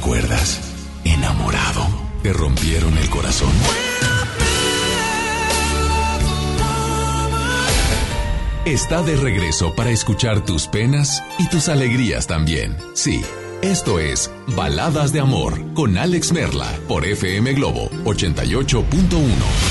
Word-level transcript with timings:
recuerdas? 0.00 0.58
Enamorado. 1.04 1.86
Te 2.22 2.32
rompieron 2.32 2.96
el 2.96 3.10
corazón. 3.10 3.50
Está 8.64 9.02
de 9.02 9.16
regreso 9.16 9.74
para 9.74 9.90
escuchar 9.90 10.42
tus 10.42 10.68
penas 10.68 11.22
y 11.38 11.48
tus 11.48 11.68
alegrías 11.68 12.26
también. 12.26 12.78
Sí, 12.94 13.20
esto 13.60 13.98
es 13.98 14.30
Baladas 14.56 15.12
de 15.12 15.20
Amor 15.20 15.60
con 15.74 15.98
Alex 15.98 16.32
Merla 16.32 16.78
por 16.88 17.04
FM 17.04 17.52
Globo 17.52 17.90
88.1. 18.04 19.69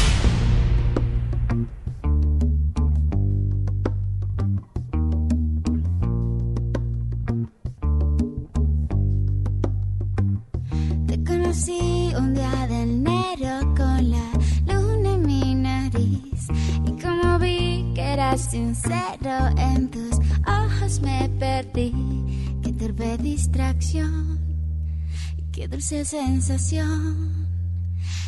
dulce 25.79 26.04
sensación. 26.04 27.47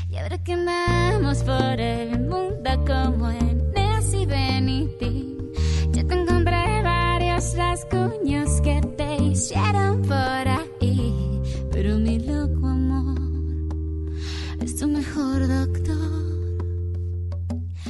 Y 0.10 0.16
ahora 0.16 0.42
que 0.42 0.54
andamos 0.54 1.40
por 1.44 1.82
el 1.82 2.18
mundo 2.22 2.70
como 2.88 3.30
en 3.30 3.74
Nancy 3.74 4.26
Benity, 4.26 5.38
yo 5.92 6.08
te 6.08 6.14
encontré 6.14 6.82
varios 6.82 7.54
rasguños 7.58 8.62
que 8.62 8.80
te 8.98 9.16
hicieron 9.18 10.02
por 10.04 10.48
ahí. 10.48 11.42
Pero 11.74 11.98
mi 11.98 12.20
loco 12.20 12.68
amor 12.68 13.20
es 14.62 14.78
tu 14.78 14.88
mejor 14.88 15.46
doctor. 15.46 16.22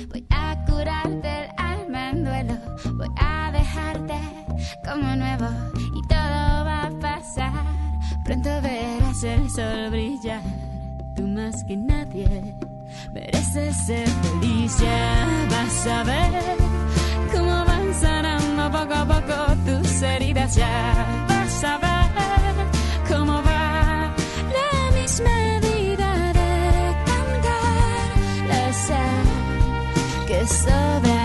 Voy 0.10 0.26
a 0.32 0.66
curarte 0.66 1.30
el 1.44 1.50
alma 1.58 2.10
en 2.10 2.24
duelo, 2.24 2.58
voy 2.96 3.10
a 3.18 3.52
dejarte 3.52 4.20
como 4.84 5.16
nuevo 5.16 5.50
y 5.96 6.02
todo 6.08 6.66
va 6.66 6.88
a 6.88 7.00
pasar. 7.00 7.52
Pronto 8.26 8.50
verás 8.64 8.81
el 9.24 9.50
sol 9.50 9.90
brillar. 9.92 10.42
Tú 11.16 11.28
más 11.28 11.64
que 11.66 11.78
nadie 11.78 12.56
mereces 13.14 13.76
ser 13.76 14.08
feliz. 14.08 14.78
Ya 14.80 15.48
vas 15.50 15.88
a 15.88 16.04
ver 16.04 16.58
cómo 17.32 17.66
van 17.66 17.94
sanando 17.94 18.72
poco 18.72 18.94
a 18.94 19.06
poco 19.06 19.56
tus 19.66 20.02
heridas. 20.02 20.56
Ya 20.56 21.26
vas 21.28 21.64
a 21.64 21.78
ver 21.78 22.68
cómo 23.10 23.34
va 23.44 24.14
la 24.58 25.00
misma 25.00 25.60
vida 25.60 26.34
de 26.34 26.96
cantar. 27.06 28.48
La 28.48 28.72
que 30.28 30.48
sobra. 30.48 31.21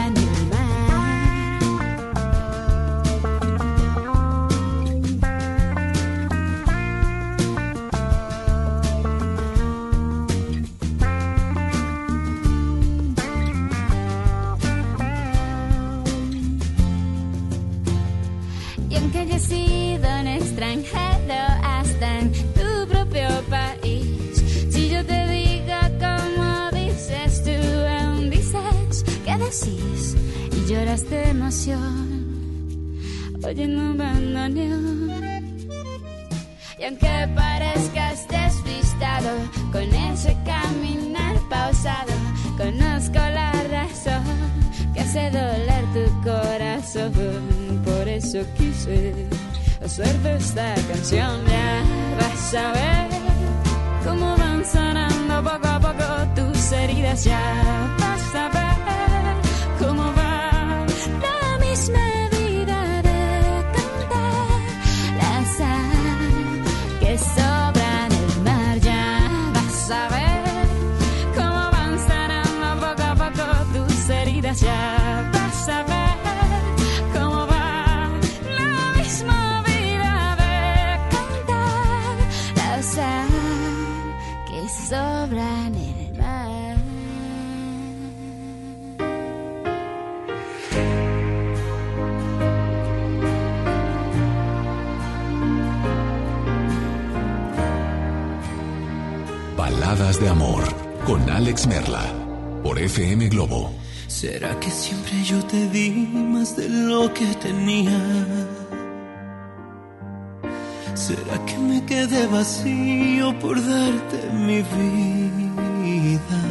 Lloras 30.77 31.05
emoción 31.11 32.27
oyendo 33.43 33.81
un 33.81 33.97
bandoneón. 33.97 35.11
Y 36.79 36.85
aunque 36.85 37.29
parezcas 37.35 38.29
despistado 38.29 39.31
con 39.73 39.87
ese 39.95 40.37
caminar 40.45 41.37
pausado, 41.49 42.13
conozco 42.59 43.19
la 43.39 43.53
razón 43.77 44.25
que 44.93 45.01
hace 45.01 45.31
doler 45.31 45.85
tu 45.95 46.05
corazón. 46.23 47.13
Por 47.85 48.09
eso 48.09 48.41
quise 48.59 49.15
hacerte 49.83 50.37
esta 50.37 50.75
canción. 50.89 51.41
Ya 51.47 51.83
vas 52.21 52.55
a 52.55 52.73
ver 52.73 53.09
cómo 54.05 54.37
van 54.37 54.65
sanando 54.65 55.43
poco 55.43 55.69
a 55.69 55.81
poco 55.81 56.07
tus 56.35 56.73
heridas. 56.73 57.25
Ya 57.25 57.41
vas 57.99 58.35
a 58.35 58.49
ver. 58.51 58.66
De 100.07 100.29
amor 100.29 100.63
con 101.05 101.29
Alex 101.29 101.67
Merla 101.67 102.05
por 102.63 102.79
FM 102.79 103.29
Globo 103.29 103.73
¿Será 104.07 104.59
que 104.61 104.71
siempre 104.71 105.21
yo 105.25 105.45
te 105.47 105.69
di 105.69 105.91
más 105.91 106.57
de 106.57 106.69
lo 106.69 107.13
que 107.13 107.27
tenía? 107.35 107.91
¿Será 110.95 111.45
que 111.45 111.59
me 111.59 111.85
quedé 111.85 112.29
vacío 112.29 113.37
por 113.41 113.57
darte 113.57 114.31
mi 114.33 114.63
vida? 114.63 116.43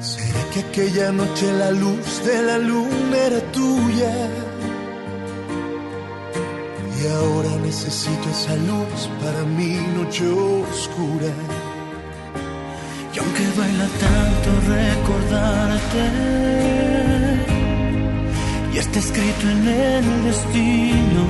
¿Será 0.00 0.50
que 0.52 0.60
aquella 0.60 1.12
noche 1.12 1.52
la 1.52 1.70
luz 1.70 2.24
de 2.26 2.42
la 2.42 2.58
luna 2.58 3.16
era 3.16 3.40
tuya? 3.52 4.14
Y 7.00 7.06
ahora 7.06 7.56
necesito 7.62 8.28
esa 8.30 8.56
luz 8.56 9.08
para 9.22 9.44
mi 9.44 9.76
noche 9.96 10.26
oscura 10.28 11.32
y 13.16 13.18
aunque 13.18 13.44
baila 13.56 13.88
tanto 14.04 14.48
recordarte, 14.68 16.04
y 18.74 18.78
está 18.78 18.98
escrito 18.98 19.48
en 19.48 19.68
el 19.68 20.24
destino, 20.24 21.24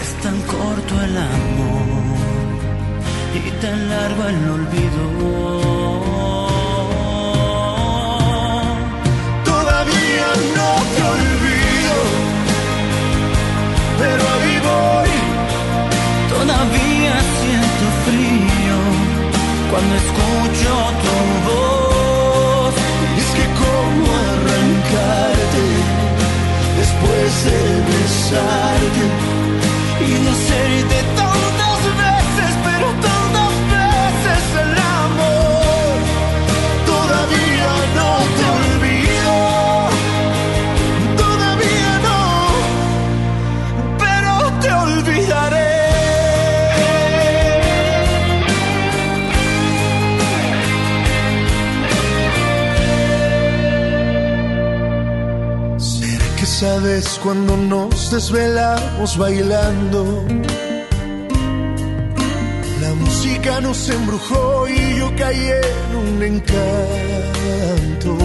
es 0.00 0.14
tan 0.22 0.40
corto 0.42 1.02
el 1.04 1.16
amor 1.18 2.16
y 3.34 3.50
tan 3.60 3.90
largo 3.90 4.24
el 4.28 4.50
olvido. 4.56 5.75
Cuando 19.76 19.94
escucho 19.94 20.70
tu 21.02 21.16
voz. 21.48 22.74
Es 23.20 23.28
que 23.36 23.46
cómo 23.62 24.06
arrancarte 24.32 25.66
después 26.80 27.30
de 27.46 27.60
besarte 27.90 29.04
y 30.00 30.12
de 30.24 30.30
hacerte 30.30 31.25
Sabes 56.60 57.20
cuando 57.22 57.56
nos 57.56 58.10
desvelamos 58.10 59.16
bailando 59.18 60.24
vida 63.46 63.60
nos 63.60 63.88
embrujó 63.88 64.68
y 64.68 64.98
yo 64.98 65.10
caí 65.16 65.48
en 65.48 65.96
un 65.96 66.22
encanto. 66.22 68.18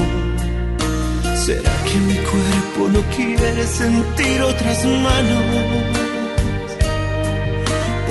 ¿Será 1.46 1.74
que 1.88 1.98
mi 2.10 2.16
cuerpo 2.16 2.90
no 2.96 3.02
quiere 3.16 3.64
sentir 3.68 4.42
otras 4.42 4.86
manos? 4.86 5.44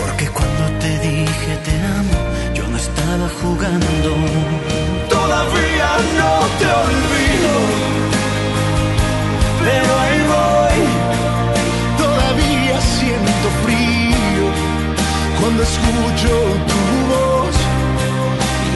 Porque 0.00 0.26
cuando 0.28 0.64
te 0.81 0.99
dije 1.08 1.52
te 1.67 1.75
amo, 1.99 2.19
yo 2.55 2.64
no 2.69 2.76
estaba 2.76 3.28
jugando. 3.40 4.11
Todavía 5.08 5.90
no 6.20 6.32
te 6.58 6.67
olvido, 6.87 7.52
pero 9.70 9.90
ahí 10.05 10.20
voy. 10.34 10.78
Todavía 12.02 12.76
siento 12.96 13.46
frío 13.64 14.44
cuando 15.40 15.61
escucho 15.70 16.32
tu 16.70 16.82
voz. 17.12 17.56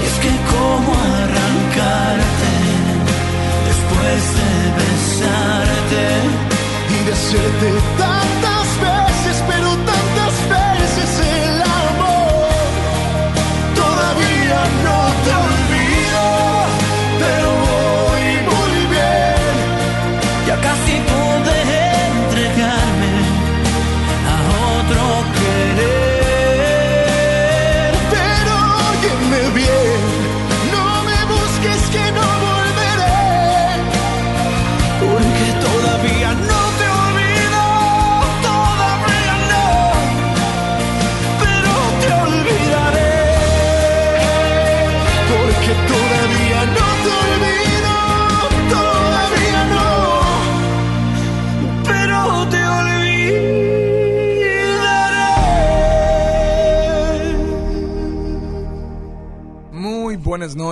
Y 0.00 0.02
es 0.11 0.17
que 0.23 0.32
cómo 0.52 0.91
arrancarte 1.20 2.55
después 3.70 4.20
de 4.38 4.52
besarte 4.81 6.05
y 6.94 6.99
de 7.06 7.12
hacerte 7.19 7.69
tantas 7.99 8.33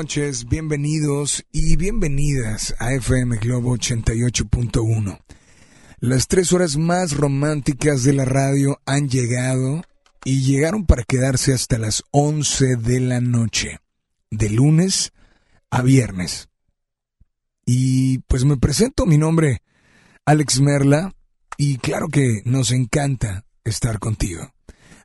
noches, 0.02 0.48
bienvenidos 0.48 1.44
y 1.52 1.76
bienvenidas 1.76 2.74
a 2.80 2.92
FM 2.92 3.36
Globo 3.36 3.76
88.1. 3.76 5.20
Las 6.00 6.26
tres 6.26 6.52
horas 6.52 6.76
más 6.76 7.16
románticas 7.16 8.02
de 8.02 8.12
la 8.12 8.24
radio 8.24 8.80
han 8.84 9.08
llegado 9.08 9.80
y 10.24 10.42
llegaron 10.42 10.86
para 10.86 11.04
quedarse 11.04 11.52
hasta 11.52 11.78
las 11.78 12.02
11 12.10 12.78
de 12.78 12.98
la 12.98 13.20
noche, 13.20 13.78
de 14.32 14.50
lunes 14.50 15.12
a 15.70 15.82
viernes. 15.82 16.48
Y 17.64 18.18
pues 18.26 18.44
me 18.44 18.56
presento, 18.56 19.06
mi 19.06 19.18
nombre, 19.18 19.62
Alex 20.26 20.60
Merla, 20.60 21.14
y 21.56 21.76
claro 21.76 22.08
que 22.08 22.42
nos 22.44 22.72
encanta 22.72 23.44
estar 23.62 24.00
contigo. 24.00 24.52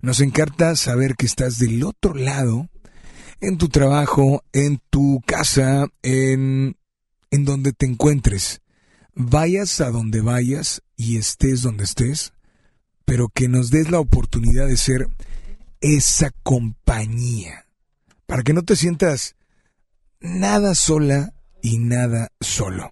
Nos 0.02 0.22
encanta 0.22 0.76
saber 0.76 1.16
que 1.16 1.28
estás 1.28 1.60
del 1.60 1.84
otro 1.84 2.16
lado 2.16 2.68
en 3.42 3.58
tu 3.58 3.70
trabajo, 3.70 4.44
en 4.54 4.82
tu 4.90 5.22
casa, 5.26 5.88
en, 6.02 6.78
en 7.32 7.46
donde 7.46 7.74
te 7.74 7.86
encuentres. 7.86 8.62
Vayas 9.14 9.82
a 9.82 9.92
donde 9.92 10.22
vayas 10.22 10.82
y 10.96 11.18
estés 11.18 11.62
donde 11.62 11.84
estés, 11.84 12.34
pero 13.06 13.30
que 13.30 13.48
nos 13.48 13.70
des 13.70 13.90
la 13.90 14.00
oportunidad 14.00 14.68
de 14.68 14.78
ser 14.78 15.08
esa 15.82 16.32
compañía, 16.44 17.66
para 18.26 18.44
que 18.44 18.54
no 18.54 18.64
te 18.64 18.76
sientas 18.76 19.36
nada 20.20 20.76
sola 20.76 21.34
y 21.62 21.80
nada 21.80 22.32
solo. 22.40 22.92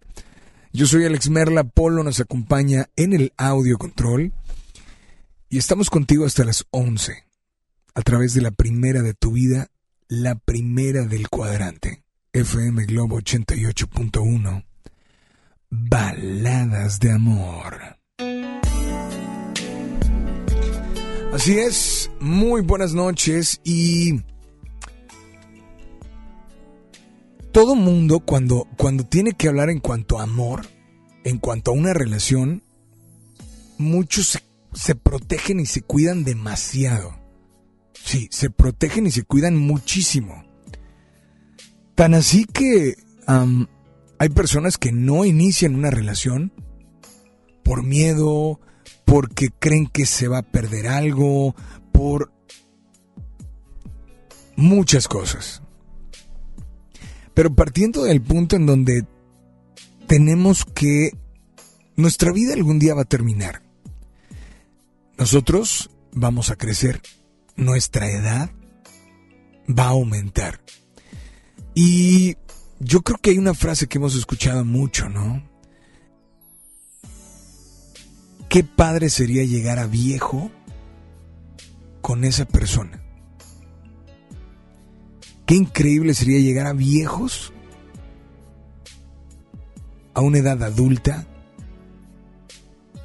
Yo 0.72 0.86
soy 0.86 1.06
Alex 1.06 1.30
Merla, 1.30 1.64
Polo 1.64 2.04
nos 2.04 2.20
acompaña 2.20 2.90
en 2.96 3.14
el 3.14 3.34
audio 3.38 3.78
control 3.78 4.34
y 5.50 5.58
estamos 5.58 5.90
contigo 5.90 6.26
hasta 6.26 6.44
las 6.44 6.66
11 6.72 7.24
a 7.94 8.02
través 8.02 8.34
de 8.34 8.42
la 8.42 8.52
primera 8.52 9.02
de 9.02 9.14
tu 9.14 9.32
vida 9.32 9.70
la 10.08 10.36
primera 10.36 11.06
del 11.06 11.30
cuadrante. 11.30 12.04
FM 12.34 12.86
Globo 12.86 13.20
88.1. 13.20 14.66
Baladas 15.70 17.00
de 17.00 17.12
amor. 17.12 17.98
Así 21.34 21.58
es, 21.58 22.12
muy 22.20 22.62
buenas 22.62 22.94
noches 22.94 23.60
y 23.64 24.22
todo 27.52 27.76
mundo 27.76 28.22
cuando, 28.22 28.68
cuando 28.78 29.06
tiene 29.06 29.34
que 29.34 29.50
hablar 29.50 29.70
en 29.70 29.80
cuanto 29.80 30.20
a 30.20 30.24
amor, 30.24 30.66
en 31.24 31.40
cuanto 31.40 31.72
a 31.72 31.74
una 31.74 31.94
relación, 31.94 32.64
muchos 33.78 34.28
se, 34.28 34.40
se 34.74 34.96
protegen 34.96 35.60
y 35.60 35.66
se 35.66 35.82
cuidan 35.82 36.24
demasiado. 36.24 37.25
Sí, 38.04 38.28
se 38.32 38.50
protegen 38.50 39.08
y 39.08 39.12
se 39.12 39.24
cuidan 39.24 39.58
muchísimo. 39.58 40.46
Tan 41.96 42.14
así 42.14 42.46
que 42.46 42.96
hay 44.18 44.30
personas 44.30 44.78
que 44.78 44.92
no 44.92 45.26
inician 45.26 45.76
una 45.76 45.90
relación 45.90 46.54
por 47.64 47.84
miedo, 47.84 48.60
porque 49.06 49.50
creen 49.50 49.88
que 49.88 50.06
se 50.06 50.28
va 50.28 50.40
a 50.40 50.52
perder 50.52 50.88
algo, 50.88 51.56
por 51.92 52.32
muchas 54.56 55.08
cosas. 55.08 55.64
Pero 57.34 57.56
partiendo 57.56 58.04
del 58.04 58.22
punto 58.22 58.56
en 58.56 58.66
donde 58.66 59.06
tenemos 60.08 60.64
que 60.66 61.12
nuestra 61.96 62.32
vida 62.32 62.54
algún 62.54 62.78
día 62.78 62.94
va 62.94 63.02
a 63.02 63.06
terminar. 63.06 63.64
Nosotros 65.18 65.90
vamos 66.12 66.52
a 66.52 66.56
crecer 66.56 67.02
nuestra 67.56 68.10
edad 68.10 68.50
va 69.68 69.86
a 69.86 69.90
aumentar. 69.90 70.62
Y 71.74 72.38
yo 72.80 73.02
creo 73.02 73.18
que 73.18 73.32
hay 73.32 73.38
una 73.38 73.54
frase 73.54 73.88
que 73.88 73.98
hemos 73.98 74.16
escuchado 74.16 74.64
mucho, 74.66 75.10
¿no? 75.10 75.44
Qué 78.50 78.64
padre 78.64 79.10
sería 79.10 79.44
llegar 79.44 79.80
a 79.80 79.88
viejo 79.88 80.52
con 82.02 82.24
esa 82.24 82.46
persona. 82.46 83.02
Qué 85.46 85.56
increíble 85.56 86.14
sería 86.14 86.40
llegar 86.40 86.66
a 86.68 86.74
viejos 86.74 87.54
a 90.14 90.22
una 90.22 90.40
edad 90.40 90.64
adulta, 90.64 91.28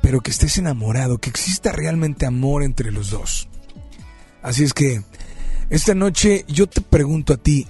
pero 0.01 0.21
que 0.21 0.31
estés 0.31 0.57
enamorado, 0.57 1.19
que 1.19 1.29
exista 1.29 1.73
realmente 1.73 2.25
amor 2.25 2.63
entre 2.63 2.93
los 2.93 3.11
dos. 3.11 3.50
Así 4.43 4.65
es 4.65 4.73
que 4.73 5.03
esta 5.69 5.95
noche 5.95 6.45
yo 6.49 6.67
te 6.67 6.81
pregunto 6.81 7.35
a 7.35 7.37
ti, 7.37 7.67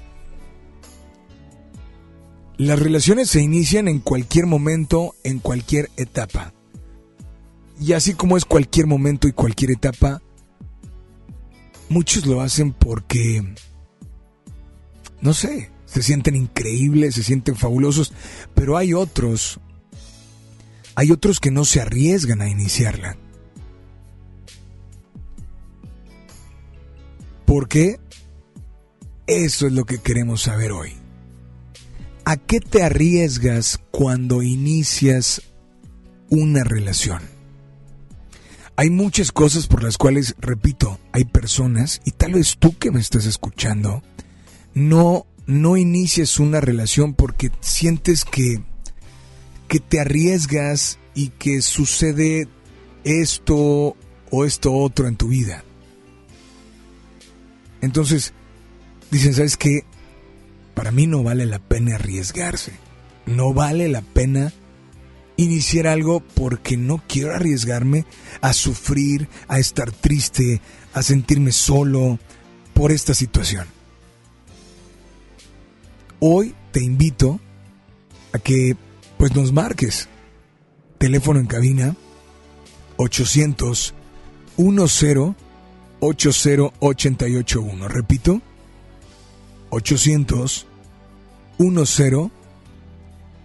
las 2.56 2.78
relaciones 2.78 3.30
se 3.30 3.40
inician 3.40 3.88
en 3.88 4.00
cualquier 4.00 4.46
momento, 4.46 5.14
en 5.24 5.38
cualquier 5.38 5.90
etapa. 5.96 6.52
Y 7.80 7.94
así 7.94 8.14
como 8.14 8.36
es 8.36 8.44
cualquier 8.44 8.86
momento 8.86 9.26
y 9.26 9.32
cualquier 9.32 9.70
etapa, 9.70 10.20
muchos 11.88 12.26
lo 12.26 12.42
hacen 12.42 12.72
porque, 12.72 13.42
no 15.22 15.32
sé, 15.32 15.70
se 15.86 16.02
sienten 16.02 16.36
increíbles, 16.36 17.14
se 17.14 17.22
sienten 17.22 17.56
fabulosos, 17.56 18.12
pero 18.54 18.76
hay 18.76 18.92
otros, 18.92 19.58
hay 20.94 21.10
otros 21.10 21.40
que 21.40 21.50
no 21.50 21.64
se 21.64 21.80
arriesgan 21.80 22.42
a 22.42 22.48
iniciarla. 22.50 23.16
¿Por 27.50 27.66
qué? 27.66 27.98
Eso 29.26 29.66
es 29.66 29.72
lo 29.72 29.84
que 29.84 29.98
queremos 29.98 30.42
saber 30.42 30.70
hoy. 30.70 30.92
¿A 32.24 32.36
qué 32.36 32.60
te 32.60 32.84
arriesgas 32.84 33.80
cuando 33.90 34.44
inicias 34.44 35.42
una 36.28 36.62
relación? 36.62 37.20
Hay 38.76 38.90
muchas 38.90 39.32
cosas 39.32 39.66
por 39.66 39.82
las 39.82 39.98
cuales, 39.98 40.36
repito, 40.38 41.00
hay 41.10 41.24
personas, 41.24 42.00
y 42.04 42.12
tal 42.12 42.34
vez 42.34 42.56
tú 42.56 42.78
que 42.78 42.92
me 42.92 43.00
estás 43.00 43.26
escuchando, 43.26 44.00
no, 44.72 45.26
no 45.46 45.76
inicies 45.76 46.38
una 46.38 46.60
relación 46.60 47.14
porque 47.14 47.50
sientes 47.58 48.24
que, 48.24 48.62
que 49.66 49.80
te 49.80 49.98
arriesgas 49.98 51.00
y 51.16 51.30
que 51.30 51.62
sucede 51.62 52.46
esto 53.02 53.96
o 54.30 54.44
esto 54.44 54.72
otro 54.72 55.08
en 55.08 55.16
tu 55.16 55.26
vida. 55.26 55.64
Entonces, 57.80 58.32
dicen, 59.10 59.34
¿sabes 59.34 59.56
qué? 59.56 59.84
Para 60.74 60.90
mí 60.90 61.06
no 61.06 61.22
vale 61.22 61.46
la 61.46 61.58
pena 61.58 61.96
arriesgarse. 61.96 62.72
No 63.26 63.52
vale 63.52 63.88
la 63.88 64.02
pena 64.02 64.52
iniciar 65.36 65.86
algo 65.86 66.20
porque 66.20 66.76
no 66.76 67.02
quiero 67.08 67.34
arriesgarme 67.34 68.04
a 68.40 68.52
sufrir, 68.52 69.28
a 69.48 69.58
estar 69.58 69.90
triste, 69.90 70.60
a 70.92 71.02
sentirme 71.02 71.52
solo 71.52 72.18
por 72.74 72.92
esta 72.92 73.14
situación. 73.14 73.66
Hoy 76.18 76.54
te 76.72 76.82
invito 76.82 77.40
a 78.32 78.38
que 78.38 78.76
pues 79.16 79.34
nos 79.34 79.52
marques. 79.52 80.08
Teléfono 80.98 81.40
en 81.40 81.46
cabina 81.46 81.96
800 82.96 83.94
10 84.56 85.34
80881. 86.00 87.88
Repito, 87.88 88.42
800 89.70 90.66
10 91.58 92.30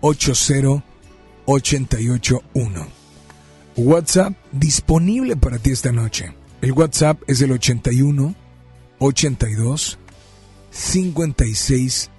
80881. 0.02 2.88
WhatsApp 3.78 4.34
disponible 4.52 5.36
para 5.36 5.60
ti 5.60 5.72
esta 5.72 5.92
noche. 5.92 6.34
El 6.62 6.72
WhatsApp 6.72 7.22
es 7.28 7.42
el 7.42 7.52
81 7.52 8.34
82 9.00 10.00
56 10.72 12.10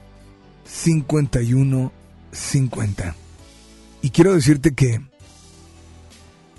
51 0.64 1.92
50. 2.32 3.14
Y 4.02 4.10
quiero 4.10 4.34
decirte 4.34 4.74
que 4.74 5.00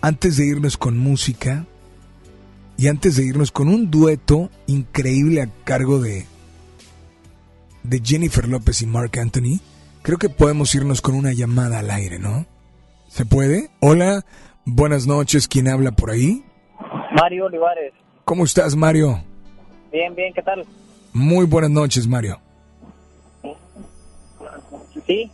antes 0.01 0.37
de 0.37 0.47
irnos 0.47 0.77
con 0.77 0.97
música 0.97 1.67
y 2.77 2.87
antes 2.87 3.15
de 3.15 3.25
irnos 3.25 3.51
con 3.51 3.67
un 3.67 3.89
dueto 3.89 4.49
increíble 4.67 5.41
a 5.41 5.49
cargo 5.63 5.99
de 5.99 6.25
de 7.83 8.01
Jennifer 8.03 8.47
López 8.47 8.81
y 8.81 8.85
Mark 8.85 9.17
Anthony, 9.17 9.61
creo 10.01 10.17
que 10.17 10.29
podemos 10.29 10.75
irnos 10.75 11.01
con 11.01 11.15
una 11.15 11.31
llamada 11.31 11.79
al 11.79 11.89
aire, 11.89 12.19
¿no? 12.19 12.45
¿Se 13.07 13.25
puede? 13.25 13.69
Hola, 13.79 14.25
buenas 14.65 15.07
noches, 15.07 15.47
¿quién 15.47 15.69
habla 15.69 15.91
por 15.91 16.11
ahí? 16.11 16.43
Mario 17.15 17.45
Olivares. 17.45 17.93
¿Cómo 18.25 18.43
estás, 18.43 18.75
Mario? 18.75 19.23
Bien, 19.91 20.13
bien, 20.13 20.33
¿qué 20.33 20.41
tal? 20.41 20.65
Muy 21.13 21.45
buenas 21.45 21.71
noches, 21.71 22.07
Mario. 22.07 22.39
¿Sí? 25.05 25.31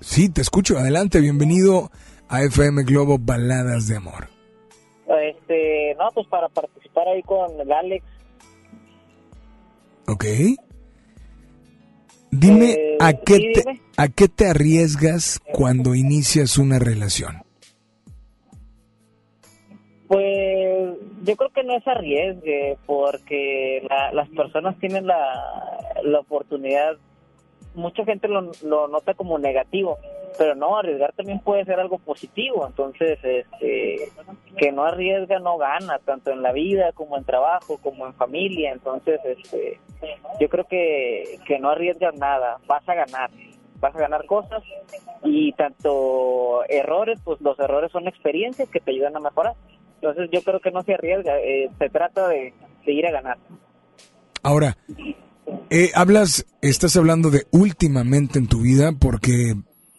Sí, 0.00 0.28
te 0.28 0.42
escucho. 0.42 0.78
Adelante, 0.78 1.20
bienvenido 1.20 1.90
a 2.28 2.42
FM 2.42 2.82
Globo 2.82 3.18
Baladas 3.18 3.88
de 3.88 3.96
Amor. 3.96 4.33
Este, 5.22 5.94
no, 5.98 6.08
pues 6.14 6.26
para 6.28 6.48
participar 6.48 7.08
ahí 7.08 7.22
con 7.22 7.60
el 7.60 7.70
Alex. 7.72 8.04
Ok. 10.08 10.24
Dime, 12.30 12.72
Eh, 12.72 12.96
¿a, 13.00 13.12
qué 13.12 13.34
sí, 13.36 13.52
te. 13.52 13.80
¿a 13.96 14.08
qué 14.08 14.28
te 14.28 14.46
arriesgas 14.48 15.40
cuando 15.52 15.94
inicias 15.94 16.58
una 16.58 16.78
relación? 16.78 17.42
Pues 20.08 20.96
yo 21.24 21.36
creo 21.36 21.50
que 21.50 21.64
no 21.64 21.76
es 21.76 21.86
arriesgue, 21.86 22.76
porque 22.86 23.86
la- 23.88 24.12
las 24.12 24.28
personas 24.30 24.78
tienen 24.78 25.06
la, 25.06 25.18
la 26.02 26.20
oportunidad, 26.20 26.96
mucha 27.74 28.04
gente 28.04 28.28
lo, 28.28 28.52
lo 28.62 28.88
nota 28.88 29.14
como 29.14 29.38
negativo, 29.38 29.96
pero 30.36 30.54
no, 30.54 30.76
arriesgar 30.76 31.12
también 31.12 31.40
puede 31.40 31.64
ser 31.64 31.80
algo 31.80 31.98
positivo, 31.98 32.66
entonces 32.66 33.18
este, 33.22 34.12
que 34.56 34.72
no 34.72 34.84
arriesga 34.84 35.38
no 35.38 35.56
gana, 35.58 35.98
tanto 36.04 36.30
en 36.30 36.42
la 36.42 36.52
vida 36.52 36.92
como 36.92 37.16
en 37.16 37.24
trabajo, 37.24 37.78
como 37.78 38.06
en 38.06 38.14
familia, 38.14 38.72
entonces 38.72 39.20
este, 39.24 39.78
yo 40.40 40.48
creo 40.48 40.64
que, 40.66 41.38
que 41.46 41.58
no 41.58 41.70
arriesgas 41.70 42.14
nada, 42.16 42.58
vas 42.66 42.88
a 42.88 42.94
ganar, 42.94 43.30
vas 43.80 43.94
a 43.94 44.00
ganar 44.00 44.26
cosas 44.26 44.62
y 45.22 45.52
tanto 45.52 46.64
errores, 46.68 47.20
pues 47.24 47.40
los 47.40 47.58
errores 47.58 47.92
son 47.92 48.08
experiencias 48.08 48.68
que 48.68 48.80
te 48.80 48.90
ayudan 48.90 49.16
a 49.16 49.20
mejorar. 49.20 49.54
Entonces 49.96 50.28
yo 50.30 50.42
creo 50.42 50.60
que 50.60 50.70
no 50.70 50.82
se 50.82 50.94
arriesga, 50.94 51.38
eh, 51.38 51.70
se 51.78 51.88
trata 51.88 52.28
de, 52.28 52.52
de 52.84 52.92
ir 52.92 53.06
a 53.06 53.10
ganar. 53.10 53.38
Ahora, 54.42 54.76
eh, 55.70 55.90
hablas, 55.94 56.46
estás 56.60 56.96
hablando 56.96 57.30
de 57.30 57.46
últimamente 57.50 58.38
en 58.38 58.46
tu 58.46 58.60
vida 58.60 58.92
porque, 58.92 59.54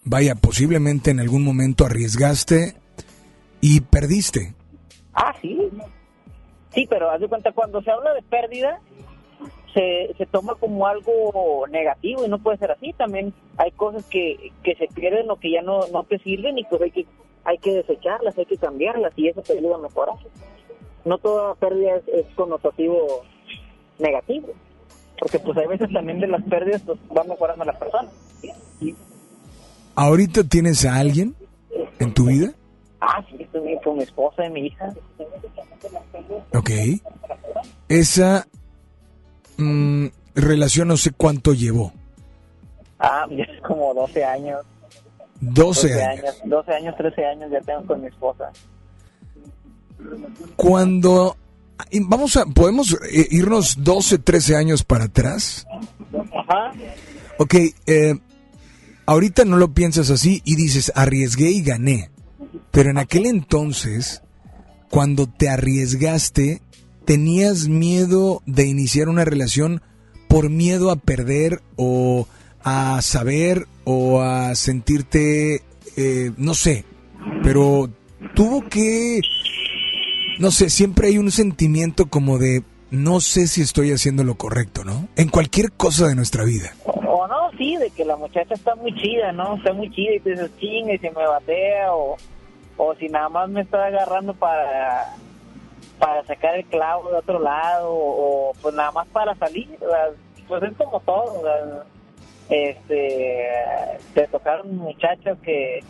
vaya, 0.05 0.35
posiblemente 0.35 1.11
en 1.11 1.19
algún 1.19 1.43
momento 1.43 1.85
arriesgaste 1.85 2.75
y 3.59 3.81
perdiste. 3.81 4.53
Ah, 5.13 5.33
sí. 5.41 5.59
Sí, 6.73 6.87
pero 6.89 7.09
haz 7.09 7.19
de 7.19 7.27
cuenta, 7.27 7.51
cuando 7.51 7.81
se 7.81 7.91
habla 7.91 8.13
de 8.13 8.21
pérdida, 8.21 8.79
se, 9.73 10.13
se 10.17 10.25
toma 10.25 10.55
como 10.55 10.87
algo 10.87 11.65
negativo 11.69 12.25
y 12.25 12.29
no 12.29 12.39
puede 12.39 12.57
ser 12.57 12.71
así. 12.71 12.93
También 12.93 13.33
hay 13.57 13.71
cosas 13.71 14.05
que, 14.05 14.51
que 14.63 14.75
se 14.75 14.87
pierden 14.87 15.29
o 15.31 15.37
que 15.37 15.51
ya 15.51 15.61
no, 15.61 15.87
no 15.87 16.03
te 16.03 16.19
sirven 16.19 16.57
y 16.57 16.63
pues 16.65 16.81
hay 16.81 16.91
que, 16.91 17.05
hay 17.43 17.57
que 17.57 17.73
desecharlas, 17.73 18.37
hay 18.37 18.45
que 18.45 18.57
cambiarlas 18.57 19.13
y 19.15 19.27
eso 19.27 19.41
te 19.41 19.57
ayuda 19.57 19.75
a 19.75 19.79
mejorar. 19.79 20.15
No 21.03 21.17
toda 21.17 21.55
pérdida 21.55 21.97
es, 21.97 22.07
es 22.07 22.25
connotativo 22.35 23.23
negativo, 23.99 24.49
porque 25.19 25.39
pues 25.39 25.57
hay 25.57 25.67
veces 25.67 25.91
también 25.93 26.19
de 26.19 26.27
las 26.27 26.43
pérdidas 26.43 26.81
pues 26.85 26.99
va 27.15 27.23
mejorando 27.23 27.63
la 27.63 27.79
persona. 27.79 28.09
¿Ahorita 29.95 30.43
tienes 30.43 30.85
a 30.85 30.95
alguien 30.95 31.35
en 31.99 32.13
tu 32.13 32.25
vida? 32.25 32.51
Ah, 32.99 33.23
sí, 33.29 33.37
estoy 33.39 33.77
con 33.83 33.97
mi 33.97 34.03
esposa 34.03 34.45
y 34.45 34.49
mi 34.49 34.67
hija. 34.67 34.93
Ok. 36.53 36.69
Esa 37.87 38.47
mm, 39.57 40.07
relación 40.35 40.87
no 40.89 40.97
sé 40.97 41.11
cuánto 41.11 41.53
llevó. 41.53 41.93
Ah, 42.99 43.25
ya 43.31 43.43
es 43.43 43.61
como 43.61 43.93
12 43.93 44.23
años. 44.23 44.61
12 45.41 45.89
12 45.89 46.03
años. 46.03 46.23
años, 46.23 46.35
12 46.45 46.71
años, 46.73 46.95
13 46.97 47.25
años 47.25 47.51
ya 47.51 47.61
tengo 47.61 47.85
con 47.85 48.01
mi 48.01 48.07
esposa. 48.07 48.51
Cuando... 50.55 51.37
Vamos 52.07 52.37
a... 52.37 52.45
¿Podemos 52.45 52.93
eh, 53.11 53.27
irnos 53.31 53.83
12, 53.83 54.19
13 54.19 54.55
años 54.55 54.83
para 54.83 55.05
atrás? 55.05 55.67
Ajá. 56.33 56.71
Ok, 57.37 57.53
eh, 57.85 58.15
ahorita 59.05 59.45
no 59.45 59.57
lo 59.57 59.73
piensas 59.73 60.09
así 60.09 60.41
y 60.45 60.55
dices, 60.55 60.91
arriesgué 60.95 61.51
y 61.51 61.61
gané. 61.61 62.09
Pero 62.71 62.89
en 62.89 62.97
aquel 62.97 63.25
entonces, 63.25 64.21
cuando 64.89 65.27
te 65.27 65.49
arriesgaste, 65.49 66.61
tenías 67.05 67.67
miedo 67.67 68.41
de 68.45 68.65
iniciar 68.65 69.09
una 69.09 69.25
relación 69.25 69.81
por 70.27 70.49
miedo 70.49 70.91
a 70.91 70.95
perder 70.95 71.61
o 71.75 72.27
a 72.63 73.01
saber 73.01 73.67
o 73.83 74.21
a 74.21 74.55
sentirte, 74.55 75.63
eh, 75.95 76.31
no 76.37 76.55
sé, 76.55 76.83
pero 77.43 77.89
tuvo 78.33 78.67
que, 78.67 79.21
no 80.39 80.51
sé, 80.51 80.69
siempre 80.69 81.09
hay 81.09 81.19
un 81.19 81.31
sentimiento 81.31 82.07
como 82.07 82.39
de, 82.39 82.63
no 82.89 83.21
sé 83.21 83.47
si 83.47 83.61
estoy 83.61 83.91
haciendo 83.91 84.23
lo 84.23 84.35
correcto, 84.35 84.83
¿no? 84.83 85.07
En 85.15 85.29
cualquier 85.29 85.71
cosa 85.71 86.07
de 86.07 86.15
nuestra 86.15 86.43
vida. 86.43 86.73
O, 87.17 87.27
no, 87.27 87.49
sí, 87.57 87.77
de 87.77 87.91
que 87.91 88.03
la 88.03 88.17
muchacha 88.17 88.55
está 88.55 88.75
muy 88.75 88.93
chida, 88.93 89.31
¿no? 89.31 89.55
Está 89.55 89.71
muy 89.71 89.89
chida 89.89 90.15
y 90.15 90.19
tú 90.19 90.31
dices, 90.31 90.51
chinga, 90.57 90.95
y 90.95 90.97
se 90.97 91.11
me 91.11 91.25
batea, 91.25 91.95
o, 91.95 92.17
o 92.75 92.95
si 92.95 93.07
nada 93.07 93.29
más 93.29 93.47
me 93.47 93.61
está 93.61 93.85
agarrando 93.85 94.33
para 94.33 95.15
para 95.97 96.25
sacar 96.25 96.55
el 96.55 96.65
clavo 96.65 97.09
de 97.09 97.19
otro 97.19 97.39
lado, 97.39 97.89
o, 97.89 98.51
pues 98.61 98.75
nada 98.75 98.91
más 98.91 99.07
para 99.07 99.33
salir, 99.35 99.69
¿verdad? 99.79 100.11
pues 100.45 100.63
es 100.63 100.75
como 100.75 100.99
todo, 100.99 101.41
¿verdad? 101.41 101.85
este, 102.49 103.47
te 104.13 104.27
tocaron 104.27 104.75
muchachos 104.75 105.37
que 105.41 105.83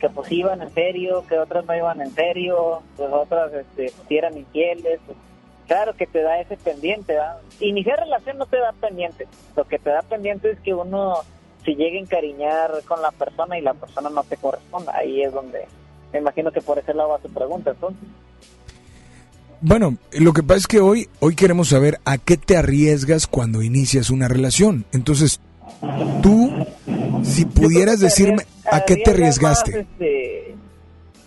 que 0.00 0.10
pues 0.10 0.30
iban 0.32 0.60
en 0.62 0.74
serio, 0.74 1.24
que 1.28 1.38
otras 1.38 1.64
no 1.64 1.76
iban 1.76 2.00
en 2.00 2.10
serio, 2.10 2.82
pues 2.96 3.10
otras 3.12 3.52
este, 3.52 3.92
pues, 3.96 4.10
eran 4.10 4.36
infieles, 4.36 4.98
pues, 5.06 5.16
claro 5.66 5.94
que 5.96 6.06
te 6.06 6.22
da 6.22 6.40
ese 6.40 6.56
pendiente, 6.56 7.14
¿verdad? 7.14 7.38
Iniciar 7.60 8.00
relación 8.00 8.38
no 8.38 8.46
te 8.46 8.58
da 8.58 8.72
pendiente, 8.72 9.26
lo 9.56 9.64
que 9.66 9.78
te 9.78 9.90
da 9.90 10.02
pendiente 10.02 10.50
es 10.50 10.60
que 10.60 10.74
uno 10.74 11.16
se 11.64 11.74
llegue 11.74 11.98
a 11.98 12.00
encariñar 12.00 12.70
con 12.86 13.02
la 13.02 13.10
persona 13.10 13.58
y 13.58 13.62
la 13.62 13.74
persona 13.74 14.08
no 14.10 14.24
te 14.24 14.36
corresponda, 14.36 14.96
ahí 14.96 15.22
es 15.22 15.32
donde 15.32 15.66
me 16.12 16.20
imagino 16.20 16.52
que 16.52 16.60
por 16.60 16.78
ese 16.78 16.94
lado 16.94 17.10
va 17.10 17.18
tu 17.18 17.28
pregunta, 17.28 17.70
entonces. 17.70 18.08
Bueno, 19.60 19.96
lo 20.12 20.32
que 20.32 20.42
pasa 20.42 20.58
es 20.58 20.66
que 20.66 20.80
hoy, 20.80 21.08
hoy 21.20 21.34
queremos 21.34 21.68
saber 21.68 21.98
a 22.04 22.18
qué 22.18 22.36
te 22.36 22.56
arriesgas 22.56 23.26
cuando 23.26 23.62
inicias 23.62 24.10
una 24.10 24.28
relación. 24.28 24.84
Entonces, 24.92 25.40
tú, 26.22 26.52
si 27.22 27.46
pudieras 27.46 28.00
decirme 28.00 28.46
a 28.70 28.84
qué 28.84 28.96
te 28.96 29.10
arriesgas 29.10 29.62
arriesgaste. 29.62 29.70
más, 29.70 29.80
este, 29.92 30.54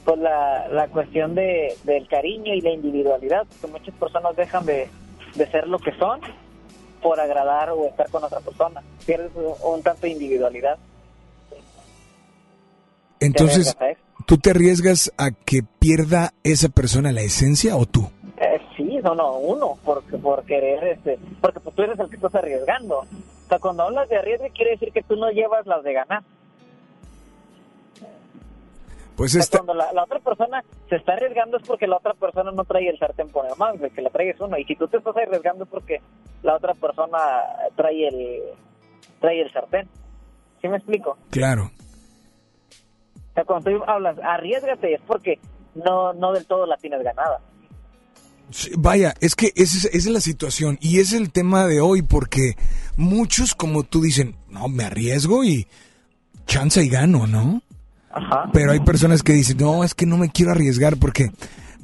pues 0.09 0.21
la, 0.21 0.67
la 0.69 0.87
cuestión 0.87 1.35
de, 1.35 1.75
del 1.83 2.07
cariño 2.07 2.55
y 2.55 2.61
la 2.61 2.71
individualidad, 2.71 3.45
porque 3.45 3.79
muchas 3.79 3.93
personas 3.93 4.35
dejan 4.35 4.65
de, 4.65 4.89
de 5.35 5.51
ser 5.51 5.67
lo 5.67 5.77
que 5.77 5.91
son 5.99 6.19
por 6.99 7.19
agradar 7.19 7.69
o 7.69 7.85
estar 7.85 8.09
con 8.09 8.23
otra 8.23 8.39
persona. 8.39 8.81
Pierdes 9.05 9.29
un, 9.35 9.53
un 9.61 9.83
tanto 9.83 10.01
de 10.01 10.09
individualidad. 10.09 10.79
Entonces. 13.19 13.77
¿tú 14.25 14.37
te 14.39 14.49
arriesgas 14.49 15.13
a 15.15 15.29
que 15.29 15.61
pierda 15.77 16.33
esa 16.43 16.69
persona 16.69 17.11
la 17.11 17.21
esencia 17.21 17.75
o 17.77 17.85
tú? 17.85 18.09
Eh, 18.37 18.59
sí, 18.75 18.97
no, 19.03 19.13
no, 19.13 19.37
uno, 19.37 19.77
porque, 19.85 20.17
por 20.17 20.43
querer, 20.45 20.83
este, 20.85 21.19
porque 21.39 21.59
pues 21.59 21.75
tú 21.75 21.83
eres 21.83 21.99
el 21.99 22.09
que 22.09 22.15
estás 22.15 22.33
arriesgando. 22.33 23.01
O 23.01 23.47
sea, 23.47 23.59
cuando 23.59 23.83
hablas 23.83 24.09
de 24.09 24.17
arriesgue 24.17 24.49
quiere 24.55 24.71
decir 24.71 24.91
que 24.91 25.03
tú 25.03 25.15
no 25.17 25.29
llevas 25.29 25.67
las 25.67 25.83
de 25.83 25.93
ganar. 25.93 26.23
Pues 29.19 29.35
esta, 29.35 29.57
cuando 29.57 29.73
la, 29.73 29.91
la 29.91 30.05
otra 30.05 30.19
persona 30.19 30.63
se 30.87 30.95
está 30.95 31.11
arriesgando 31.11 31.57
es 31.57 31.67
porque 31.67 31.87
la 31.87 31.97
otra 31.97 32.13
persona 32.13 32.51
no 32.51 32.63
trae 32.63 32.87
el 32.87 32.97
sartén 32.97 33.27
por 33.27 33.45
el 33.45 33.51
mango, 33.57 33.85
que 33.93 34.01
la 34.01 34.09
trae 34.11 34.29
es 34.29 34.39
uno. 34.39 34.57
Y 34.57 34.63
si 34.63 34.77
tú 34.77 34.87
te 34.87 34.95
estás 34.95 35.13
arriesgando 35.17 35.65
es 35.65 35.69
porque 35.69 35.99
la 36.41 36.55
otra 36.55 36.73
persona 36.73 37.17
trae 37.75 38.07
el, 38.07 38.39
trae 39.19 39.41
el 39.41 39.51
sartén. 39.51 39.89
¿Sí 40.61 40.69
me 40.69 40.77
explico? 40.77 41.17
claro. 41.31 41.69
O 43.29 43.33
sea, 43.33 43.43
cuando 43.43 43.71
tú 43.71 43.83
hablas, 43.85 44.17
arriesgate, 44.23 44.93
es 44.93 45.01
porque 45.05 45.37
no, 45.75 46.13
no 46.13 46.31
del 46.31 46.45
todo 46.45 46.65
la 46.65 46.77
tienes 46.77 47.03
ganada. 47.03 47.41
Sí, 48.51 48.71
Vaya, 48.77 49.13
es 49.19 49.35
que 49.35 49.51
esa 49.57 49.77
es, 49.79 49.85
esa 49.85 49.97
es 49.97 50.07
la 50.07 50.21
situación 50.21 50.77
y 50.79 51.01
es 51.01 51.11
el 51.11 51.33
tema 51.33 51.67
de 51.67 51.81
hoy 51.81 52.03
porque 52.03 52.55
muchos 52.95 53.53
como 53.53 53.83
tú 53.83 53.99
dicen, 53.99 54.37
no, 54.47 54.69
me 54.69 54.85
arriesgo 54.85 55.43
y 55.43 55.67
chance 56.45 56.81
y 56.81 56.87
gano, 56.87 57.27
¿no? 57.27 57.61
Pero 58.53 58.71
hay 58.71 58.79
personas 58.79 59.23
que 59.23 59.33
dicen, 59.33 59.57
no, 59.57 59.83
es 59.83 59.93
que 59.93 60.05
no 60.05 60.17
me 60.17 60.29
quiero 60.29 60.51
arriesgar 60.51 60.97
porque 60.97 61.31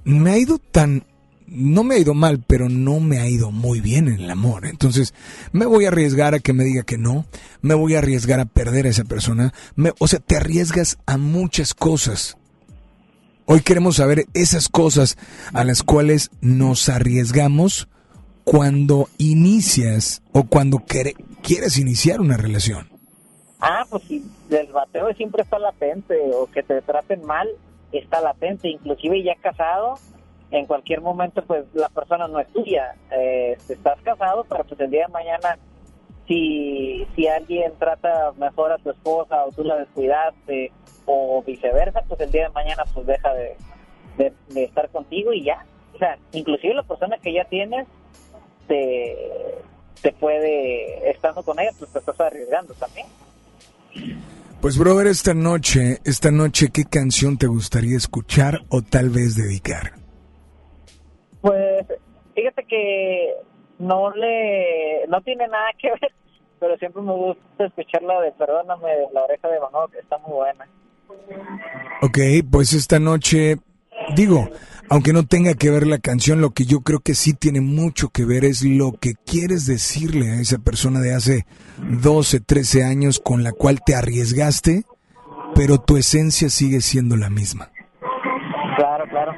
me 0.03 0.31
ha 0.31 0.37
ido 0.37 0.57
tan, 0.59 1.03
no 1.47 1.83
me 1.83 1.95
ha 1.95 1.99
ido 1.99 2.13
mal, 2.13 2.43
pero 2.45 2.69
no 2.69 2.99
me 2.99 3.19
ha 3.19 3.27
ido 3.29 3.51
muy 3.51 3.81
bien 3.81 4.07
en 4.07 4.19
el 4.21 4.29
amor. 4.29 4.65
Entonces, 4.65 5.13
me 5.51 5.65
voy 5.65 5.85
a 5.85 5.89
arriesgar 5.89 6.33
a 6.35 6.39
que 6.39 6.53
me 6.53 6.63
diga 6.63 6.83
que 6.83 6.97
no, 6.97 7.25
me 7.61 7.73
voy 7.73 7.95
a 7.95 7.99
arriesgar 7.99 8.39
a 8.39 8.45
perder 8.45 8.85
a 8.85 8.89
esa 8.89 9.03
persona. 9.03 9.53
Me- 9.75 9.93
o 9.99 10.07
sea, 10.07 10.19
te 10.19 10.35
arriesgas 10.37 10.97
a 11.05 11.17
muchas 11.17 11.73
cosas. 11.73 12.37
Hoy 13.45 13.61
queremos 13.61 13.97
saber 13.97 14.25
esas 14.33 14.69
cosas 14.69 15.17
a 15.53 15.63
las 15.63 15.83
cuales 15.83 16.31
nos 16.41 16.89
arriesgamos 16.89 17.87
cuando 18.43 19.07
inicias 19.19 20.21
o 20.31 20.45
cuando 20.45 20.79
quieres 21.43 21.77
iniciar 21.77 22.21
una 22.21 22.37
relación. 22.37 22.89
Ah, 23.59 23.85
pues 23.89 24.03
sí, 24.03 24.23
el 24.49 24.71
bateo 24.71 25.13
siempre 25.13 25.43
está 25.43 25.59
latente, 25.59 26.19
o 26.33 26.47
que 26.47 26.63
te 26.63 26.81
traten 26.81 27.25
mal, 27.25 27.47
está 27.91 28.21
latente, 28.21 28.69
inclusive 28.69 29.23
ya 29.23 29.35
casado, 29.35 29.95
en 30.51 30.65
cualquier 30.65 31.01
momento 31.01 31.43
pues 31.43 31.65
la 31.73 31.89
persona 31.89 32.27
no 32.27 32.39
es 32.39 32.47
tuya, 32.49 32.95
eh, 33.11 33.57
estás 33.67 33.99
casado, 34.01 34.45
pero 34.47 34.63
pues 34.63 34.79
el 34.79 34.91
día 34.91 35.07
de 35.07 35.13
mañana 35.13 35.57
si, 36.27 37.05
si 37.15 37.27
alguien 37.27 37.73
trata 37.77 38.31
mejor 38.37 38.71
a 38.71 38.77
tu 38.77 38.89
esposa 38.89 39.45
o 39.45 39.51
tú 39.51 39.63
la 39.63 39.77
descuidaste 39.77 40.71
o 41.05 41.43
viceversa, 41.43 42.01
pues 42.07 42.19
el 42.21 42.31
día 42.31 42.43
de 42.43 42.53
mañana 42.53 42.83
pues 42.93 43.05
deja 43.05 43.33
de, 43.33 43.55
de, 44.17 44.33
de 44.49 44.63
estar 44.63 44.89
contigo 44.89 45.33
y 45.33 45.43
ya. 45.43 45.65
O 45.93 45.97
sea, 45.97 46.17
inclusive 46.31 46.73
la 46.73 46.83
persona 46.83 47.17
que 47.19 47.31
ya 47.31 47.45
tienes 47.45 47.87
te, 48.67 49.15
te 50.01 50.11
puede, 50.13 51.09
estando 51.09 51.43
con 51.43 51.59
ella, 51.59 51.71
pues 51.77 51.91
te 51.91 51.99
estás 51.99 52.19
arriesgando 52.19 52.73
también. 52.73 53.07
Pues 54.61 54.77
brother, 54.77 55.07
esta 55.07 55.33
noche, 55.33 55.99
esta 56.05 56.31
noche, 56.31 56.69
¿qué 56.73 56.85
canción 56.85 57.37
te 57.37 57.45
gustaría 57.45 57.97
escuchar 57.97 58.61
o 58.69 58.81
tal 58.81 59.09
vez 59.09 59.35
dedicar? 59.35 59.91
Pues 61.41 61.85
fíjate 62.33 62.65
que 62.65 63.33
no 63.77 64.11
le 64.15 65.05
no 65.07 65.21
tiene 65.21 65.47
nada 65.47 65.67
que 65.77 65.89
ver, 65.89 66.11
pero 66.59 66.77
siempre 66.77 67.01
me 67.03 67.13
gusta 67.13 67.65
escuchar 67.65 68.01
la 68.03 68.21
de 68.21 68.31
Perdóname 68.31 68.89
de 68.89 69.07
la 69.13 69.23
oreja 69.23 69.47
de 69.49 69.59
Van 69.59 69.71
Gogh, 69.71 69.91
que 69.91 69.99
está 69.99 70.17
muy 70.19 70.33
buena. 70.33 70.67
Ok, 72.01 72.17
pues 72.49 72.73
esta 72.73 72.99
noche, 72.99 73.57
digo, 74.15 74.49
aunque 74.89 75.13
no 75.13 75.25
tenga 75.25 75.53
que 75.55 75.69
ver 75.69 75.87
la 75.87 75.99
canción, 75.99 76.41
lo 76.41 76.51
que 76.51 76.65
yo 76.65 76.81
creo 76.81 76.99
que 76.99 77.15
sí 77.15 77.33
tiene 77.33 77.61
mucho 77.61 78.09
que 78.09 78.25
ver 78.25 78.45
es 78.45 78.63
lo 78.63 78.93
que 78.93 79.13
quieres 79.25 79.65
decirle 79.65 80.31
a 80.31 80.41
esa 80.41 80.59
persona 80.59 80.99
de 80.99 81.13
hace 81.13 81.45
12, 81.77 82.39
13 82.39 82.83
años 82.83 83.19
con 83.19 83.43
la 83.43 83.51
cual 83.51 83.79
te 83.85 83.95
arriesgaste, 83.95 84.83
pero 85.55 85.79
tu 85.79 85.97
esencia 85.97 86.49
sigue 86.49 86.81
siendo 86.81 87.15
la 87.15 87.29
misma. 87.29 87.69
Claro, 88.75 89.05
claro. 89.09 89.33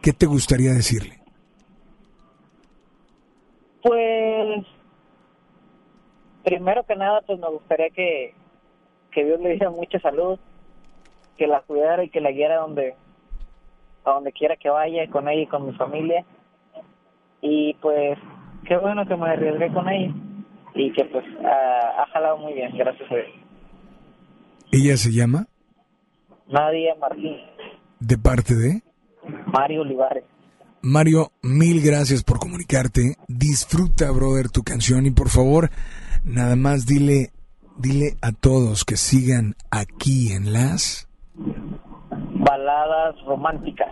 ¿Qué 0.00 0.12
te 0.12 0.26
gustaría 0.26 0.72
decirle? 0.72 1.20
Pues 3.82 4.66
primero 6.44 6.84
que 6.84 6.96
nada, 6.96 7.20
pues 7.26 7.38
me 7.38 7.48
gustaría 7.48 7.90
que, 7.90 8.34
que 9.10 9.24
Dios 9.24 9.40
le 9.40 9.50
diera 9.50 9.70
mucha 9.70 10.00
salud, 10.00 10.38
que 11.40 11.46
la 11.46 11.62
cuidara 11.62 12.04
y 12.04 12.10
que 12.10 12.20
la 12.20 12.32
guiara 12.32 12.56
donde 12.56 12.94
a 14.04 14.10
donde 14.10 14.30
quiera 14.30 14.56
que 14.56 14.68
vaya 14.68 15.08
con 15.08 15.26
ella 15.26 15.42
y 15.44 15.46
con 15.46 15.66
mi 15.66 15.72
familia. 15.72 16.22
Y 17.40 17.72
pues 17.80 18.18
qué 18.68 18.76
bueno 18.76 19.06
que 19.06 19.16
me 19.16 19.30
arriesgué 19.30 19.72
con 19.72 19.88
ella 19.88 20.12
y 20.74 20.92
que 20.92 21.02
pues 21.06 21.24
ha, 21.42 22.02
ha 22.02 22.06
jalado 22.12 22.36
muy 22.36 22.52
bien, 22.52 22.76
gracias 22.76 23.10
a 23.10 23.14
Dios. 23.14 23.28
¿Ella 24.70 24.98
se 24.98 25.12
llama? 25.12 25.46
Nadia 26.46 26.94
Martín, 27.00 27.38
¿De 28.00 28.18
parte 28.18 28.54
de? 28.54 28.82
Mario 29.46 29.80
Olivares. 29.80 30.24
Mario, 30.82 31.32
mil 31.40 31.80
gracias 31.80 32.22
por 32.22 32.38
comunicarte. 32.38 33.16
Disfruta, 33.28 34.10
brother, 34.10 34.50
tu 34.50 34.62
canción 34.62 35.06
y 35.06 35.10
por 35.10 35.30
favor, 35.30 35.70
nada 36.22 36.54
más 36.54 36.84
dile, 36.84 37.30
dile 37.78 38.16
a 38.20 38.32
todos 38.32 38.84
que 38.84 38.98
sigan 38.98 39.54
aquí 39.70 40.32
en 40.32 40.52
las... 40.52 41.09
Baladas 42.60 43.14
románticas. 43.24 43.88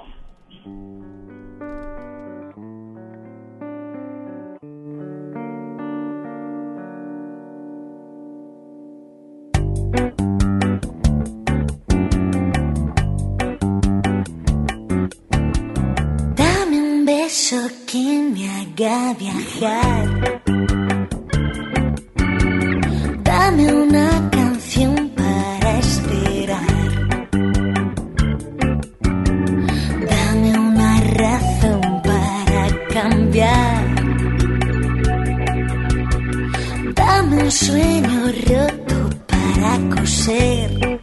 Dame 16.36 16.76
un 16.78 17.06
beso 17.06 17.56
que 17.90 18.20
me 18.34 18.50
haga 18.50 19.14
viajar. 19.14 20.77
Un 37.48 37.52
sueño 37.52 38.30
roto 38.46 39.08
para 39.26 39.96
coser. 39.96 40.98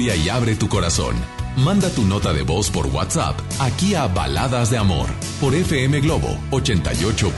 Historia 0.00 0.16
y 0.16 0.28
abre 0.28 0.56
tu 0.56 0.68
corazón. 0.68 1.14
Manda 1.56 1.90
tu 1.90 2.04
nota 2.04 2.32
de 2.32 2.42
voz 2.42 2.70
por 2.70 2.86
WhatsApp 2.86 3.38
aquí 3.60 3.94
a 3.94 4.06
Baladas 4.06 4.70
de 4.70 4.78
Amor 4.78 5.08
por 5.40 5.54
FM 5.54 6.00
Globo 6.00 6.38
88.1. 6.50 7.36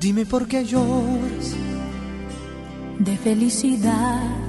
Dime 0.00 0.26
por 0.26 0.46
qué 0.46 0.64
lloras 0.64 1.54
de 2.98 3.16
felicidad 3.18 4.43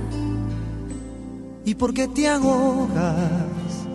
y 1.66 1.76
por 1.76 1.94
qué 1.94 2.08
te 2.08 2.28
ahogas 2.30 3.86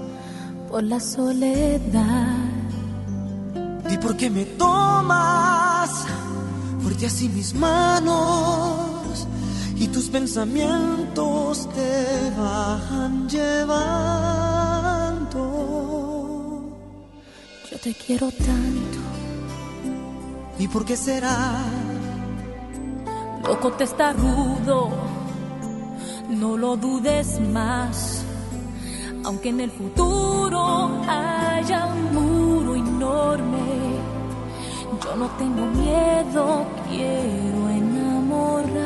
por 0.71 0.83
la 0.85 1.01
soledad. 1.01 2.37
¿Y 3.91 3.99
por 3.99 4.17
qué 4.17 4.31
me 4.31 4.45
tomas 4.45 5.91
fuerte 6.81 7.07
así 7.07 7.29
mis 7.29 7.55
manos 7.55 9.27
y 9.75 9.89
tus 9.89 10.09
pensamientos 10.09 11.69
te 11.75 12.31
van 12.39 13.29
llevando? 13.29 13.81
Yo 17.71 17.79
te 17.79 17.95
quiero 17.95 18.31
tanto. 18.31 18.99
¿Y 20.59 20.69
por 20.69 20.85
qué 20.85 20.97
será? 20.97 21.65
Loco 23.45 23.73
te 23.73 23.85
está 23.85 24.13
rudo, 24.13 24.91
lo 26.61 26.77
dudes 26.77 27.41
más. 27.41 28.23
Aunque 29.25 29.49
en 29.49 29.61
el 29.61 29.71
futuro 29.71 30.91
haya 31.09 31.87
un 31.87 32.15
muro 32.15 32.77
enorme, 32.77 33.99
yo 35.03 35.17
no 35.17 35.27
tengo 35.39 35.67
miedo, 35.67 36.67
quiero 36.89 37.69
enamorarme. 37.71 38.77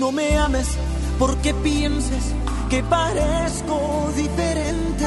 No 0.00 0.10
me 0.10 0.36
ames 0.36 0.76
porque 1.18 1.54
pienses 1.54 2.34
que 2.68 2.82
parezco 2.82 4.10
diferente. 4.16 5.06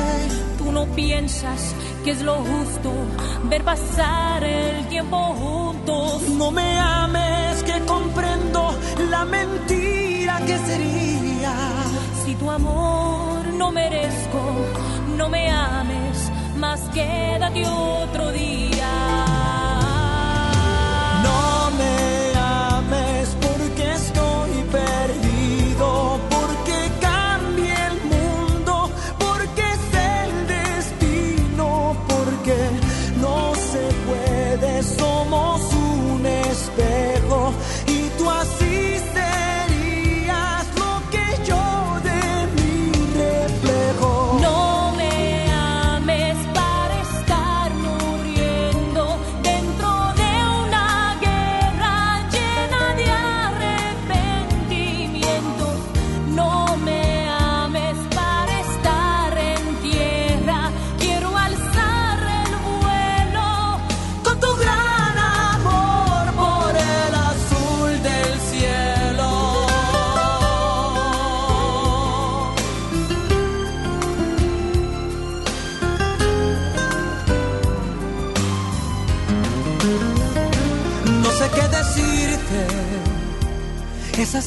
Tú 0.58 0.72
no 0.72 0.86
piensas 0.86 1.76
que 2.04 2.12
es 2.12 2.22
lo 2.22 2.36
justo 2.36 2.92
ver 3.50 3.64
pasar 3.64 4.44
el 4.44 4.88
tiempo 4.88 5.18
juntos. 5.18 6.22
No 6.38 6.52
me 6.52 6.80
ames 6.80 7.64
que 7.64 7.80
comprendo 7.86 8.74
la 9.10 9.26
mentira 9.26 9.81
amor 12.56 13.46
no 13.54 13.72
merezco, 13.72 14.42
no 15.18 15.30
me 15.30 15.50
ames, 15.50 16.32
más 16.58 16.82
quédate 16.94 17.66
otro 17.68 18.32
día. 18.32 18.81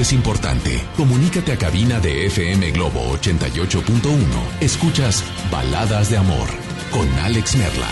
es 0.00 0.12
importante. 0.12 0.80
Comunícate 0.96 1.52
a 1.52 1.58
cabina 1.58 1.98
de 1.98 2.26
FM 2.26 2.70
Globo 2.72 3.00
88.1. 3.16 4.18
Escuchas 4.60 5.24
Baladas 5.50 6.10
de 6.10 6.16
Amor 6.16 6.48
con 6.90 7.08
Alex 7.20 7.56
Merla. 7.56 7.88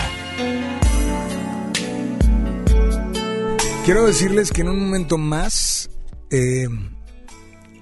Quiero 3.85 4.05
decirles 4.05 4.51
que 4.51 4.61
en 4.61 4.69
un 4.69 4.79
momento 4.79 5.17
más 5.17 5.89
eh, 6.29 6.67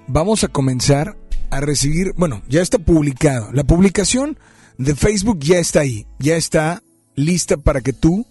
vamos 0.06 0.44
a 0.44 0.48
comenzar 0.48 1.16
a 1.50 1.60
recibir, 1.60 2.12
bueno, 2.16 2.42
ya 2.48 2.62
está 2.62 2.78
publicado. 2.78 3.50
La 3.52 3.64
publicación 3.64 4.38
de 4.78 4.94
Facebook 4.94 5.38
ya 5.40 5.58
está 5.58 5.80
ahí, 5.80 6.06
ya 6.18 6.36
está 6.36 6.82
lista 7.14 7.56
para 7.56 7.80
que 7.80 7.92
tú, 7.92 8.26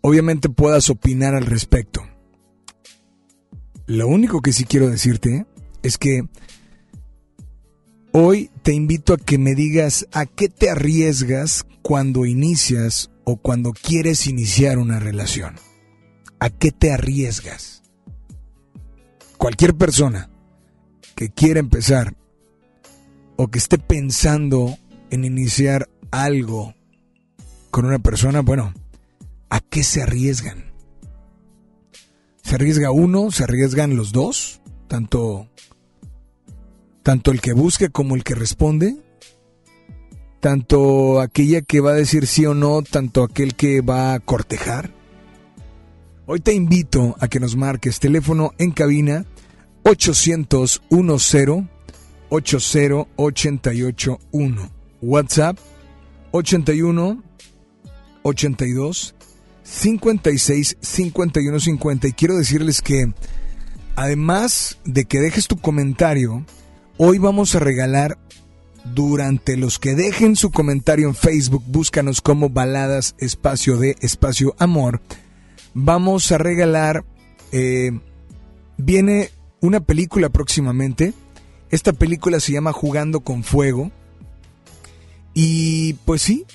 obviamente, 0.00 0.48
puedas 0.48 0.88
opinar 0.90 1.34
al 1.34 1.46
respecto. 1.46 2.07
Lo 3.88 4.06
único 4.06 4.42
que 4.42 4.52
sí 4.52 4.64
quiero 4.64 4.90
decirte 4.90 5.46
es 5.82 5.96
que 5.96 6.28
hoy 8.12 8.50
te 8.62 8.74
invito 8.74 9.14
a 9.14 9.16
que 9.16 9.38
me 9.38 9.54
digas 9.54 10.06
a 10.12 10.26
qué 10.26 10.50
te 10.50 10.68
arriesgas 10.68 11.64
cuando 11.80 12.26
inicias 12.26 13.10
o 13.24 13.38
cuando 13.38 13.72
quieres 13.72 14.26
iniciar 14.26 14.76
una 14.76 14.98
relación. 14.98 15.56
¿A 16.38 16.50
qué 16.50 16.70
te 16.70 16.92
arriesgas? 16.92 17.82
Cualquier 19.38 19.74
persona 19.74 20.28
que 21.14 21.30
quiera 21.30 21.58
empezar 21.58 22.14
o 23.36 23.48
que 23.48 23.58
esté 23.58 23.78
pensando 23.78 24.76
en 25.08 25.24
iniciar 25.24 25.88
algo 26.10 26.74
con 27.70 27.86
una 27.86 28.00
persona, 28.00 28.42
bueno, 28.42 28.74
¿a 29.48 29.60
qué 29.60 29.82
se 29.82 30.02
arriesgan? 30.02 30.67
¿Se 32.48 32.54
arriesga 32.54 32.90
uno? 32.90 33.30
¿Se 33.30 33.44
arriesgan 33.44 33.94
los 33.94 34.10
dos? 34.10 34.62
Tanto, 34.86 35.48
tanto 37.02 37.30
el 37.30 37.42
que 37.42 37.52
busque 37.52 37.90
como 37.90 38.16
el 38.16 38.24
que 38.24 38.34
responde. 38.34 38.96
Tanto 40.40 41.20
aquella 41.20 41.60
que 41.60 41.80
va 41.80 41.90
a 41.90 41.96
decir 41.96 42.26
sí 42.26 42.46
o 42.46 42.54
no, 42.54 42.80
tanto 42.80 43.22
aquel 43.22 43.54
que 43.54 43.82
va 43.82 44.14
a 44.14 44.20
cortejar. 44.20 44.94
Hoy 46.24 46.40
te 46.40 46.54
invito 46.54 47.16
a 47.20 47.28
que 47.28 47.38
nos 47.38 47.54
marques 47.54 48.00
teléfono 48.00 48.54
en 48.56 48.70
cabina 48.70 49.26
800 49.82 50.80
10 50.88 51.34
80881. 52.30 54.70
WhatsApp 55.02 55.58
81 56.32 57.22
82 58.22 59.14
56 59.70 60.78
51 60.80 61.60
50. 61.60 62.08
Y 62.08 62.12
quiero 62.12 62.36
decirles 62.36 62.80
que 62.82 63.12
además 63.96 64.78
de 64.84 65.04
que 65.04 65.20
dejes 65.20 65.46
tu 65.46 65.58
comentario, 65.58 66.44
hoy 66.96 67.18
vamos 67.18 67.54
a 67.54 67.60
regalar 67.60 68.18
durante 68.94 69.56
los 69.56 69.78
que 69.78 69.94
dejen 69.94 70.36
su 70.36 70.50
comentario 70.50 71.08
en 71.08 71.14
Facebook, 71.14 71.62
búscanos 71.66 72.22
como 72.22 72.48
baladas 72.48 73.14
espacio 73.18 73.76
de 73.76 73.96
espacio 74.00 74.54
amor. 74.58 75.02
Vamos 75.74 76.32
a 76.32 76.38
regalar, 76.38 77.04
eh, 77.52 77.90
viene 78.78 79.30
una 79.60 79.80
película 79.80 80.30
próximamente. 80.30 81.12
Esta 81.70 81.92
película 81.92 82.40
se 82.40 82.52
llama 82.52 82.72
Jugando 82.72 83.20
con 83.20 83.44
Fuego. 83.44 83.90
Y 85.34 85.92
pues 86.06 86.22
sí, 86.22 86.46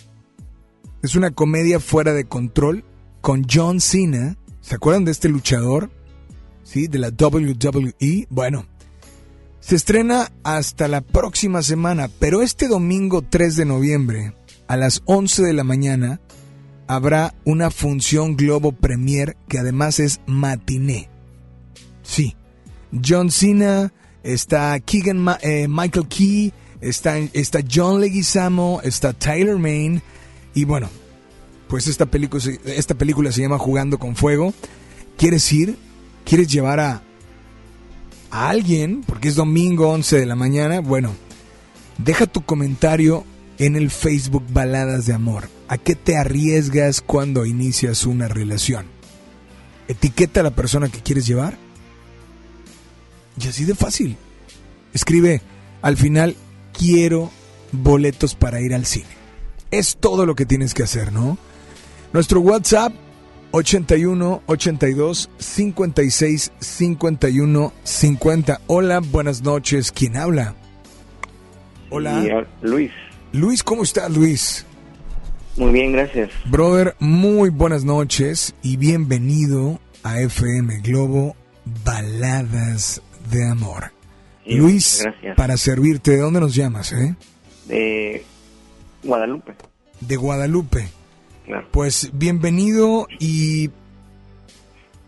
es 1.03 1.15
una 1.15 1.29
comedia 1.29 1.79
fuera 1.79 2.13
de 2.13 2.25
control 2.25 2.83
con 3.23 3.47
John 3.49 3.79
Cena. 3.79 4.35
¿Se 4.59 4.75
acuerdan 4.75 5.05
de 5.05 5.11
este 5.11 5.29
luchador? 5.29 5.89
Sí, 6.63 6.87
de 6.87 6.99
la 6.99 7.07
WWE. 7.07 8.27
Bueno, 8.29 8.65
se 9.61 9.77
estrena 9.77 10.33
hasta 10.43 10.89
la 10.89 10.99
próxima 10.99 11.63
semana, 11.63 12.09
pero 12.19 12.41
este 12.41 12.67
domingo 12.67 13.21
3 13.21 13.55
de 13.55 13.65
noviembre, 13.65 14.35
a 14.67 14.75
las 14.75 15.01
11 15.05 15.41
de 15.41 15.53
la 15.53 15.63
mañana, 15.63 16.19
habrá 16.85 17.33
una 17.45 17.71
función 17.71 18.35
Globo 18.35 18.73
Premier 18.73 19.37
que 19.47 19.57
además 19.57 20.01
es 20.01 20.19
matiné. 20.27 21.09
Sí, 22.01 22.35
John 22.91 23.31
Cena, 23.31 23.93
está 24.23 24.77
Keegan 24.81 25.25
eh, 25.41 25.67
Michael 25.69 26.09
Key, 26.09 26.51
está, 26.81 27.17
está 27.19 27.61
John 27.73 28.01
Leguizamo, 28.01 28.81
está 28.83 29.13
Tyler 29.13 29.57
Main 29.57 30.01
y 30.53 30.65
bueno, 30.65 30.89
pues 31.73 31.87
esta 31.87 32.05
película, 32.05 33.31
se 33.31 33.41
llama 33.41 33.57
Jugando 33.57 33.97
con 33.97 34.15
Fuego. 34.15 34.53
¿Quieres 35.17 35.51
ir? 35.51 35.75
¿Quieres 36.23 36.47
llevar 36.47 36.79
a, 36.79 37.01
a 38.29 38.49
alguien? 38.49 39.01
Porque 39.01 39.29
es 39.29 39.35
domingo 39.35 39.89
11 39.89 40.19
de 40.19 40.25
la 40.27 40.35
mañana. 40.35 40.81
Bueno, 40.81 41.15
deja 41.97 42.27
tu 42.27 42.45
comentario 42.45 43.25
en 43.57 43.75
el 43.75 43.89
Facebook 43.89 44.43
Baladas 44.53 45.07
de 45.07 45.13
Amor. 45.13 45.49
¿A 45.67 45.79
qué 45.79 45.95
te 45.95 46.15
arriesgas 46.15 47.01
cuando 47.01 47.43
inicias 47.43 48.05
una 48.05 48.27
relación? 48.27 48.85
Etiqueta 49.87 50.41
a 50.41 50.43
la 50.43 50.51
persona 50.51 50.89
que 50.89 51.01
quieres 51.01 51.25
llevar 51.25 51.57
y 53.43 53.47
así 53.47 53.65
de 53.65 53.73
fácil. 53.73 54.15
Escribe 54.93 55.41
al 55.81 55.97
final, 55.97 56.35
quiero 56.71 57.31
boletos 57.71 58.35
para 58.35 58.61
ir 58.61 58.75
al 58.75 58.85
cine. 58.85 59.09
Es 59.71 59.97
todo 59.99 60.27
lo 60.27 60.35
que 60.35 60.45
tienes 60.45 60.75
que 60.75 60.83
hacer, 60.83 61.11
¿no? 61.11 61.39
Nuestro 62.13 62.41
WhatsApp 62.41 62.93
81 63.49 64.43
82 64.45 65.31
56 65.35 66.51
51 66.59 67.73
50. 67.83 68.61
Hola, 68.67 68.99
buenas 68.99 69.41
noches. 69.41 69.91
¿Quién 69.91 70.15
habla? 70.17 70.53
Hola. 71.89 72.45
Luis. 72.61 72.91
Luis, 73.31 73.63
¿cómo 73.63 73.81
estás, 73.81 74.15
Luis? 74.15 74.63
Muy 75.57 75.71
bien, 75.71 75.91
gracias. 75.91 76.29
Brother, 76.45 76.95
muy 76.99 77.49
buenas 77.49 77.83
noches 77.83 78.53
y 78.61 78.77
bienvenido 78.77 79.79
a 80.03 80.19
FM 80.19 80.81
Globo 80.81 81.35
Baladas 81.83 83.01
de 83.31 83.49
amor. 83.49 83.91
Luis, 84.45 85.03
para 85.35 85.57
servirte, 85.57 86.11
¿de 86.11 86.17
dónde 86.17 86.41
nos 86.41 86.53
llamas? 86.53 86.91
Eh? 86.91 87.15
De 87.65 88.23
Guadalupe. 89.01 89.55
De 89.99 90.15
Guadalupe. 90.15 90.89
Pues 91.71 92.11
bienvenido 92.13 93.07
y 93.19 93.69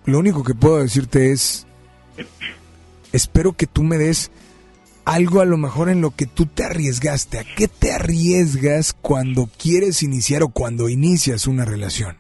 lo 0.05 0.19
único 0.19 0.43
que 0.43 0.53
puedo 0.53 0.77
decirte 0.77 1.31
es, 1.31 1.65
espero 3.13 3.53
que 3.53 3.67
tú 3.67 3.83
me 3.83 3.97
des 3.97 4.31
algo 5.05 5.39
a 5.39 5.45
lo 5.45 5.57
mejor 5.57 5.89
en 5.89 6.01
lo 6.01 6.11
que 6.11 6.25
tú 6.25 6.45
te 6.45 6.63
arriesgaste. 6.63 7.39
¿A 7.39 7.43
qué 7.55 7.67
te 7.67 7.93
arriesgas 7.93 8.93
cuando 8.93 9.47
quieres 9.61 10.03
iniciar 10.03 10.43
o 10.43 10.49
cuando 10.49 10.89
inicias 10.89 11.47
una 11.47 11.63
relación? 11.63 12.17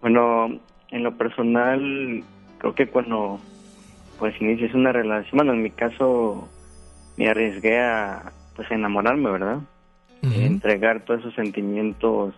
Bueno, 0.00 0.60
en 0.90 1.02
lo 1.02 1.16
personal, 1.16 2.22
creo 2.58 2.74
que 2.74 2.86
cuando 2.86 3.40
pues 4.18 4.40
inicias 4.40 4.74
una 4.74 4.92
relación, 4.92 5.32
bueno, 5.38 5.52
en 5.52 5.62
mi 5.62 5.70
caso 5.70 6.48
me 7.16 7.28
arriesgué 7.28 7.80
a 7.80 8.32
pues 8.54 8.70
enamorarme, 8.70 9.30
¿verdad? 9.30 9.58
Entregar 10.22 11.04
todos 11.04 11.20
esos 11.20 11.34
sentimientos 11.34 12.34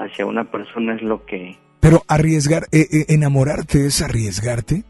hacia 0.00 0.26
una 0.26 0.44
persona 0.44 0.94
es 0.94 1.02
lo 1.02 1.24
que... 1.24 1.56
Pero 1.80 2.02
arriesgar, 2.08 2.64
eh, 2.72 2.86
eh, 2.90 3.04
enamorarte 3.08 3.86
es 3.86 4.02
arriesgarte. 4.02 4.82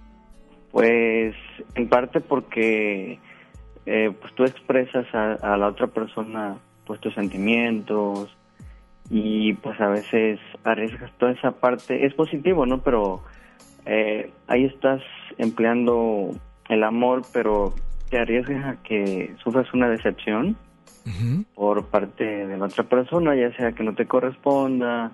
Pues 0.71 1.35
en 1.75 1.89
parte 1.89 2.21
porque 2.21 3.19
eh, 3.87 4.13
pues 4.21 4.35
tú 4.35 4.45
expresas 4.45 5.07
a, 5.15 5.57
la 5.57 5.69
otra 5.69 5.89
persona 5.89 6.59
pues 6.87 7.01
tus 7.01 7.15
sentimientos 7.15 8.35
y 9.09 9.55
pues 9.55 9.81
a 9.81 9.89
veces 9.89 10.39
arriesgas 10.65 11.13
toda 11.19 11.33
esa 11.33 11.53
parte. 11.53 12.07
Es 12.07 12.15
positivo, 12.15 12.67
¿no? 12.67 12.83
Pero 12.83 13.23
eh, 13.87 14.31
ahí 14.47 14.65
estás 14.65 15.03
empleando 15.39 16.31
el 16.69 16.85
amor, 16.85 17.23
pero 17.33 17.75
te 18.09 18.19
arriesgas 18.19 18.65
a 18.65 18.83
que 18.83 19.35
sufras 19.43 19.73
una 19.73 19.89
decepción 19.89 20.57
por 21.55 21.87
parte 21.87 22.25
de 22.25 22.57
la 22.57 22.67
otra 22.67 22.85
persona, 22.85 23.35
ya 23.35 23.55
sea 23.57 23.73
que 23.73 23.83
no 23.83 23.95
te 23.95 24.07
corresponda 24.07 25.13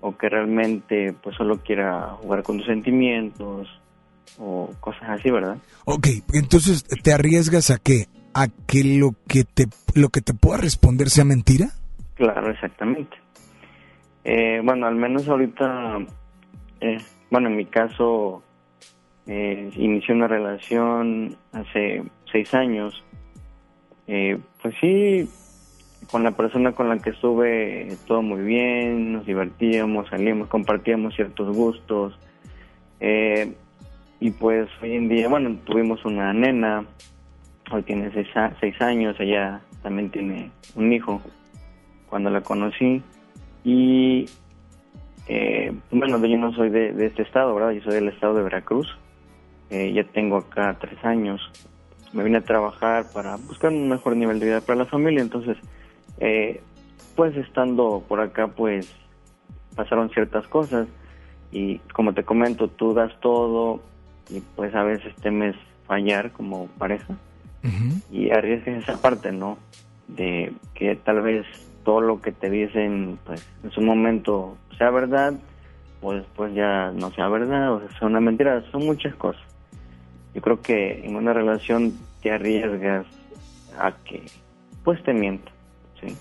o 0.00 0.16
que 0.16 0.28
realmente 0.28 1.14
pues 1.22 1.36
solo 1.36 1.58
quiera 1.58 2.16
jugar 2.20 2.42
con 2.42 2.58
tus 2.58 2.66
sentimientos 2.66 3.68
o 4.38 4.72
cosas 4.80 5.10
así, 5.10 5.30
¿verdad? 5.30 5.58
Ok, 5.84 6.08
entonces 6.32 6.84
te 6.84 7.12
arriesgas 7.12 7.70
a 7.70 7.78
qué? 7.78 8.06
¿A 8.32 8.48
que 8.48 8.84
lo 8.84 9.14
que 9.26 9.44
te, 9.44 9.66
lo 9.94 10.08
que 10.08 10.20
te 10.20 10.34
pueda 10.34 10.58
responder 10.58 11.10
sea 11.10 11.24
mentira? 11.24 11.70
Claro, 12.14 12.50
exactamente. 12.50 13.16
Eh, 14.24 14.60
bueno, 14.62 14.86
al 14.86 14.94
menos 14.94 15.28
ahorita 15.28 15.98
eh, 16.80 16.98
bueno, 17.30 17.48
en 17.48 17.56
mi 17.56 17.66
caso, 17.66 18.42
eh, 19.26 19.70
inicié 19.76 20.14
una 20.14 20.26
relación 20.26 21.36
hace 21.52 22.02
seis 22.30 22.52
años. 22.54 23.04
Eh, 24.12 24.40
pues 24.60 24.74
sí, 24.80 25.30
con 26.10 26.24
la 26.24 26.32
persona 26.32 26.72
con 26.72 26.88
la 26.88 26.98
que 26.98 27.10
estuve 27.10 27.96
todo 28.08 28.22
muy 28.22 28.42
bien, 28.42 29.12
nos 29.12 29.24
divertíamos, 29.24 30.08
salíamos, 30.08 30.48
compartíamos 30.48 31.14
ciertos 31.14 31.56
gustos. 31.56 32.18
Eh, 32.98 33.54
y 34.18 34.32
pues 34.32 34.68
hoy 34.82 34.96
en 34.96 35.08
día, 35.08 35.28
bueno, 35.28 35.56
tuvimos 35.64 36.04
una 36.04 36.32
nena, 36.32 36.84
hoy 37.70 37.82
tiene 37.82 38.10
seis, 38.12 38.26
seis 38.58 38.80
años, 38.80 39.14
ella 39.20 39.60
también 39.80 40.10
tiene 40.10 40.50
un 40.74 40.92
hijo 40.92 41.22
cuando 42.08 42.30
la 42.30 42.40
conocí. 42.40 43.04
Y 43.62 44.26
eh, 45.28 45.72
bueno, 45.92 46.18
yo 46.26 46.36
no 46.36 46.52
soy 46.52 46.70
de, 46.70 47.06
este 47.06 47.22
estado, 47.22 47.54
¿verdad? 47.54 47.70
Yo 47.70 47.82
soy 47.82 47.94
del 47.94 48.08
estado 48.08 48.34
de 48.34 48.42
Veracruz. 48.42 48.88
Eh, 49.70 49.92
ya 49.92 50.02
tengo 50.02 50.38
acá 50.38 50.76
tres 50.80 50.98
años. 51.04 51.40
Me 52.12 52.24
vine 52.24 52.38
a 52.38 52.44
trabajar 52.44 53.06
para 53.12 53.36
buscar 53.36 53.70
un 53.70 53.88
mejor 53.88 54.16
nivel 54.16 54.40
de 54.40 54.46
vida 54.46 54.60
para 54.60 54.80
la 54.80 54.86
familia. 54.86 55.20
Entonces, 55.20 55.56
eh, 56.18 56.60
después 57.20 57.36
estando 57.36 58.02
por 58.08 58.20
acá 58.20 58.46
pues 58.48 58.90
pasaron 59.74 60.10
ciertas 60.10 60.46
cosas 60.46 60.86
y 61.52 61.78
como 61.92 62.14
te 62.14 62.22
comento, 62.22 62.68
tú 62.68 62.94
das 62.94 63.12
todo 63.20 63.80
y 64.30 64.40
pues 64.56 64.74
a 64.74 64.84
veces 64.84 65.14
temes 65.16 65.56
fallar 65.86 66.30
como 66.32 66.68
pareja 66.78 67.14
y 68.10 68.30
arriesgas 68.30 68.84
esa 68.84 69.02
parte, 69.02 69.32
¿no? 69.32 69.58
De 70.08 70.52
que 70.74 70.96
tal 70.96 71.20
vez 71.20 71.44
todo 71.84 72.00
lo 72.00 72.22
que 72.22 72.32
te 72.32 72.48
dicen 72.48 73.18
pues 73.26 73.46
en 73.64 73.70
su 73.70 73.82
momento 73.82 74.56
sea 74.78 74.90
verdad 74.90 75.34
o 76.00 76.14
después 76.14 76.54
ya 76.54 76.90
no 76.92 77.10
sea 77.10 77.28
verdad 77.28 77.74
o 77.74 77.82
sea 77.98 78.08
una 78.08 78.20
mentira, 78.20 78.62
son 78.70 78.86
muchas 78.86 79.14
cosas. 79.16 79.42
Yo 80.34 80.40
creo 80.42 80.62
que 80.62 81.04
en 81.04 81.16
una 81.16 81.32
relación 81.32 81.98
te 82.22 82.30
arriesgas 82.30 83.06
a 83.78 83.92
que 84.04 84.22
pues 84.84 85.02
te 85.02 85.12
mienta, 85.12 85.50
¿sí? 86.00 86.16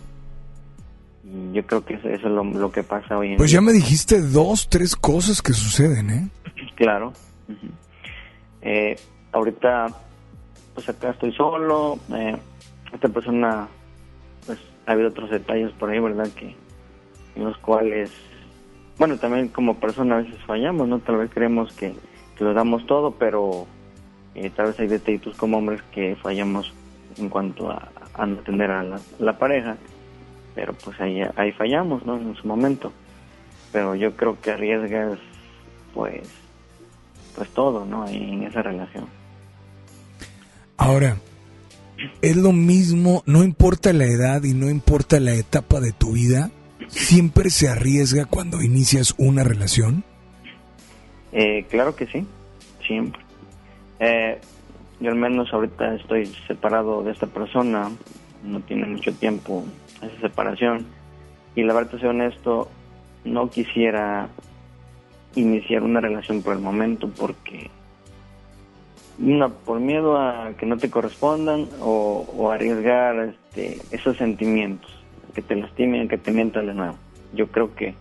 yo 1.54 1.66
creo 1.66 1.86
que 1.86 1.96
eso, 1.96 2.10
es 2.10 2.24
lo, 2.24 2.72
que 2.72 2.84
pasa 2.84 3.18
hoy 3.18 3.32
en 3.32 3.38
Pues 3.38 3.52
ya 3.52 3.62
me 3.62 3.72
dijiste 3.72 4.22
dos, 4.22 4.68
tres 4.70 4.96
cosas 4.96 5.42
que 5.42 5.54
suceden, 5.54 6.10
¿eh? 6.10 6.30
Claro. 6.76 7.12
eh, 8.62 8.96
ahorita, 9.34 9.88
pues 10.74 10.88
acá 10.88 11.10
estoy 11.10 11.34
solo. 11.34 12.00
Eh, 12.14 12.38
esta 12.94 13.10
persona, 13.10 13.68
pues 14.46 14.60
ha 14.86 14.94
habido 14.94 15.10
otros 15.10 15.30
detalles 15.30 15.72
por 15.74 15.90
ahí, 15.90 16.00
¿verdad? 16.00 16.30
Que 16.36 16.56
en 17.36 17.44
los 17.44 17.58
cuales, 17.58 18.12
bueno, 18.98 19.18
también 19.18 19.50
como 19.50 19.80
persona 19.80 20.16
a 20.16 20.22
veces 20.22 20.42
fallamos, 20.48 20.88
¿no? 20.88 21.00
Tal 21.00 21.18
vez 21.18 21.30
creemos 21.34 21.74
que, 21.74 21.94
que 22.38 22.44
lo 22.44 22.54
damos 22.54 22.86
todo, 22.88 23.12
pero 23.12 23.68
eh, 24.36 24.50
tal 24.50 24.68
vez 24.68 24.80
hay 24.80 24.88
detallitos 24.88 25.36
como 25.38 25.58
hombres 25.58 25.82
que 25.92 26.16
fallamos 26.16 26.74
en 27.18 27.30
cuanto 27.30 27.70
a, 27.70 27.90
a 28.14 28.26
no 28.26 28.40
atender 28.40 28.72
a 28.72 29.00
la 29.20 29.38
pareja 29.38 29.78
pero 30.60 30.74
pues 30.74 31.00
ahí, 31.00 31.22
ahí 31.38 31.54
fallamos, 31.54 32.06
¿no? 32.06 32.18
En 32.18 32.36
su 32.36 32.46
momento. 32.46 32.92
Pero 33.72 33.96
yo 33.96 34.16
creo 34.18 34.40
que 34.42 34.52
arriesgas, 34.52 35.18
pues, 35.94 36.28
pues 37.36 37.50
todo, 37.52 37.86
¿no? 37.86 38.06
en 38.08 38.44
esa 38.44 38.62
relación. 38.62 39.06
Ahora, 40.76 41.18
es 42.22 42.36
lo 42.36 42.52
mismo, 42.52 43.24
no 43.26 43.44
importa 43.44 43.94
la 43.94 44.06
edad 44.06 44.44
y 44.44 44.54
no 44.54 44.70
importa 44.70 45.22
la 45.22 45.34
etapa 45.34 45.80
de 45.80 45.92
tu 45.92 46.14
vida, 46.14 46.52
siempre 46.88 47.50
se 47.50 47.70
arriesga 47.70 48.26
cuando 48.26 48.62
inicias 48.62 49.14
una 49.18 49.46
relación. 49.46 50.04
Eh, 51.32 51.66
claro 51.70 51.96
que 51.96 52.08
sí, 52.08 52.26
siempre. 52.86 53.22
Eh, 54.00 54.40
yo 55.00 55.12
al 55.12 55.16
menos 55.16 55.54
ahorita 55.54 55.96
estoy 55.96 56.26
separado 56.48 57.04
de 57.04 57.12
esta 57.12 57.28
persona, 57.28 57.90
no 58.44 58.60
tiene 58.62 58.86
mucho 58.86 59.14
tiempo 59.14 59.66
esa 60.02 60.20
separación. 60.22 60.86
Y 61.56 61.64
la 61.64 61.74
verdad, 61.74 62.00
ser 62.00 62.08
honesto, 62.08 62.70
no 63.24 63.50
quisiera 63.50 64.30
iniciar 65.36 65.84
una 65.84 66.02
relación 66.02 66.42
por 66.42 66.54
el 66.54 66.60
momento 66.60 67.10
porque 67.10 67.70
una 69.20 69.50
por 69.50 69.80
miedo 69.80 70.18
a 70.18 70.54
que 70.58 70.66
no 70.66 70.78
te 70.78 70.90
correspondan 70.90 71.68
o, 71.82 72.50
arriesgar 72.52 73.20
este, 73.20 73.82
esos 73.92 74.18
sentimientos 74.18 74.90
que 75.34 75.42
te 75.42 75.56
lastimen 75.56 76.08
que 76.08 76.18
te 76.18 76.32
mientan 76.32 76.68
de 76.68 76.74
nuevo. 76.74 76.96
Yo 77.34 77.48
creo 77.48 77.76
que 77.76 77.96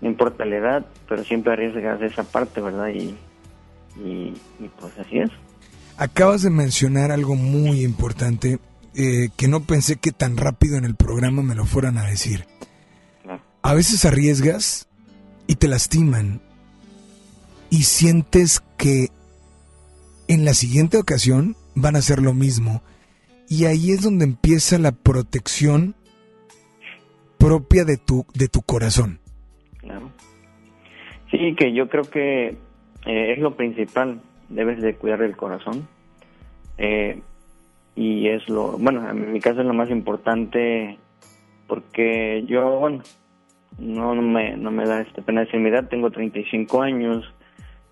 no 0.00 0.08
importa 0.08 0.44
la 0.44 0.56
edad 0.56 0.86
pero 1.08 1.22
siempre 1.24 1.52
arriesgas 1.52 2.00
esa 2.02 2.24
parte 2.24 2.60
verdad 2.60 2.88
y, 2.88 3.14
y 4.04 4.32
pues 4.80 4.98
así 4.98 5.18
es 5.18 5.30
acabas 5.98 6.42
de 6.42 6.50
mencionar 6.50 7.10
algo 7.10 7.34
muy 7.34 7.82
importante 7.82 8.58
eh, 8.94 9.28
que 9.36 9.48
no 9.48 9.64
pensé 9.64 9.96
que 9.96 10.12
tan 10.12 10.36
rápido 10.36 10.78
en 10.78 10.84
el 10.84 10.94
programa 10.94 11.42
me 11.42 11.54
lo 11.54 11.66
fueran 11.66 11.98
a 11.98 12.04
decir. 12.04 12.46
A 13.62 13.74
veces 13.74 14.04
arriesgas 14.04 14.88
y 15.46 15.56
te 15.56 15.68
lastiman 15.68 16.40
y 17.68 17.82
sientes 17.82 18.62
que 18.78 19.08
en 20.28 20.44
la 20.44 20.54
siguiente 20.54 20.96
ocasión 20.96 21.56
van 21.74 21.96
a 21.96 21.98
hacer 21.98 22.22
lo 22.22 22.32
mismo. 22.32 22.82
Y 23.48 23.64
ahí 23.64 23.90
es 23.90 24.02
donde 24.02 24.24
empieza 24.24 24.78
la 24.78 24.92
protección 24.92 25.96
propia 27.38 27.84
de 27.84 27.96
tu, 27.96 28.24
de 28.34 28.48
tu 28.48 28.62
corazón. 28.62 29.20
Claro. 29.78 30.12
Sí, 31.30 31.54
que 31.58 31.74
yo 31.74 31.88
creo 31.88 32.04
que 32.04 32.56
eh, 33.08 33.32
es 33.32 33.38
lo 33.40 33.56
principal. 33.56 34.20
Debes 34.48 34.80
de 34.80 34.94
cuidar 34.94 35.22
el 35.22 35.36
corazón. 35.36 35.88
Eh, 36.76 37.20
y 37.96 38.28
es 38.28 38.48
lo, 38.48 38.78
bueno, 38.78 39.10
en 39.10 39.32
mi 39.32 39.40
caso 39.40 39.60
es 39.60 39.66
lo 39.66 39.74
más 39.74 39.90
importante 39.90 40.96
porque 41.66 42.44
yo, 42.46 42.78
bueno, 42.78 43.02
no, 43.78 44.14
me, 44.14 44.56
no 44.56 44.70
me 44.70 44.84
da 44.84 45.00
esta 45.00 45.22
pena 45.22 45.40
decir 45.40 45.58
mi 45.58 45.68
edad, 45.68 45.88
tengo 45.88 46.10
35 46.10 46.82
años, 46.82 47.34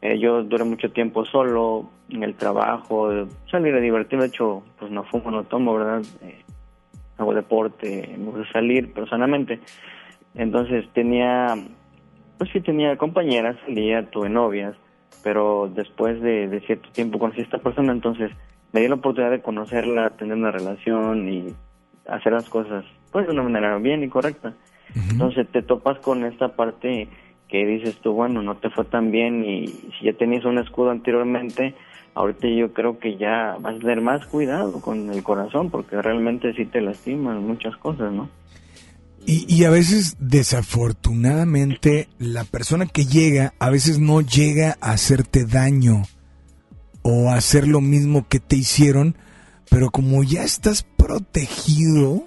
eh, 0.03 0.19
yo 0.19 0.45
duré 0.45 0.63
mucho 0.63 0.93
tiempo 0.93 1.25
solo 1.25 1.91
en 2.09 2.23
el 2.23 2.35
trabajo, 2.37 3.27
salir 3.51 3.75
a 3.75 3.81
divertirme, 3.81 4.25
de 4.25 4.29
hecho, 4.29 4.63
pues 4.79 4.93
no 4.93 5.03
fumo, 5.03 5.33
no 5.33 5.43
tomo, 5.43 5.75
¿verdad? 5.75 6.03
Eh, 6.23 6.43
hago 7.19 7.35
deporte, 7.35 8.15
me 8.17 8.27
gusta 8.27 8.53
salir 8.53 8.93
personalmente. 8.93 9.59
Entonces 10.35 10.87
tenía, 10.93 11.57
pues 12.39 12.51
sí 12.53 12.61
tenía 12.61 12.97
compañeras, 12.97 13.57
salía, 13.67 14.09
tuve 14.11 14.29
novias, 14.29 14.77
pero 15.27 15.69
después 15.75 16.21
de, 16.21 16.47
de 16.47 16.61
cierto 16.61 16.89
tiempo 16.93 17.19
conocí 17.19 17.41
a 17.41 17.43
esta 17.43 17.59
persona, 17.59 17.91
entonces 17.91 18.31
me 18.73 18.81
di 18.81 18.87
la 18.87 18.95
oportunidad 18.95 19.33
de 19.33 19.43
conocerla, 19.43 20.11
tener 20.11 20.37
una 20.37 20.53
relación 20.53 21.29
y 21.29 21.53
hacer 22.07 22.33
las 22.33 22.49
cosas 22.49 22.85
pues 23.11 23.27
de 23.27 23.33
una 23.33 23.43
manera 23.43 23.77
bien 23.79 24.05
y 24.05 24.09
correcta. 24.09 24.55
Entonces 25.11 25.49
te 25.49 25.63
topas 25.63 25.99
con 25.99 26.25
esta 26.25 26.55
parte 26.55 27.09
que 27.49 27.67
dices 27.67 27.97
tú, 27.97 28.13
bueno, 28.13 28.41
no 28.41 28.55
te 28.59 28.71
fue 28.71 28.85
tan 28.85 29.11
bien 29.11 29.45
y 29.45 29.67
si 29.67 30.05
ya 30.05 30.13
tenías 30.13 30.45
un 30.45 30.59
escudo 30.59 30.91
anteriormente, 30.91 31.75
ahorita 32.15 32.47
yo 32.47 32.73
creo 32.73 33.01
que 33.01 33.17
ya 33.17 33.57
vas 33.59 33.75
a 33.75 33.81
tener 33.81 34.03
más 34.03 34.25
cuidado 34.27 34.81
con 34.81 35.11
el 35.11 35.25
corazón 35.25 35.71
porque 35.71 36.01
realmente 36.01 36.55
sí 36.55 36.67
te 36.67 36.81
lastiman 36.81 37.45
muchas 37.45 37.77
cosas, 37.79 38.13
¿no? 38.13 38.29
Y, 39.27 39.45
y 39.53 39.65
a 39.65 39.71
veces, 39.71 40.17
desafortunadamente, 40.21 42.09
la 42.19 42.45
persona 42.45 42.87
que 42.87 43.07
llega, 43.07 43.55
a 43.59 43.71
veces 43.71 43.99
no 43.99 44.21
llega 44.21 44.77
a 44.81 44.93
hacerte 44.93 45.45
daño 45.45 46.05
o 47.03 47.31
hacer 47.31 47.67
lo 47.67 47.81
mismo 47.81 48.27
que 48.29 48.39
te 48.39 48.55
hicieron, 48.55 49.17
pero 49.69 49.91
como 49.91 50.23
ya 50.23 50.45
estás 50.45 50.85
protegido, 50.85 52.25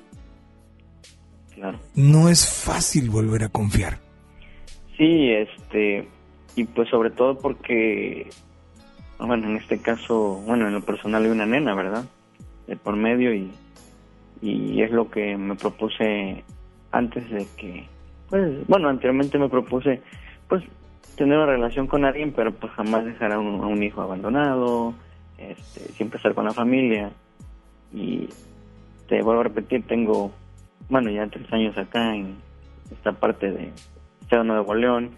no 1.95 2.30
es 2.30 2.50
fácil 2.50 3.10
volver 3.10 3.43
a 3.43 3.50
confiar. 3.50 4.00
Sí, 4.97 5.32
este, 5.32 6.08
y 6.56 6.66
pues 6.66 6.89
sobre 6.89 7.12
todo 7.12 7.38
porque, 7.38 8.30
bueno, 9.18 9.50
en 9.50 9.56
este 9.56 9.82
caso, 9.82 10.41
bueno, 10.45 10.68
en 10.68 10.74
lo 10.74 10.82
personal 10.82 11.24
hay 11.24 11.30
una 11.30 11.45
nena, 11.45 11.76
¿verdad? 11.76 12.06
De 12.68 12.76
por 12.76 12.95
medio 12.95 13.34
y, 13.34 13.52
y 14.41 14.82
es 14.82 14.91
lo 14.91 15.10
que 15.10 15.38
me 15.38 15.56
propuse 15.56 16.43
antes 16.92 17.30
de 17.30 17.46
que, 17.58 17.88
pues, 18.30 18.68
bueno, 18.68 18.90
anteriormente 18.90 19.38
me 19.38 19.50
propuse, 19.50 20.02
pues, 20.48 20.64
tener 21.16 21.38
una 21.38 21.48
relación 21.48 21.88
con 21.88 22.06
alguien, 22.06 22.32
pero 22.32 22.54
pues 22.54 22.72
jamás 22.74 23.04
dejar 23.04 23.34
a 23.34 23.40
un, 23.40 23.84
hijo 23.84 24.02
abandonado, 24.02 24.94
este, 25.38 25.82
siempre 25.94 26.18
estar 26.18 26.34
con 26.34 26.46
la 26.46 26.54
familia. 26.54 27.12
Y 27.94 28.30
te 29.08 29.22
vuelvo 29.22 29.42
a 29.42 29.44
repetir, 29.44 29.86
tengo, 29.86 30.32
bueno, 30.88 31.10
ya 31.10 31.28
tres 31.28 31.52
años 31.52 31.78
acá 31.78 32.16
en 32.16 32.38
esta 32.92 33.12
parte 33.12 33.52
de 33.52 33.74
Estado 34.22 34.46
Nuevo 34.46 34.74
León. 34.74 35.12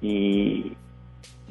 Y, 0.00 0.72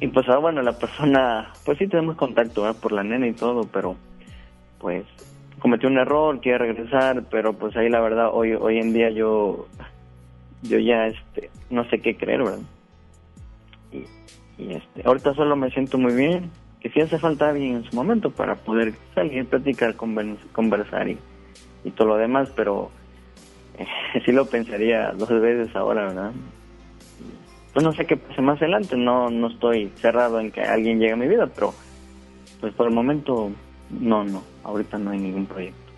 y 0.00 0.08
pues 0.08 0.26
ahora, 0.28 0.40
bueno, 0.40 0.62
la 0.62 0.78
persona, 0.78 1.52
pues 1.66 1.76
sí 1.76 1.86
tenemos 1.86 2.16
contacto 2.16 2.72
por 2.74 2.92
la 2.92 3.02
nena 3.02 3.26
y 3.26 3.32
todo, 3.32 3.64
pero 3.64 3.96
pues 4.78 5.04
cometió 5.62 5.88
un 5.88 5.96
error, 5.96 6.40
quiere 6.40 6.58
regresar, 6.58 7.22
pero 7.30 7.52
pues 7.52 7.76
ahí 7.76 7.88
la 7.88 8.00
verdad, 8.00 8.30
hoy, 8.32 8.52
hoy 8.54 8.78
en 8.78 8.92
día 8.92 9.10
yo, 9.10 9.68
yo 10.62 10.78
ya, 10.80 11.06
este, 11.06 11.50
no 11.70 11.88
sé 11.88 12.00
qué 12.00 12.16
creer, 12.16 12.42
¿verdad? 12.42 12.58
y, 13.92 14.72
este, 14.72 15.02
ahorita 15.04 15.34
solo 15.34 15.54
me 15.54 15.70
siento 15.70 15.98
muy 15.98 16.14
bien, 16.14 16.50
que 16.80 16.90
si 16.90 17.00
hace 17.00 17.16
falta 17.16 17.48
alguien 17.48 17.76
en 17.76 17.84
su 17.84 17.94
momento 17.94 18.30
para 18.30 18.56
poder 18.56 18.92
salir, 19.14 19.46
platicar, 19.46 19.94
conversar 19.94 21.08
y, 21.08 21.16
y 21.84 21.90
todo 21.92 22.08
lo 22.08 22.16
demás, 22.16 22.50
pero 22.56 22.90
eh, 23.78 23.86
sí 24.24 24.32
lo 24.32 24.46
pensaría 24.46 25.12
dos 25.12 25.28
veces 25.28 25.74
ahora, 25.76 26.08
¿verdad? 26.08 26.32
Pues 27.72 27.84
no 27.84 27.92
sé 27.92 28.04
qué 28.04 28.16
pase 28.16 28.42
más 28.42 28.60
adelante, 28.60 28.96
no, 28.96 29.30
no 29.30 29.46
estoy 29.46 29.92
cerrado 29.94 30.40
en 30.40 30.50
que 30.50 30.62
alguien 30.62 30.98
llegue 30.98 31.12
a 31.12 31.16
mi 31.16 31.28
vida, 31.28 31.46
pero 31.46 31.72
pues 32.60 32.74
por 32.74 32.88
el 32.88 32.92
momento 32.92 33.52
no, 34.00 34.24
no, 34.24 34.42
ahorita 34.64 34.98
no 34.98 35.10
hay 35.10 35.18
ningún 35.18 35.46
proyecto. 35.46 35.92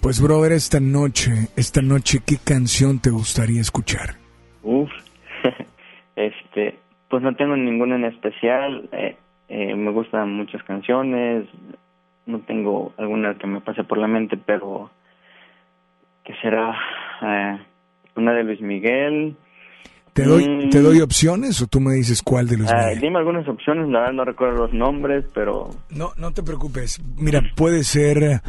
Pues 0.00 0.20
brother, 0.20 0.52
esta 0.52 0.78
noche, 0.80 1.48
esta 1.56 1.82
noche, 1.82 2.20
¿qué 2.24 2.36
canción 2.36 3.00
te 3.00 3.10
gustaría 3.10 3.60
escuchar? 3.60 4.16
Uf, 4.62 4.90
este, 6.16 6.78
pues 7.08 7.22
no 7.22 7.34
tengo 7.34 7.56
ninguna 7.56 7.96
en 7.96 8.04
especial. 8.04 8.88
Eh, 8.92 9.16
eh, 9.48 9.74
me 9.74 9.90
gustan 9.90 10.32
muchas 10.32 10.62
canciones. 10.64 11.46
No 12.26 12.40
tengo 12.40 12.92
alguna 12.96 13.36
que 13.36 13.46
me 13.46 13.60
pase 13.60 13.84
por 13.84 13.98
la 13.98 14.08
mente, 14.08 14.36
pero 14.36 14.90
que 16.24 16.34
será, 16.36 16.76
eh, 17.22 17.58
una 18.16 18.32
de 18.32 18.44
Luis 18.44 18.60
Miguel. 18.60 19.36
¿Te 20.16 20.24
doy, 20.24 20.48
Mm. 20.48 20.70
¿Te 20.70 20.80
doy 20.80 21.02
opciones 21.02 21.60
o 21.60 21.66
tú 21.66 21.78
me 21.78 21.92
dices 21.92 22.22
cuál 22.22 22.48
de 22.48 22.56
los 22.56 22.72
Ah, 22.72 22.88
dime 22.98 23.18
algunas 23.18 23.46
opciones, 23.46 23.86
la 23.90 24.00
verdad 24.00 24.14
no 24.14 24.24
recuerdo 24.24 24.60
los 24.66 24.72
nombres, 24.72 25.26
pero 25.34 25.68
No, 25.90 26.12
no 26.16 26.32
te 26.32 26.42
preocupes. 26.42 26.98
Mira, 27.18 27.42
puede 27.54 27.84
ser, 27.84 28.40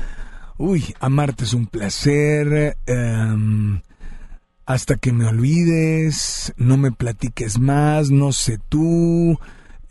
uy, 0.57 0.95
amarte 1.01 1.43
es 1.43 1.53
un 1.53 1.67
placer, 1.67 2.77
em, 2.85 3.81
hasta 4.65 4.95
que 4.95 5.11
me 5.11 5.25
olvides, 5.25 6.53
no 6.55 6.77
me 6.77 6.93
platiques 6.93 7.59
más, 7.59 8.11
no 8.11 8.31
sé 8.31 8.59
tú, 8.69 9.37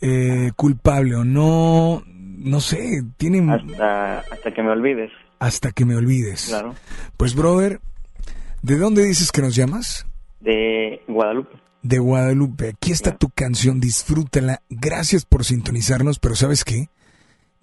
eh, 0.01 0.51
culpable 0.55 1.15
o 1.15 1.23
no, 1.23 2.01
no 2.07 2.59
sé, 2.59 3.03
tiene 3.17 3.53
hasta, 3.53 4.19
hasta 4.19 4.51
que 4.51 4.63
me 4.63 4.71
olvides, 4.71 5.11
hasta 5.37 5.71
que 5.71 5.85
me 5.85 5.95
olvides. 5.95 6.47
claro. 6.49 6.73
Pues, 7.17 7.35
brother, 7.35 7.81
¿de 8.63 8.77
dónde 8.77 9.03
dices 9.03 9.31
que 9.31 9.41
nos 9.43 9.55
llamas? 9.55 10.07
De 10.39 11.01
Guadalupe. 11.07 11.55
De 11.83 11.99
Guadalupe. 11.99 12.69
Aquí 12.69 12.91
está 12.91 13.17
tu 13.17 13.29
canción, 13.29 13.79
disfrútala. 13.79 14.61
Gracias 14.69 15.25
por 15.25 15.43
sintonizarnos, 15.45 16.19
pero 16.19 16.35
¿sabes 16.35 16.63
qué? 16.63 16.89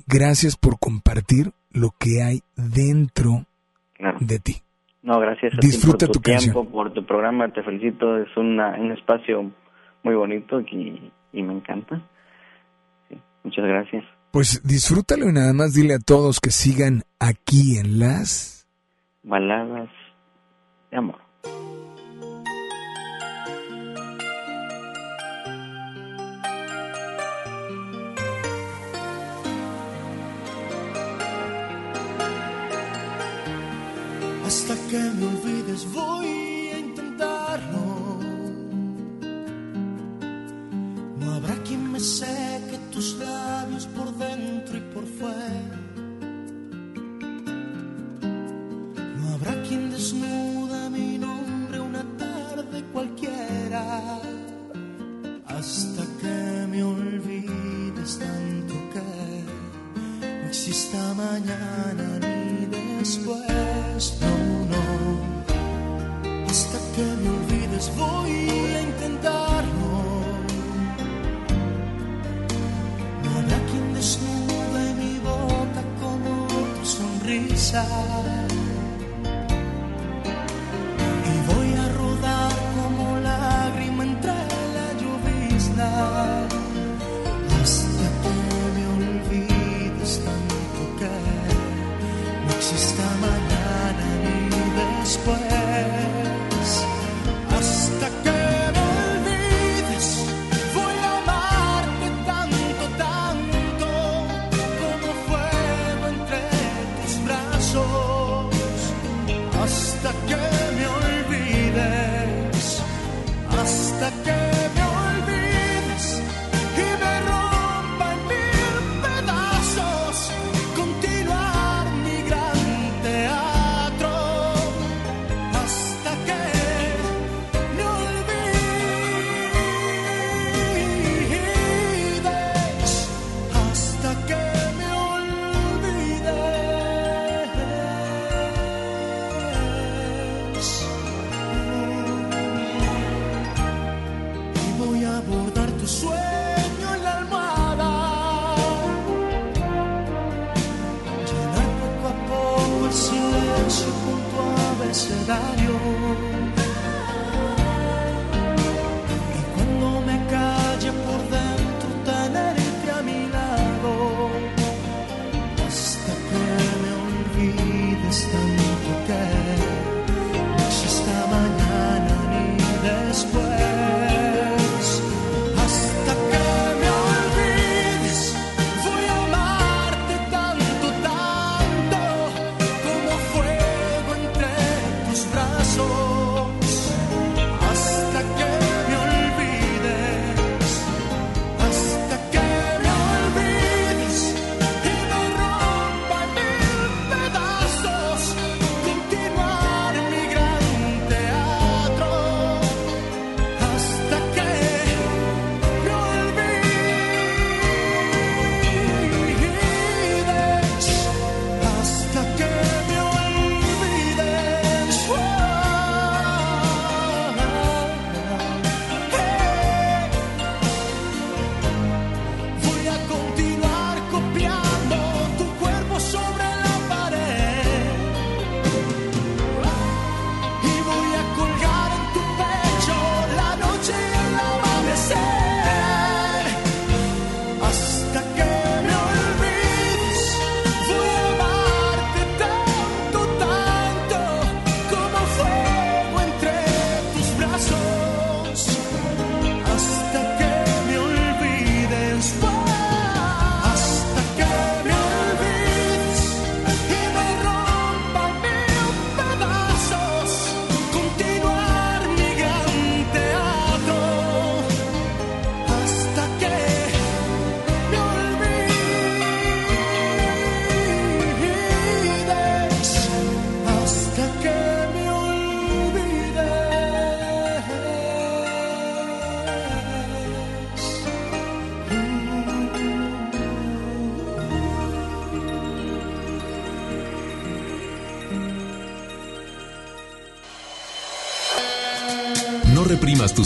Gracias 0.07 0.57
por 0.57 0.79
compartir 0.79 1.53
lo 1.71 1.91
que 1.99 2.23
hay 2.23 2.43
dentro 2.57 3.47
Claro. 3.95 4.19
de 4.21 4.39
ti. 4.39 4.57
No, 5.03 5.19
gracias 5.21 5.53
a 5.55 5.59
ti 5.61 5.67
Disfruta 5.67 6.07
por 6.07 6.15
tu, 6.15 6.21
tu 6.21 6.31
canción. 6.31 6.53
tiempo, 6.55 6.71
por 6.71 6.93
tu 6.93 7.05
programa, 7.07 7.53
te 7.53 7.63
felicito, 7.63 8.17
es 8.19 8.35
una, 8.37 8.71
un 8.79 8.93
espacio 8.93 9.51
muy 10.03 10.15
bonito 10.15 10.61
y, 10.61 11.13
y 11.33 11.43
me 11.43 11.55
encanta. 11.55 12.03
Sí, 13.09 13.19
muchas 13.45 13.65
gracias. 13.67 14.05
Pues 14.31 14.63
disfrútalo 14.65 15.29
y 15.29 15.33
nada 15.33 15.53
más 15.53 15.75
dile 15.75 15.95
a 15.95 15.99
todos 15.99 16.41
que 16.41 16.51
sigan 16.51 17.03
aquí 17.21 17.79
en 17.79 17.99
las... 18.01 18.67
Baladas 19.23 19.89
de 20.91 20.97
amor. 20.99 21.21
Que 34.95 35.11
me 35.19 35.27
olvides 35.27 35.83
voy 35.93 36.29
a 36.75 36.79
intentarlo. 36.79 37.85
No 41.21 41.27
habrá 41.37 41.57
quien 41.67 41.83
me 41.91 41.99
seque 41.99 42.79
tus 42.93 43.07
labios 43.19 43.87
por 43.97 44.09
dentro 44.25 44.77
y 44.77 44.85
por 44.95 45.05
fuera. 45.19 45.79
No 49.19 49.25
habrá 49.35 49.55
quien 49.67 49.91
desnuda 49.91 50.79
mi 50.91 51.19
nombre 51.19 51.81
una 51.81 52.05
tarde 52.17 52.85
cualquiera. 52.93 53.83
Hasta 55.57 56.03
que 56.21 56.37
me 56.71 56.85
olvides 56.85 58.11
tanto 58.21 58.64
exista 60.55 61.03
mañana 61.15 62.07
ni 62.23 62.67
después. 63.01 64.19
No, 64.21 64.35
no. 64.73 64.85
Hasta 66.49 66.79
que 66.95 67.03
me 67.21 67.29
olvides 67.39 67.91
voy 67.97 68.31
a 68.77 68.83
intentarlo. 68.83 69.93
No 73.25 73.31
habrá 73.37 73.59
quien 73.69 73.95
desnude 73.95 74.85
mi 75.01 75.19
boca 75.19 75.83
como 76.01 76.47
tu 76.47 76.87
sonrisa. 76.87 77.85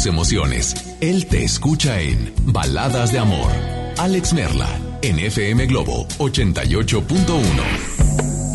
Emociones. 0.07 0.74
Él 1.01 1.26
te 1.26 1.44
escucha 1.44 2.01
en 2.01 2.32
Baladas 2.44 3.12
de 3.12 3.18
Amor. 3.18 3.51
Alex 3.99 4.32
Merla, 4.32 4.68
en 5.03 5.18
FM 5.18 5.66
Globo 5.66 6.07
88.1. 6.18 7.42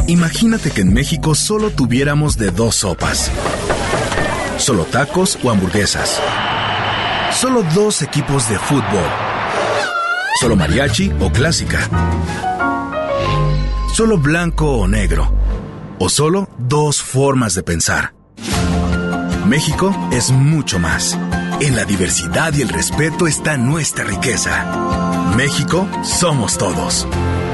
Imagínate 0.07 0.71
que 0.71 0.81
en 0.81 0.93
México 0.93 1.35
solo 1.35 1.71
tuviéramos 1.71 2.37
de 2.37 2.51
dos 2.51 2.75
sopas. 2.75 3.31
Solo 4.57 4.85
tacos 4.85 5.37
o 5.43 5.49
hamburguesas. 5.49 6.21
Solo 7.33 7.63
dos 7.73 8.01
equipos 8.01 8.47
de 8.49 8.57
fútbol. 8.59 9.09
Solo 10.39 10.55
mariachi 10.55 11.11
o 11.19 11.31
clásica. 11.31 11.89
Solo 13.93 14.17
blanco 14.17 14.77
o 14.77 14.87
negro. 14.87 15.33
O 15.99 16.09
solo 16.09 16.49
dos 16.57 17.01
formas 17.01 17.55
de 17.55 17.63
pensar. 17.63 18.13
México 19.45 19.93
es 20.11 20.31
mucho 20.31 20.79
más. 20.79 21.17
En 21.59 21.75
la 21.75 21.85
diversidad 21.85 22.53
y 22.53 22.61
el 22.61 22.69
respeto 22.69 23.25
está 23.27 23.57
nuestra 23.57 24.03
riqueza. 24.03 25.33
México 25.35 25.87
somos 26.03 26.55
todos. 26.57 27.07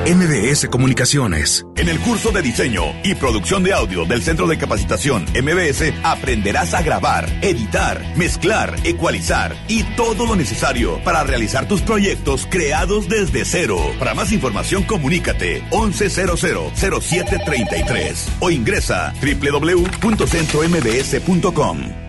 MBS 0.08 0.70
Comunicaciones. 0.70 1.66
En 1.76 1.90
el 1.90 2.00
curso 2.00 2.32
de 2.32 2.42
diseño 2.42 2.84
y 3.04 3.16
producción 3.16 3.64
de 3.64 3.74
audio 3.74 4.06
del 4.06 4.24
Centro 4.24 4.48
de 4.48 4.58
Capacitación 4.58 5.26
MBS 5.40 5.94
aprenderás 6.04 6.74
a 6.74 6.82
grabar, 6.82 7.30
editar, 7.42 8.02
mezclar, 8.16 8.76
ecualizar 8.84 9.56
y 9.68 9.84
todo 9.96 10.26
lo 10.26 10.36
necesario 10.36 11.00
para 11.04 11.24
realizar 11.24 11.68
tus 11.68 11.82
proyectos 11.82 12.48
creados 12.50 13.08
desde 13.10 13.46
cero. 13.46 13.78
Para 14.00 14.16
más 14.16 14.32
información 14.32 14.82
comunícate 14.84 15.64
11000733 15.70 18.30
o 18.40 18.50
ingresa 18.50 19.14
www.centrombs.com. 19.22 22.09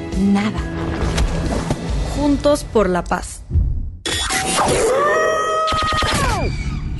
Nada. 0.17 0.59
Juntos 2.15 2.63
por 2.63 2.89
la 2.89 3.03
paz. 3.03 3.41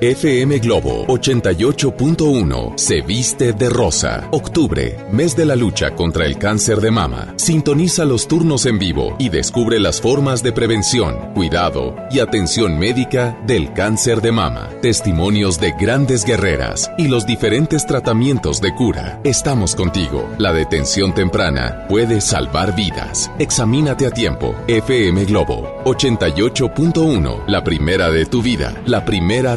FM 0.00 0.58
Globo 0.58 1.06
88.1 1.06 2.72
se 2.76 3.00
viste 3.00 3.52
de 3.52 3.68
rosa. 3.68 4.28
Octubre, 4.30 4.96
mes 5.12 5.36
de 5.36 5.44
la 5.44 5.56
lucha 5.56 5.94
contra 5.94 6.26
el 6.26 6.38
cáncer 6.38 6.80
de 6.80 6.90
mama. 6.90 7.34
Sintoniza 7.36 8.04
los 8.04 8.26
turnos 8.26 8.66
en 8.66 8.78
vivo 8.78 9.16
y 9.18 9.28
descubre 9.28 9.78
las 9.78 10.00
formas 10.00 10.42
de 10.42 10.52
prevención, 10.52 11.32
cuidado 11.34 11.96
y 12.10 12.20
atención 12.20 12.78
médica 12.78 13.38
del 13.46 13.72
cáncer 13.72 14.20
de 14.20 14.32
mama. 14.32 14.70
Testimonios 14.82 15.60
de 15.60 15.72
grandes 15.78 16.24
guerreras 16.24 16.90
y 16.98 17.08
los 17.08 17.26
diferentes 17.26 17.86
tratamientos 17.86 18.60
de 18.60 18.74
cura. 18.74 19.20
Estamos 19.24 19.74
contigo. 19.74 20.28
La 20.38 20.52
detención 20.52 21.14
temprana 21.14 21.86
puede 21.88 22.20
salvar 22.20 22.74
vidas. 22.74 23.30
Examínate 23.38 24.06
a 24.06 24.10
tiempo. 24.10 24.54
FM 24.66 25.24
Globo 25.26 25.82
88.1, 25.84 27.46
la 27.46 27.62
primera 27.62 28.10
de 28.10 28.26
tu 28.26 28.42
vida, 28.42 28.74
la 28.86 29.04
primera 29.04 29.56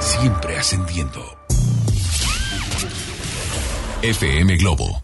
siempre 0.00 0.56
ascendiendo. 0.56 1.20
FM 4.02 4.56
Globo. 4.56 5.02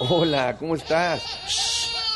Hola, 0.00 0.56
¿cómo 0.58 0.76
estás? 0.76 1.71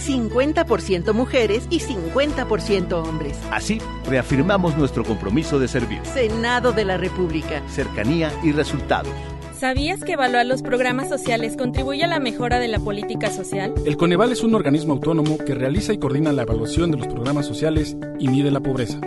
50% 0.00 1.12
mujeres 1.12 1.66
y 1.70 1.80
50% 1.80 2.92
hombres. 2.92 3.38
Así, 3.50 3.80
reafirmamos 4.08 4.76
nuestro 4.76 5.04
compromiso 5.04 5.58
de 5.58 5.68
servir. 5.68 6.00
Senado 6.04 6.72
de 6.72 6.84
la 6.84 6.96
República. 6.96 7.62
Cercanía 7.68 8.32
y 8.42 8.52
resultados. 8.52 9.12
¿Sabías 9.60 10.02
que 10.02 10.12
evaluar 10.12 10.46
los 10.46 10.62
programas 10.62 11.10
sociales 11.10 11.54
contribuye 11.54 12.02
a 12.02 12.06
la 12.06 12.18
mejora 12.18 12.58
de 12.58 12.68
la 12.68 12.78
política 12.78 13.30
social? 13.30 13.74
El 13.84 13.98
Coneval 13.98 14.32
es 14.32 14.42
un 14.42 14.54
organismo 14.54 14.94
autónomo 14.94 15.36
que 15.36 15.54
realiza 15.54 15.92
y 15.92 15.98
coordina 15.98 16.32
la 16.32 16.42
evaluación 16.42 16.90
de 16.90 16.96
los 16.96 17.08
programas 17.08 17.44
sociales 17.44 17.94
y 18.18 18.28
mide 18.28 18.50
la 18.50 18.60
pobreza. 18.60 18.98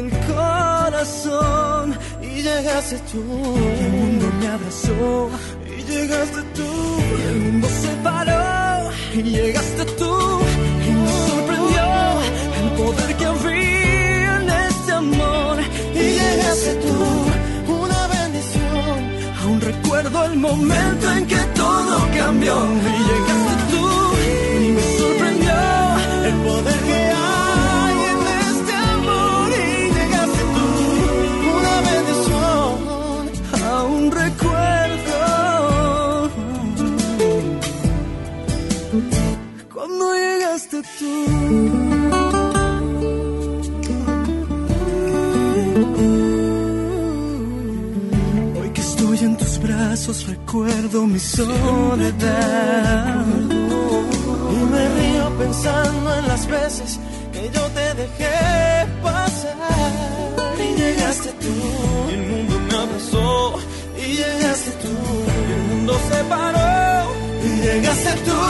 el 0.00 0.10
corazón. 0.32 1.98
Y 2.22 2.42
llegaste 2.42 2.98
tú. 3.12 3.22
Y 3.78 3.84
el 3.84 3.92
mundo 3.92 4.26
me 4.40 4.46
abrazó. 4.48 5.30
Y 5.66 5.82
llegaste 5.90 6.42
tú. 6.56 6.70
Y 7.18 7.22
el 7.32 7.38
mundo 7.44 7.68
se 7.82 7.90
paró. 8.06 8.90
Y 9.14 9.22
llegaste 9.22 9.84
tú. 10.00 10.14
Y 10.86 10.90
me 11.02 11.10
sorprendió 11.28 11.86
el 12.60 12.68
poder 12.78 13.16
que 13.18 13.26
había 13.32 14.36
en 14.40 14.50
este 14.68 14.92
amor. 14.92 15.56
Y 15.94 16.04
llegaste 16.20 16.72
tú. 16.86 16.98
Una 17.82 18.00
bendición. 18.16 18.98
Aún 19.42 19.60
recuerdo 19.60 20.24
el 20.24 20.36
momento 20.36 21.12
en 21.12 21.26
que 21.26 21.40
cambió 22.16 22.54
y 22.54 23.02
llegaste 23.08 23.39
recuerdo 50.50 51.06
mi 51.06 51.20
soledad. 51.20 52.04
Y 54.52 54.58
me 54.72 54.88
río 54.96 55.30
pensando 55.38 56.16
en 56.18 56.26
las 56.26 56.44
veces 56.48 56.98
que 57.32 57.50
yo 57.54 57.62
te 57.76 57.94
dejé 57.94 58.86
pasar. 59.00 59.54
Y 60.58 60.74
llegaste 60.76 61.30
tú, 61.44 61.54
y 62.10 62.14
el 62.14 62.22
mundo 62.30 62.54
me 62.68 62.76
abrazó. 62.78 63.58
Y 63.96 64.06
llegaste 64.16 64.70
tú, 64.82 64.94
y 65.48 65.52
el 65.52 65.62
mundo 65.68 65.92
se 66.10 66.24
paró. 66.24 67.12
Y 67.44 67.50
llegaste 67.66 68.12
tú, 68.28 68.40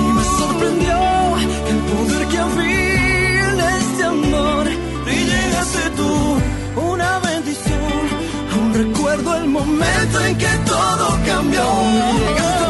y 0.00 0.12
me 0.12 0.24
sorprendió 0.38 0.98
el 1.70 1.78
poder 1.90 2.28
que 2.28 2.38
había 2.38 3.48
en 3.48 3.60
este 3.80 4.04
amor. 4.04 4.66
Y 5.06 5.16
llegaste 5.32 5.90
tú, 5.96 6.41
recuerdo 9.16 9.36
el 9.36 9.48
momento 9.48 10.24
en 10.24 10.38
que 10.38 10.48
todo 10.64 11.18
cambió. 11.26 12.61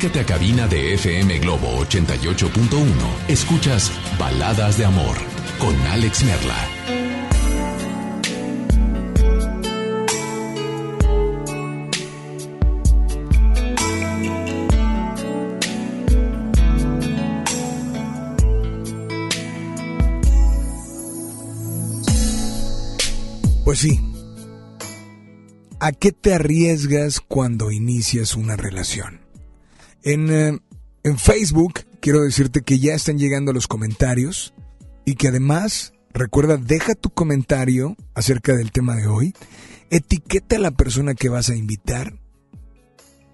Comunícate 0.00 0.20
a 0.20 0.24
cabina 0.24 0.66
de 0.66 0.94
FM 0.94 1.40
Globo 1.40 1.84
88.1. 1.84 2.88
Escuchas 3.28 3.92
Baladas 4.18 4.78
de 4.78 4.86
Amor 4.86 5.14
con 5.58 5.76
Alex 5.88 6.24
Merla. 6.24 6.56
Pues 23.66 23.80
sí. 23.80 24.00
¿A 25.78 25.92
qué 25.92 26.12
te 26.12 26.32
arriesgas 26.32 27.20
cuando 27.20 27.70
inicias 27.70 28.34
una 28.34 28.56
relación? 28.56 29.29
En, 30.02 30.30
eh, 30.30 30.58
en 31.02 31.18
Facebook 31.18 31.80
quiero 32.00 32.22
decirte 32.22 32.62
que 32.62 32.78
ya 32.78 32.94
están 32.94 33.18
llegando 33.18 33.52
los 33.52 33.66
comentarios 33.66 34.54
y 35.04 35.14
que 35.14 35.28
además, 35.28 35.92
recuerda, 36.12 36.56
deja 36.56 36.94
tu 36.94 37.10
comentario 37.10 37.96
acerca 38.14 38.54
del 38.54 38.72
tema 38.72 38.96
de 38.96 39.06
hoy, 39.06 39.34
etiqueta 39.90 40.56
a 40.56 40.60
la 40.60 40.70
persona 40.70 41.14
que 41.14 41.28
vas 41.28 41.50
a 41.50 41.56
invitar 41.56 42.20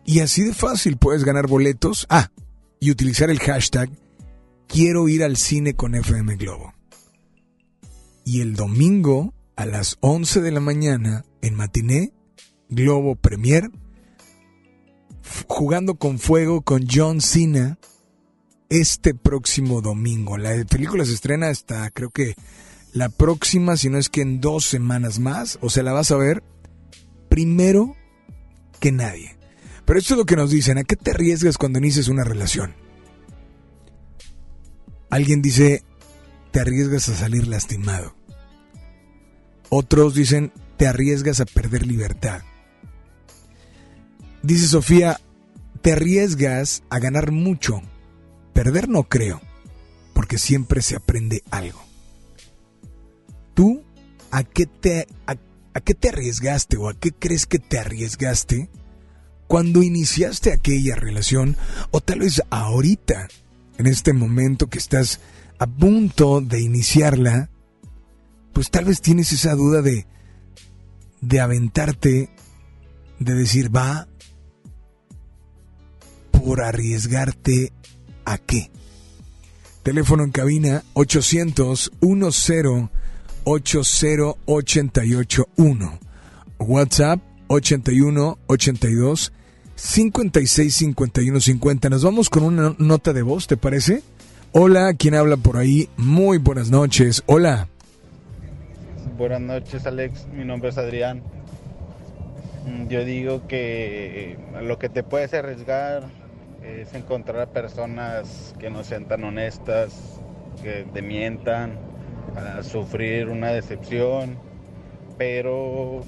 y 0.07 0.21
así 0.21 0.45
de 0.45 0.55
fácil 0.55 0.97
puedes 0.97 1.25
ganar 1.25 1.49
boletos. 1.49 2.07
Ah, 2.09 2.31
y 2.79 2.93
utilizar 2.93 3.29
el 3.29 3.41
hashtag 3.41 3.91
quiero 4.69 5.09
ir 5.09 5.25
al 5.25 5.37
cine 5.37 5.75
con 5.75 5.97
FM 5.97 6.37
Globo. 6.37 6.73
Y 8.25 8.41
el 8.41 8.55
domingo 8.55 9.35
a 9.57 9.67
las 9.67 9.99
11 10.01 10.41
de 10.41 10.51
la 10.53 10.61
mañana 10.61 11.25
en 11.43 11.55
Matiné, 11.55 12.13
Globo 12.69 13.17
Premier, 13.17 13.71
jugando 15.49 15.97
con 15.97 16.19
fuego 16.19 16.63
con 16.63 16.87
John 16.91 17.21
Cena 17.21 17.79
este 18.69 19.15
próximo 19.15 19.81
domingo. 19.81 20.39
La 20.39 20.65
película 20.65 21.05
se 21.05 21.15
estrena 21.15 21.49
hasta 21.49 21.91
creo 21.91 22.11
que 22.11 22.35
la 22.93 23.09
próxima, 23.09 23.77
si 23.77 23.91
no 23.91 23.99
es 23.99 24.09
que 24.09 24.23
en 24.23 24.41
dos 24.41 24.65
semanas 24.65 25.19
más, 25.19 25.59
o 25.61 25.71
sea, 25.71 25.83
la 25.83 25.93
vas 25.93 26.11
a 26.11 26.17
ver 26.17 26.43
primero 27.29 27.95
que 28.81 28.93
nadie. 28.93 29.37
Pero 29.85 29.99
esto 29.99 30.15
es 30.15 30.19
lo 30.19 30.27
que 30.27 30.37
nos 30.37 30.51
dicen, 30.51 30.79
¿a 30.79 30.85
qué 30.85 30.97
te 30.97 31.11
arriesgas 31.11 31.59
cuando 31.59 31.79
inicias 31.79 32.09
una 32.09 32.25
relación? 32.25 32.75
Alguien 35.11 35.43
dice, 35.43 35.85
te 36.51 36.61
arriesgas 36.61 37.09
a 37.09 37.15
salir 37.15 37.47
lastimado. 37.47 38.17
Otros 39.69 40.15
dicen, 40.15 40.53
te 40.77 40.87
arriesgas 40.87 41.41
a 41.41 41.45
perder 41.45 41.87
libertad. 41.87 42.43
Dice 44.43 44.69
Sofía, 44.69 45.21
te 45.77 45.93
arriesgas 45.93 46.83
a 46.91 46.99
ganar 46.99 47.31
mucho. 47.31 47.83
Perder 48.53 48.89
no 48.89 49.05
creo, 49.05 49.41
porque 50.15 50.39
siempre 50.39 50.83
se 50.83 50.97
aprende 50.97 51.43
algo. 51.51 51.83
¿Tú 53.55 53.83
a 54.31 54.45
qué 54.45 54.67
te, 54.67 55.07
a, 55.27 55.37
qué 55.81 55.95
te 55.95 56.09
arriesgaste 56.09 56.77
o 56.77 56.89
a 56.89 56.95
qué 56.95 57.13
crees 57.13 57.47
que 57.47 57.59
te 57.59 57.79
arriesgaste 57.79 58.69
cuando 59.47 59.83
iniciaste 59.83 60.53
aquella 60.53 60.97
relación 60.97 61.57
o 61.91 62.01
tal 62.01 62.21
vez 62.21 62.43
ahorita, 62.51 63.29
en 63.79 63.87
este 63.87 64.13
momento 64.13 64.69
que 64.69 64.79
estás 64.79 65.21
a 65.59 65.67
punto 65.67 66.41
de 66.41 66.61
iniciarla, 66.61 67.51
pues 68.53 68.71
tal 68.71 68.87
vez 68.87 69.01
tienes 69.01 69.33
esa 69.33 69.55
duda 69.55 69.83
de, 69.83 70.07
de 71.21 71.41
aventarte, 71.41 72.31
de 73.19 73.35
decir, 73.35 73.75
va, 73.75 74.09
por 76.47 76.63
arriesgarte 76.63 77.73
a 78.25 78.39
qué. 78.39 78.71
Teléfono 79.83 80.23
en 80.23 80.31
cabina 80.31 80.85
800 80.93 81.91
10 82.01 82.89
80 83.43 84.35
881. 84.45 85.99
WhatsApp 86.61 87.21
81 87.49 88.39
82 88.47 89.33
56 89.75 90.73
51 90.73 91.41
50. 91.41 91.91
Nos 91.91 92.05
vamos 92.05 92.31
con 92.31 92.45
una 92.45 92.77
nota 92.79 93.13
de 93.13 93.23
voz, 93.23 93.49
¿te 93.49 93.57
parece? 93.57 94.05
Hola, 94.53 94.95
¿quién 94.95 95.17
habla 95.17 95.37
por 95.37 95.57
ahí? 95.57 95.89
Muy 95.97 96.39
buenas 96.39 96.71
noches. 96.71 97.25
Hola. 97.27 97.67
Buenas 99.19 99.41
noches, 99.41 99.85
Alex. 99.85 100.29
Mi 100.33 100.45
nombre 100.45 100.69
es 100.69 100.79
Adrián. 100.79 101.25
Yo 102.89 103.05
digo 103.05 103.49
que 103.49 104.39
lo 104.63 104.79
que 104.79 104.89
te 104.89 105.03
puedes 105.03 105.35
arriesgar 105.35 106.05
es 106.67 106.95
encontrar 106.95 107.41
a 107.41 107.47
personas 107.47 108.55
que 108.59 108.71
no 108.71 108.83
sean 108.85 109.07
tan 109.07 109.25
honestas, 109.25 110.21
que 110.63 110.87
te 110.93 111.03
mientan, 111.03 111.79
a 112.37 112.63
sufrir 112.63 113.29
una 113.29 113.51
decepción, 113.51 114.37
pero 115.17 116.03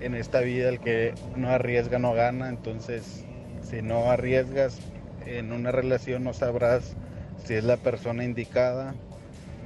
en 0.00 0.14
esta 0.14 0.40
vida 0.40 0.68
el 0.68 0.80
que 0.80 1.14
no 1.36 1.48
arriesga 1.48 1.98
no 1.98 2.14
gana, 2.14 2.48
entonces 2.48 3.24
si 3.62 3.82
no 3.82 4.10
arriesgas 4.10 4.78
en 5.26 5.52
una 5.52 5.72
relación 5.72 6.24
no 6.24 6.32
sabrás 6.32 6.96
si 7.44 7.54
es 7.54 7.64
la 7.64 7.76
persona 7.76 8.24
indicada 8.24 8.94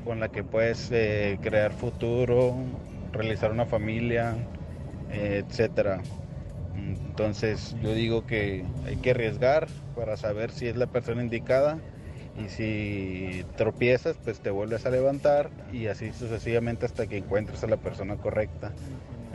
con 0.04 0.18
la 0.18 0.28
que 0.28 0.42
puedes 0.42 0.90
eh, 0.90 1.38
crear 1.40 1.72
futuro, 1.72 2.56
realizar 3.12 3.52
una 3.52 3.66
familia, 3.66 4.34
eh, 5.10 5.44
etcétera. 5.46 6.00
Entonces 6.74 7.76
yo 7.80 7.94
digo 7.94 8.26
que 8.26 8.64
hay 8.86 8.96
que 8.96 9.10
arriesgar 9.10 9.68
para 9.94 10.16
saber 10.16 10.50
si 10.50 10.66
es 10.66 10.76
la 10.76 10.86
persona 10.86 11.22
indicada 11.22 11.78
y 12.38 12.48
si 12.48 13.44
tropiezas 13.56 14.16
pues 14.24 14.40
te 14.40 14.50
vuelves 14.50 14.86
a 14.86 14.90
levantar 14.90 15.50
y 15.72 15.86
así 15.86 16.12
sucesivamente 16.18 16.86
hasta 16.86 17.06
que 17.06 17.18
encuentres 17.18 17.62
a 17.62 17.66
la 17.66 17.76
persona 17.76 18.16
correcta. 18.16 18.72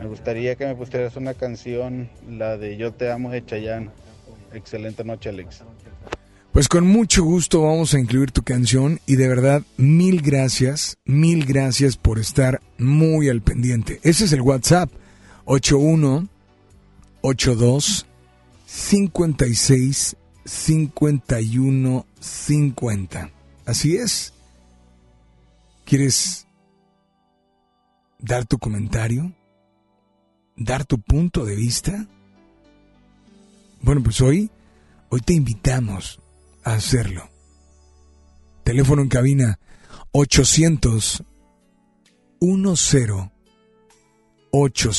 Me 0.00 0.06
gustaría 0.06 0.54
que 0.54 0.66
me 0.66 0.74
pusieras 0.74 1.16
una 1.16 1.34
canción, 1.34 2.08
la 2.28 2.56
de 2.56 2.76
Yo 2.76 2.92
te 2.92 3.10
amo 3.10 3.30
de. 3.30 3.90
Excelente 4.52 5.04
noche 5.04 5.28
Alex. 5.28 5.62
Pues 6.52 6.68
con 6.68 6.86
mucho 6.86 7.24
gusto 7.24 7.62
vamos 7.62 7.94
a 7.94 7.98
incluir 7.98 8.32
tu 8.32 8.42
canción 8.42 9.00
y 9.06 9.16
de 9.16 9.28
verdad 9.28 9.62
mil 9.76 10.22
gracias, 10.22 10.96
mil 11.04 11.44
gracias 11.44 11.96
por 11.96 12.18
estar 12.18 12.60
muy 12.78 13.28
al 13.28 13.42
pendiente. 13.42 14.00
Ese 14.02 14.24
es 14.24 14.32
el 14.32 14.40
WhatsApp 14.40 14.90
81 15.44 16.26
82 17.20 18.06
56 18.66 20.16
51 20.48 22.06
50. 22.18 23.30
Así 23.66 23.96
es. 23.96 24.32
¿Quieres 25.84 26.46
dar 28.18 28.46
tu 28.46 28.58
comentario? 28.58 29.32
¿Dar 30.56 30.84
tu 30.86 30.98
punto 31.00 31.44
de 31.44 31.54
vista? 31.54 32.06
Bueno, 33.82 34.02
pues 34.02 34.20
hoy, 34.20 34.50
hoy 35.10 35.20
te 35.20 35.34
invitamos 35.34 36.20
a 36.64 36.74
hacerlo. 36.74 37.28
Teléfono 38.64 39.02
en 39.02 39.08
cabina 39.08 39.58
800 40.12 41.22
10 42.40 42.80
80 44.50 44.92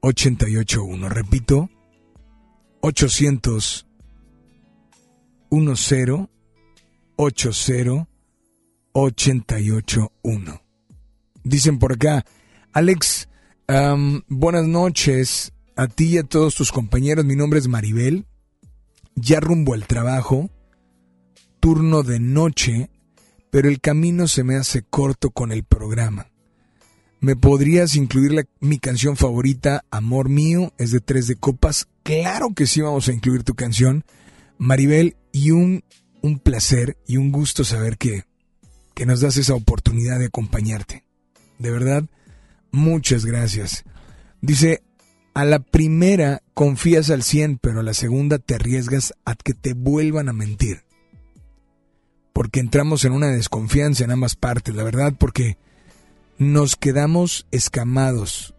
881. 0.00 1.08
Repito, 1.08 1.70
800 2.80 3.86
10 5.52 6.28
80 7.16 8.06
881. 8.92 10.62
Dicen 11.44 11.78
por 11.78 11.92
acá, 11.92 12.24
Alex, 12.72 13.28
buenas 14.28 14.66
noches 14.66 15.52
a 15.76 15.86
ti 15.86 16.14
y 16.14 16.18
a 16.18 16.24
todos 16.24 16.54
tus 16.54 16.72
compañeros. 16.72 17.24
Mi 17.24 17.36
nombre 17.36 17.60
es 17.60 17.68
Maribel 17.68 18.26
ya 19.14 19.40
rumbo 19.40 19.74
al 19.74 19.86
trabajo, 19.86 20.50
turno 21.60 22.02
de 22.02 22.20
noche, 22.20 22.90
pero 23.50 23.68
el 23.68 23.80
camino 23.80 24.26
se 24.28 24.44
me 24.44 24.56
hace 24.56 24.82
corto 24.82 25.30
con 25.30 25.52
el 25.52 25.64
programa. 25.64 26.28
¿Me 27.20 27.36
podrías 27.36 27.94
incluir 27.94 28.48
mi 28.60 28.78
canción 28.78 29.16
favorita, 29.16 29.84
Amor 29.90 30.28
Mío? 30.28 30.72
Es 30.78 30.90
de 30.90 31.00
Tres 31.00 31.28
de 31.28 31.36
Copas. 31.36 31.86
Claro 32.02 32.52
que 32.54 32.66
sí 32.66 32.80
vamos 32.80 33.08
a 33.08 33.12
incluir 33.12 33.44
tu 33.44 33.54
canción, 33.54 34.04
Maribel, 34.58 35.16
y 35.32 35.50
un, 35.50 35.82
un 36.20 36.38
placer 36.38 36.98
y 37.06 37.16
un 37.16 37.32
gusto 37.32 37.64
saber 37.64 37.98
que, 37.98 38.24
que 38.94 39.06
nos 39.06 39.20
das 39.20 39.36
esa 39.36 39.54
oportunidad 39.54 40.18
de 40.18 40.26
acompañarte. 40.26 41.04
De 41.58 41.70
verdad, 41.70 42.04
muchas 42.70 43.24
gracias. 43.24 43.84
Dice, 44.40 44.82
a 45.34 45.44
la 45.44 45.60
primera 45.60 46.42
confías 46.54 47.10
al 47.10 47.22
100, 47.22 47.58
pero 47.58 47.80
a 47.80 47.82
la 47.82 47.94
segunda 47.94 48.38
te 48.38 48.54
arriesgas 48.54 49.14
a 49.24 49.34
que 49.34 49.54
te 49.54 49.72
vuelvan 49.72 50.28
a 50.28 50.32
mentir. 50.32 50.84
Porque 52.32 52.60
entramos 52.60 53.04
en 53.04 53.12
una 53.12 53.28
desconfianza 53.28 54.04
en 54.04 54.10
ambas 54.10 54.36
partes, 54.36 54.74
la 54.74 54.82
verdad, 54.82 55.14
porque 55.18 55.58
nos 56.38 56.76
quedamos 56.76 57.46
escamados. 57.50 58.54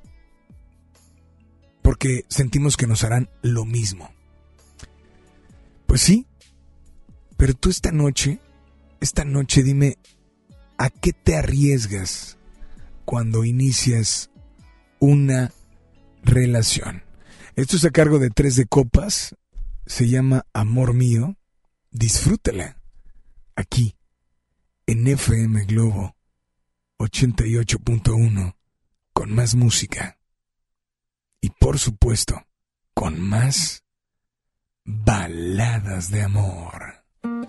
Porque 1.81 2.25
sentimos 2.29 2.77
que 2.77 2.87
nos 2.87 3.03
harán 3.03 3.29
lo 3.41 3.65
mismo. 3.65 4.11
Pues 5.85 6.01
sí, 6.01 6.25
pero 7.37 7.53
tú 7.53 7.69
esta 7.69 7.91
noche, 7.91 8.39
esta 8.99 9.25
noche 9.25 9.63
dime, 9.63 9.97
¿a 10.77 10.89
qué 10.89 11.13
te 11.13 11.35
arriesgas 11.35 12.37
cuando 13.05 13.43
inicias 13.43 14.29
una 14.99 15.51
relación? 16.23 17.03
Esto 17.55 17.77
es 17.77 17.85
a 17.85 17.91
cargo 17.91 18.19
de 18.19 18.29
Tres 18.29 18.55
de 18.55 18.65
Copas, 18.65 19.35
se 19.85 20.07
llama 20.07 20.45
Amor 20.53 20.93
Mío, 20.93 21.37
disfrútala 21.91 22.81
aquí 23.55 23.95
en 24.87 25.07
FM 25.07 25.65
Globo 25.65 26.15
88.1 26.99 28.55
con 29.13 29.33
más 29.33 29.55
música 29.55 30.17
y 31.41 31.49
por 31.49 31.77
supuesto 31.77 32.41
con 32.93 33.19
más 33.19 33.83
baladas 34.85 36.09
de 36.09 36.23
amor. 36.23 37.02
Amor 37.23 37.39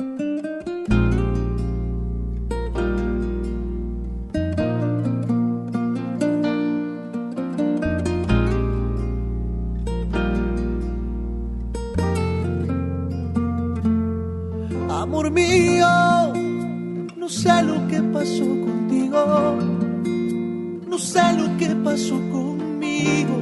mío, 15.32 15.86
no 17.16 17.28
sé 17.28 17.62
lo 17.64 17.88
que 17.88 18.00
pasó 18.12 18.44
contigo, 18.44 19.58
no 20.88 20.98
sé 20.98 21.20
lo 21.36 21.56
que 21.56 21.74
pasó 21.82 22.14
conmigo, 22.30 23.40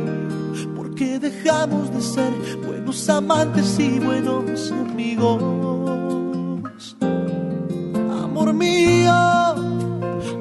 porque 0.74 1.18
dejamos 1.18 1.92
de 1.92 2.00
ser 2.00 2.32
buenos 2.64 3.06
amantes 3.10 3.78
y 3.78 3.98
buenos 3.98 4.72
amigos. 4.72 5.81
Amor 8.24 8.52
mío, 8.54 9.14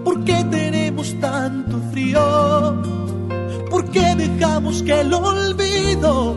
¿por 0.04 0.24
qué 0.24 0.44
tenemos 0.50 1.14
tanto 1.20 1.80
frío? 1.92 2.82
¿Por 3.70 3.90
qué 3.92 4.16
dejamos 4.16 4.84
que 4.84 5.02
el 5.02 5.14
olvido 5.14 6.36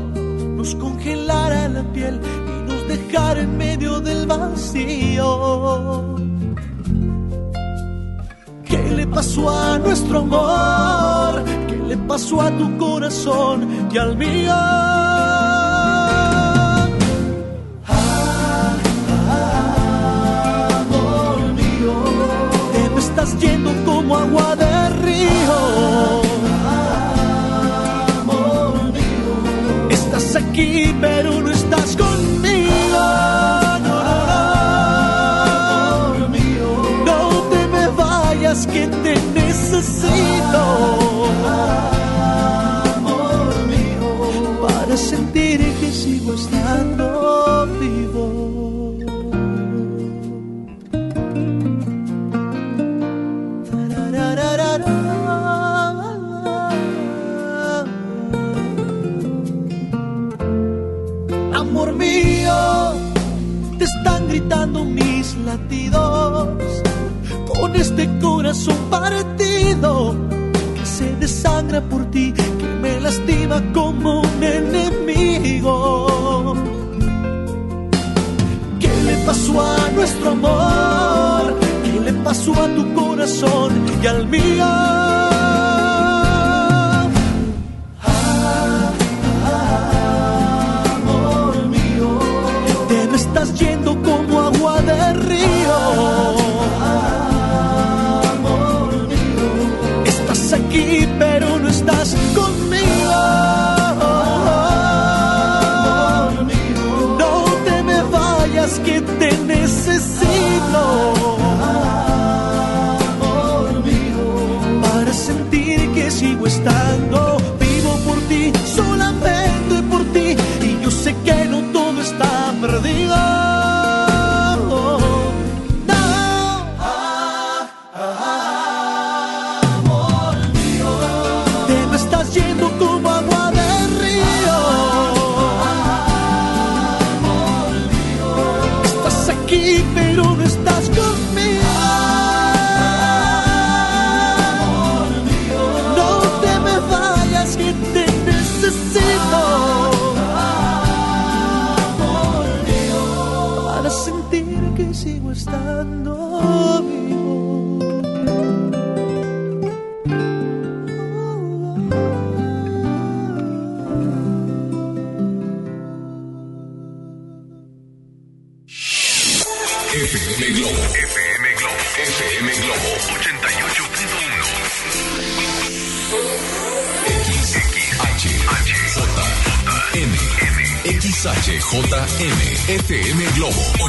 nos 0.57 0.75
congelara 0.77 1.69
la 1.69 1.83
piel 1.93 2.21
y 2.23 2.71
nos 2.71 2.89
dejara 2.89 3.41
en 3.41 3.57
medio 3.57 4.01
del 4.01 4.27
vacío? 4.27 6.17
¿Qué 8.65 8.91
le 8.97 9.07
pasó 9.07 9.51
a 9.51 9.79
nuestro 9.79 10.19
amor? 10.19 11.45
¿Qué 11.69 11.77
le 11.77 11.97
pasó 11.97 12.41
a 12.43 12.51
tu 12.57 12.77
corazón 12.79 13.89
y 13.93 13.99
al 13.99 14.17
mío? 14.17 15.34
Estás 23.25 23.41
yendo 23.41 23.73
como 23.87 24.17
agua 24.17 24.55
de 24.57 24.89
río. 25.01 26.23
Mío, 28.93 29.89
estás 29.91 30.37
aquí 30.37 30.95
pero 31.01 31.41
no 31.41 31.51
estás 31.51 31.97
conmigo. 31.97 32.99
No, 33.87 33.99
no, 36.19 36.79
no 37.07 37.19
te 37.51 37.67
me 37.69 37.87
vayas 37.89 38.67
que 38.67 38.87
te 38.89 39.15
necesito. 39.35 40.63
Este 67.85 68.09
corazón 68.19 68.79
partido 68.89 70.17
que 70.75 70.87
se 70.87 71.15
desangra 71.17 71.83
por 71.83 72.11
ti, 72.11 72.33
que 72.33 72.67
me 72.81 72.99
lastima 72.99 73.63
como 73.75 74.23
un 74.23 74.43
enemigo. 74.43 75.77
¿Qué 78.81 78.89
le 79.09 79.17
pasó 79.27 79.61
a 79.61 79.91
nuestro 79.95 80.31
amor? 80.31 81.61
¿Qué 81.85 82.01
le 82.01 82.13
pasó 82.25 82.55
a 82.55 82.69
tu 82.75 82.95
corazón 82.95 83.71
y 84.03 84.07
al 84.07 84.29
mío? 84.29 85.34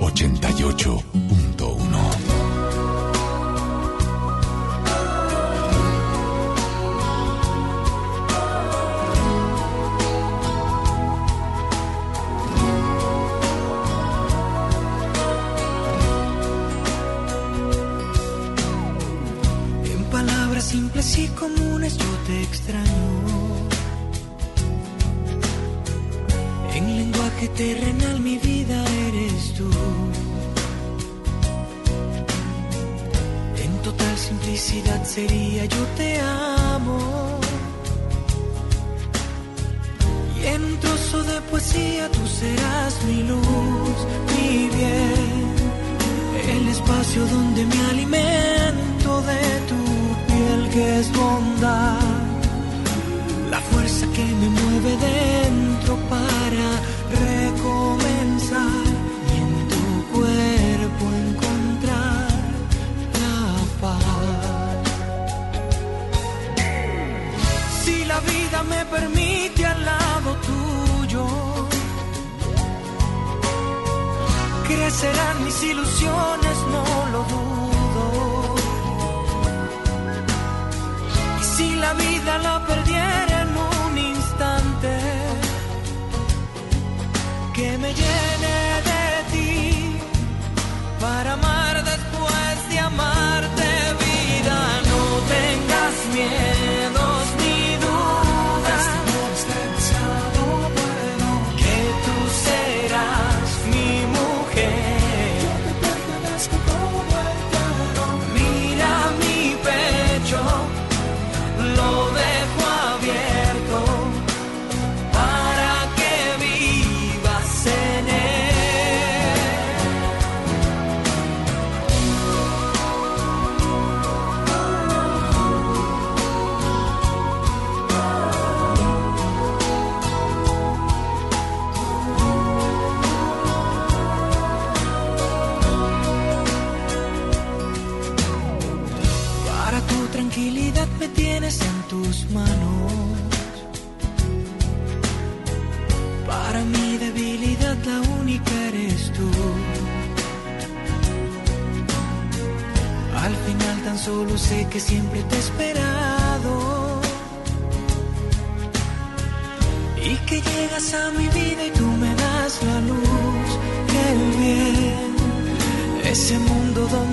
88. 0.00 1.53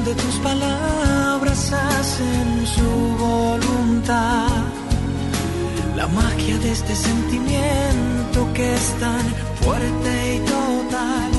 donde 0.04 0.22
tus 0.22 0.36
palabras 0.38 1.74
hacen 1.74 2.66
su 2.66 2.89
voluntad. 3.18 4.64
La 5.95 6.08
magia 6.08 6.58
de 6.58 6.72
este 6.72 6.95
sentimiento 6.95 8.52
que 8.54 8.74
es 8.74 8.99
tan 8.99 9.24
fuerte 9.62 10.36
y 10.36 10.39
total. 10.39 11.32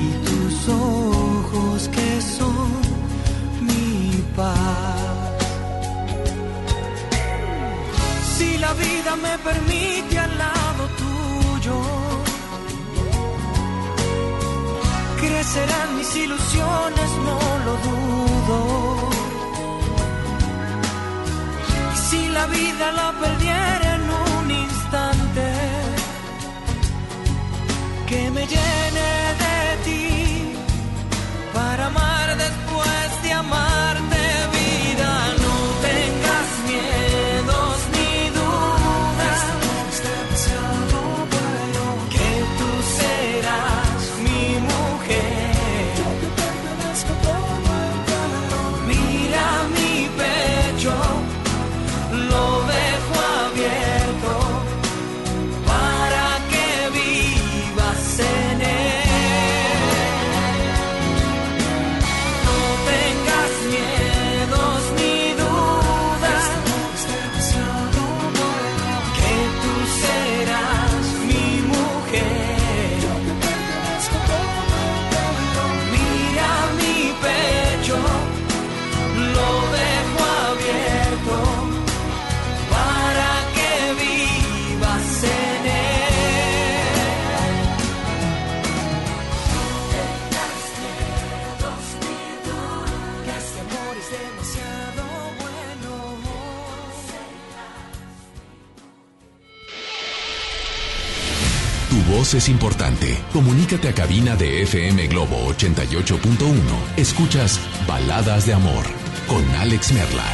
Y 0.00 0.08
tus 0.26 0.68
ojos 0.68 1.88
que 1.88 2.20
son 2.22 2.68
mi 3.60 4.24
paz. 4.36 4.56
Si 8.36 8.56
la 8.58 8.72
vida 8.74 9.16
me 9.16 9.38
permite 9.38 10.18
crecerán 15.38 15.96
mis 15.96 16.16
ilusiones, 16.16 17.10
no 17.26 17.38
lo 17.66 17.74
dudo. 17.86 18.58
Y 21.94 21.96
si 22.06 22.28
la 22.30 22.46
vida 22.46 22.90
la 23.00 23.12
perdiera 23.22 23.88
en 23.98 24.04
un 24.26 24.50
instante, 24.50 25.46
que 28.08 28.30
me 28.32 28.44
llene 28.52 29.10
de 29.44 29.58
ti 29.86 30.52
para 31.54 31.86
amar 31.86 32.36
después 32.36 33.22
de 33.22 33.32
amar 33.32 34.07
es 102.38 102.48
importante. 102.48 103.18
Comunícate 103.32 103.88
a 103.88 103.92
cabina 103.92 104.36
de 104.36 104.62
FM 104.62 105.08
Globo 105.08 105.48
88.1. 105.48 106.54
Escuchas 106.96 107.60
Baladas 107.86 108.46
de 108.46 108.54
Amor 108.54 108.84
con 109.26 109.44
Alex 109.56 109.92
Merla. 109.92 110.24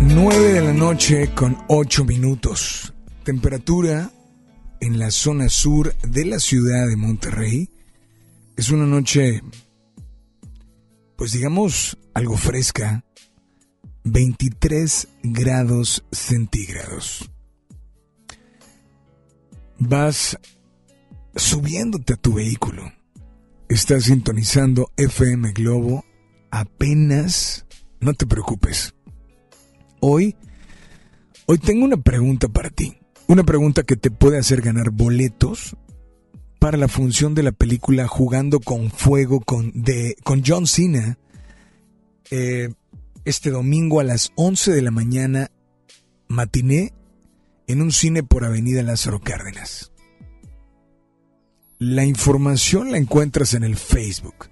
Nueve 0.00 0.52
de 0.54 0.60
la 0.62 0.72
noche 0.72 1.30
con 1.34 1.58
ocho 1.68 2.06
minutos. 2.06 2.94
Temperatura 3.22 4.10
en 4.80 4.98
la 4.98 5.10
zona 5.10 5.50
sur 5.50 5.94
de 5.96 6.24
la 6.24 6.38
ciudad 6.38 6.88
de 6.88 6.96
Monterrey. 6.96 7.68
Es 8.56 8.70
una 8.70 8.86
noche, 8.86 9.42
pues 11.16 11.32
digamos, 11.32 11.98
algo 12.14 12.38
fresca 12.38 13.04
23 14.04 15.08
grados 15.22 16.04
centígrados. 16.10 17.30
Vas 19.78 20.38
subiéndote 21.34 22.14
a 22.14 22.16
tu 22.16 22.34
vehículo. 22.34 22.92
Estás 23.68 24.04
sintonizando 24.04 24.90
FM 24.96 25.52
Globo 25.52 26.04
apenas. 26.50 27.66
No 28.00 28.12
te 28.14 28.26
preocupes. 28.26 28.94
Hoy, 30.00 30.36
hoy 31.46 31.58
tengo 31.58 31.84
una 31.84 31.96
pregunta 31.96 32.48
para 32.48 32.70
ti. 32.70 32.98
Una 33.28 33.44
pregunta 33.44 33.82
que 33.84 33.96
te 33.96 34.10
puede 34.10 34.38
hacer 34.38 34.60
ganar 34.60 34.90
boletos 34.90 35.76
para 36.58 36.76
la 36.76 36.88
función 36.88 37.34
de 37.34 37.42
la 37.42 37.52
película 37.52 38.06
Jugando 38.06 38.60
con 38.60 38.90
Fuego 38.90 39.40
con, 39.40 39.72
de, 39.74 40.16
con 40.22 40.42
John 40.46 40.66
Cena. 40.66 41.18
Eh, 42.30 42.72
este 43.24 43.50
domingo 43.50 44.00
a 44.00 44.04
las 44.04 44.32
11 44.36 44.72
de 44.72 44.82
la 44.82 44.90
mañana, 44.90 45.50
matiné 46.28 46.92
en 47.66 47.82
un 47.82 47.92
cine 47.92 48.22
por 48.22 48.44
Avenida 48.44 48.82
Lázaro 48.82 49.20
Cárdenas. 49.20 49.92
La 51.78 52.04
información 52.04 52.92
la 52.92 52.98
encuentras 52.98 53.54
en 53.54 53.64
el 53.64 53.76
Facebook. 53.76 54.48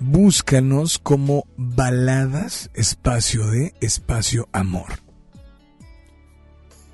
Búscanos 0.00 0.98
como 0.98 1.46
Baladas 1.56 2.70
Espacio 2.74 3.46
de 3.46 3.74
Espacio 3.80 4.48
Amor. 4.52 5.00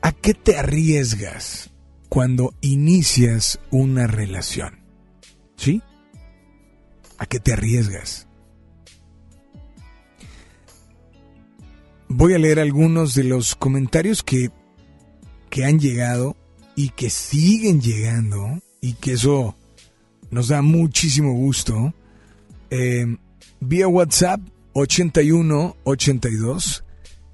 ¿A 0.01 0.13
qué 0.13 0.35
te 0.35 0.57
arriesgas 0.57 1.73
cuando 2.09 2.55
inicias 2.61 3.59
una 3.71 4.07
relación? 4.07 4.81
¿Sí? 5.57 5.83
¿A 7.19 7.27
qué 7.27 7.41
te 7.41 7.53
arriesgas? 7.53 8.24
Voy 12.16 12.32
a 12.32 12.39
leer 12.39 12.61
algunos 12.61 13.16
de 13.16 13.24
los 13.24 13.57
comentarios 13.57 14.23
que, 14.23 14.53
han 15.65 15.81
llegado 15.81 16.36
y 16.77 16.91
que 16.91 17.11
siguen 17.11 17.81
llegando 17.81 18.61
y 18.81 18.93
que 18.93 19.15
eso 19.15 19.57
nos 20.31 20.47
da 20.47 20.62
muchísimo 20.62 21.32
gusto. 21.32 21.93
Eh, 22.70 23.16
vía 23.59 23.89
WhatsApp 23.89 24.41
81 24.74 25.77
82 25.82 26.85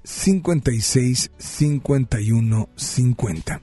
56 0.03 1.31
51 1.37 2.69
50. 2.75 3.61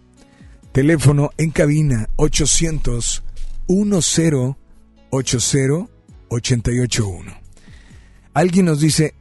Teléfono 0.70 1.30
en 1.36 1.50
cabina 1.50 2.08
800 2.14 3.24
10 3.66 3.92
80 5.10 5.88
881. 6.28 7.32
Alguien 8.34 8.66
nos 8.66 8.80
dice, 8.80 9.14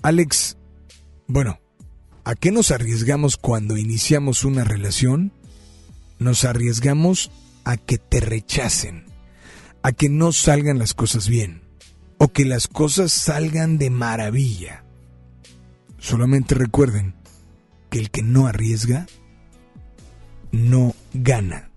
Alex, 0.00 0.56
bueno, 1.26 1.60
¿a 2.24 2.34
qué 2.34 2.52
nos 2.52 2.70
arriesgamos 2.70 3.36
cuando 3.36 3.76
iniciamos 3.76 4.44
una 4.44 4.64
relación? 4.64 5.32
Nos 6.18 6.44
arriesgamos 6.44 7.30
a 7.64 7.76
que 7.76 7.98
te 7.98 8.20
rechacen, 8.20 9.06
a 9.82 9.92
que 9.92 10.08
no 10.08 10.32
salgan 10.32 10.78
las 10.78 10.94
cosas 10.94 11.28
bien, 11.28 11.62
o 12.18 12.28
que 12.28 12.44
las 12.44 12.68
cosas 12.68 13.12
salgan 13.12 13.78
de 13.78 13.90
maravilla. 13.90 14.84
Solamente 15.98 16.54
recuerden 16.54 17.14
que 17.90 17.98
el 17.98 18.10
que 18.10 18.22
no 18.22 18.46
arriesga, 18.46 19.06
no 20.52 20.94
gana. 21.12 21.70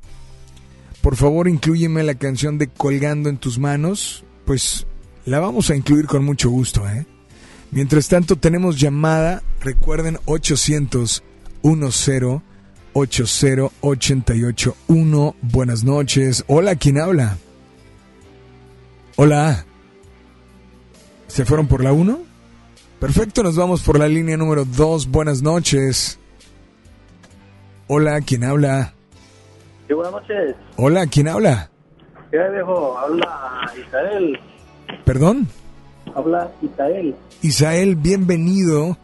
Por 1.01 1.15
favor, 1.15 1.47
incluyeme 1.47 2.03
la 2.03 2.15
canción 2.15 2.57
de 2.57 2.67
Colgando 2.67 3.29
en 3.29 3.37
tus 3.37 3.59
manos, 3.59 4.25
pues 4.45 4.87
la 5.25 5.39
vamos 5.39 5.69
a 5.69 5.75
incluir 5.75 6.05
con 6.05 6.25
mucho 6.25 6.49
gusto, 6.49 6.87
¿eh? 6.87 7.05
Mientras 7.71 8.07
tanto, 8.07 8.37
tenemos 8.37 8.79
llamada, 8.79 9.41
recuerden, 9.61 10.19
800 10.25 11.23
10 11.63 12.07
80881. 12.93 15.35
Buenas 15.41 15.83
noches. 15.83 16.45
Hola, 16.47 16.75
¿quién 16.75 16.99
habla? 16.99 17.37
Hola. 19.15 19.65
¿Se 21.27 21.45
fueron 21.45 21.67
por 21.67 21.83
la 21.83 21.93
1? 21.93 22.19
Perfecto, 22.99 23.43
nos 23.43 23.55
vamos 23.55 23.83
por 23.83 23.99
la 23.99 24.07
línea 24.07 24.35
número 24.37 24.65
2. 24.65 25.09
Buenas 25.09 25.43
noches. 25.43 26.19
Hola, 27.87 28.21
¿quién 28.21 28.43
habla? 28.43 28.95
Sí, 29.87 29.93
buenas 29.93 30.13
noches. 30.13 30.55
Hola, 30.77 31.05
¿quién 31.05 31.27
habla? 31.27 31.69
¿Qué 32.31 32.39
viejo? 32.51 32.97
Habla 32.97 33.71
Isael. 33.87 34.39
¿Perdón? 35.05 35.47
Habla 36.15 36.51
Isael. 36.61 37.15
Isael, 37.41 37.95
bienvenido 37.95 38.97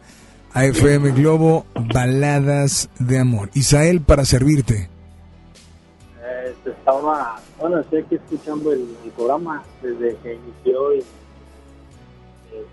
a 0.52 0.64
FM 0.66 1.12
Globo 1.12 1.66
Baladas 1.92 2.88
de 2.98 3.18
Amor. 3.18 3.50
Isael, 3.54 4.00
para 4.00 4.24
servirte. 4.24 4.88
Eh, 6.22 6.54
estaba, 6.64 7.40
bueno, 7.58 7.80
estoy 7.80 8.00
aquí 8.00 8.16
escuchando 8.16 8.72
el, 8.72 8.86
programa 9.16 9.62
desde 9.82 10.16
que 10.22 10.34
inició 10.34 10.94
y 10.94 10.98
eh, 10.98 12.66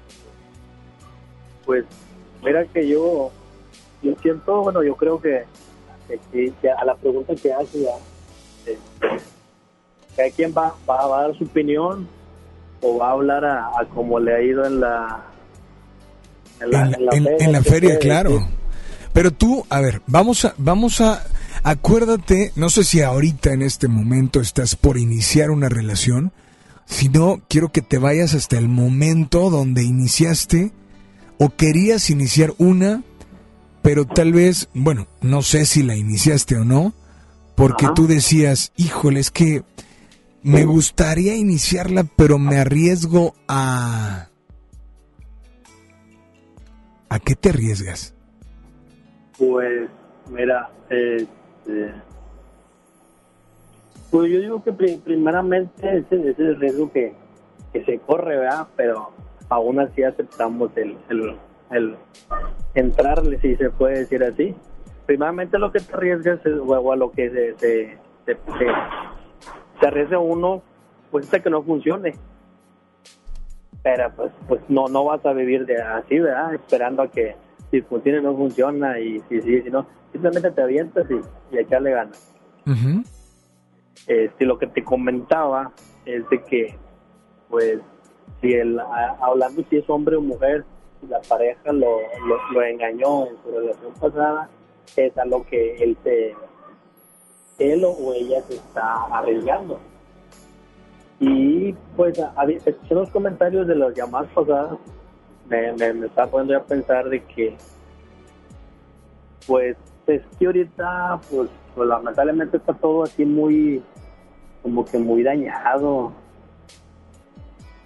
pues 1.66 1.86
mira 2.44 2.66
que 2.66 2.88
yo 2.88 3.32
yo 4.02 4.16
siento, 4.22 4.62
bueno, 4.62 4.82
yo 4.84 4.96
creo 4.96 5.22
que, 5.22 5.46
que, 6.32 6.72
a 6.72 6.84
la 6.86 6.96
pregunta 6.96 7.36
que 7.36 7.54
hace 7.54 7.84
ya, 7.84 7.96
eh, 8.66 8.78
que 10.16 10.22
hay 10.24 10.32
quien 10.32 10.52
va, 10.52 10.76
va, 10.90 11.04
a 11.04 11.22
dar 11.22 11.38
su 11.38 11.44
opinión 11.44 12.08
o 12.82 12.98
va 12.98 13.10
a 13.10 13.12
hablar 13.12 13.46
a, 13.46 13.68
a 13.80 13.86
como 13.94 14.20
le 14.20 14.36
ha 14.36 14.42
ido 14.42 14.66
en 14.66 14.80
la 14.80 15.26
en 16.62 17.52
la, 17.52 17.64
feria, 17.64 17.98
claro. 18.00 18.48
Pero 19.14 19.32
tú, 19.32 19.66
a 19.70 19.82
ver, 19.82 20.02
vamos 20.08 20.46
a, 20.46 20.54
vamos 20.58 21.02
a, 21.02 21.24
acuérdate, 21.64 22.52
no 22.56 22.70
sé 22.70 22.84
si 22.84 23.02
ahorita 23.02 23.52
en 23.52 23.62
este 23.62 23.88
momento 23.88 24.40
estás 24.40 24.76
por 24.76 24.98
iniciar 24.98 25.52
una 25.52 25.70
relación, 25.70 26.32
si 26.86 27.10
no, 27.10 27.42
quiero 27.48 27.72
que 27.72 27.82
te 27.82 27.98
vayas 27.98 28.34
hasta 28.34 28.58
el 28.58 28.68
momento 28.68 29.50
donde 29.50 29.84
iniciaste 29.84 30.72
o 31.38 31.50
querías 31.50 32.10
iniciar 32.10 32.54
una, 32.58 33.04
pero 33.82 34.06
tal 34.06 34.34
vez, 34.34 34.70
bueno, 34.74 35.08
no 35.22 35.42
sé 35.42 35.66
si 35.66 35.84
la 35.84 35.96
iniciaste 35.96 36.58
o 36.58 36.66
no, 36.66 36.94
porque 37.56 37.88
tú 37.96 38.08
decías, 38.08 38.72
híjole, 38.78 39.20
es 39.20 39.32
que 39.32 39.64
me 40.44 40.66
gustaría 40.66 41.36
iniciarla, 41.36 42.06
pero 42.16 42.38
me 42.38 42.58
arriesgo 42.58 43.36
a 43.48 44.28
¿A 47.12 47.20
qué 47.20 47.36
te 47.36 47.50
arriesgas? 47.50 48.16
Pues, 49.38 49.90
mira, 50.30 50.70
este, 50.90 51.92
pues 54.10 54.32
yo 54.32 54.40
digo 54.40 54.64
que 54.64 54.72
primeramente 54.72 55.98
ese, 55.98 56.30
es 56.30 56.40
el 56.40 56.58
riesgo 56.58 56.90
que, 56.94 57.14
se 57.74 58.00
corre, 58.00 58.38
¿verdad? 58.38 58.66
Pero 58.78 59.12
aún 59.50 59.82
así 59.82 60.04
aceptamos 60.04 60.72
el, 60.78 60.96
el, 61.70 61.98
entrarle, 62.76 63.42
si 63.42 63.58
se 63.58 63.70
puede 63.72 64.00
decir 64.00 64.24
así. 64.24 64.56
Primeramente 65.06 65.60
lo 65.60 65.70
que 65.74 65.82
te 65.82 65.94
arriesgas 65.94 66.40
es, 66.46 66.54
o 66.66 66.94
a 66.94 66.96
lo 66.96 67.12
que 67.12 67.30
se, 67.30 67.58
se, 67.58 67.98
se 68.26 68.36
arriesga 69.88 70.20
uno, 70.20 70.62
pues 71.10 71.26
hasta 71.26 71.42
que 71.42 71.50
no 71.50 71.64
funcione. 71.64 72.14
Pero 73.84 74.12
pues 74.16 74.32
pues 74.48 74.62
no 74.70 74.88
no 74.88 75.06
vas 75.06 75.26
a 75.26 75.34
vivir 75.34 75.66
de 75.66 75.82
así 75.82 76.20
verdad 76.20 76.54
esperando 76.54 77.02
a 77.04 77.10
que 77.10 77.36
si 77.72 77.82
funciona 77.82 78.22
no 78.22 78.36
funciona 78.36 79.00
y 79.00 79.20
si 79.28 79.42
si, 79.42 79.62
si 79.62 79.70
no 79.70 79.88
simplemente 80.12 80.52
te 80.52 80.62
avientas 80.62 81.06
y, 81.10 81.56
y 81.56 81.60
echarle 81.60 81.92
ganas. 81.92 82.32
Este 84.08 84.46
lo 84.46 84.58
que 84.58 84.68
te 84.68 84.84
comentaba 84.84 85.72
es 86.06 86.28
de 86.30 86.44
que 86.44 86.76
pues 87.50 87.80
si 88.40 88.54
el 88.54 88.80
hablando 88.80 89.64
si 89.70 89.78
es 89.78 89.90
hombre 89.90 90.16
o 90.16 90.22
mujer 90.22 90.64
si 91.00 91.08
la 91.08 91.22
pareja 91.22 91.72
lo, 91.72 91.98
lo, 92.54 92.62
engañó 92.64 93.28
en 93.28 93.38
su 93.44 93.52
relación 93.52 93.94
pasada 94.00 94.50
es 94.96 95.18
a 95.18 95.26
lo 95.26 95.44
que 95.46 95.76
él 95.84 95.98
se 96.04 96.36
él 97.62 97.84
o 97.86 98.14
ella 98.14 98.42
se 98.48 98.56
está 98.56 99.06
arriesgando 99.06 99.80
y 101.22 101.74
pues 101.96 102.18
escuché 102.66 102.96
los 102.96 103.12
comentarios 103.12 103.68
de 103.68 103.76
las 103.76 103.94
llamadas 103.94 104.28
pasadas, 104.34 104.80
me, 105.48 105.72
me, 105.94 106.08
está 106.08 106.26
poniendo 106.26 106.58
a 106.58 106.64
pensar 106.64 107.08
de 107.10 107.24
que, 107.24 107.56
pues 109.46 109.78
es 110.08 110.24
que 110.40 110.48
ahorita, 110.48 111.22
pues, 111.30 111.48
pues, 111.76 111.88
lamentablemente 111.88 112.58
está 112.58 112.74
todo 112.74 113.04
así 113.04 113.24
muy, 113.24 113.84
como 114.64 114.84
que 114.84 114.98
muy 114.98 115.22
dañado. 115.22 116.12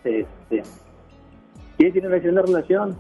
Este, 0.05 0.63
¿quién 1.77 1.91
tiene 1.91 2.07
una 2.07 2.41
relación? 2.41 2.97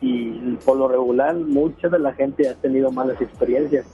Y 0.00 0.56
por 0.64 0.78
lo 0.78 0.88
regular, 0.88 1.34
mucha 1.34 1.90
de 1.90 1.98
la 1.98 2.14
gente 2.14 2.48
ha 2.48 2.54
tenido 2.54 2.90
malas 2.90 3.20
experiencias. 3.20 3.86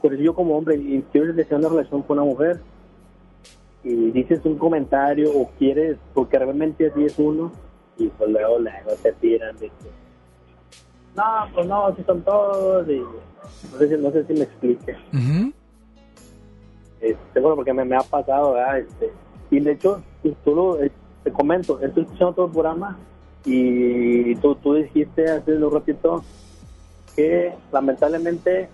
Por 0.00 0.14
eso 0.14 0.22
yo 0.22 0.34
como 0.34 0.56
hombre, 0.58 1.02
quieres 1.10 1.36
desear 1.36 1.60
una 1.60 1.70
relación 1.70 2.02
con 2.02 2.18
una 2.18 2.30
mujer, 2.30 2.60
y 3.84 4.10
dices 4.10 4.40
un 4.44 4.58
comentario 4.58 5.30
o 5.32 5.50
quieres, 5.58 5.96
porque 6.14 6.38
realmente 6.38 6.86
así 6.86 7.04
es 7.04 7.18
uno, 7.18 7.50
y 7.98 8.08
pues 8.08 8.30
luego, 8.30 8.58
luego 8.58 8.90
te 9.02 9.12
tiran 9.12 9.56
de 9.56 9.68
que, 9.68 9.90
no, 11.16 11.22
pues 11.54 11.66
no, 11.66 11.86
así 11.86 12.02
son 12.04 12.22
todos, 12.22 12.88
y 12.88 13.00
no 13.72 13.78
sé, 13.78 13.98
no 13.98 14.10
sé 14.10 14.24
si 14.24 14.32
me 14.34 14.42
explique. 14.42 14.96
Este, 17.00 17.40
bueno, 17.40 17.56
porque 17.56 17.72
me, 17.72 17.84
me 17.84 17.96
ha 17.96 18.02
pasado, 18.02 18.52
¿verdad? 18.52 18.78
Este, 18.78 19.10
y 19.50 19.60
de 19.60 19.72
hecho, 19.72 20.02
tú 20.44 20.54
lo, 20.54 20.82
eh, 20.82 20.92
te 21.24 21.32
comento, 21.32 21.80
estoy 21.80 22.04
escuchando 22.04 22.34
todo 22.34 22.46
el 22.46 22.52
programa 22.52 22.98
y 23.44 24.34
tú, 24.36 24.54
tú 24.56 24.74
dijiste 24.74 25.28
hace 25.28 25.56
un 25.56 25.72
ratito 25.72 26.22
que 27.16 27.52
lamentablemente 27.72 28.68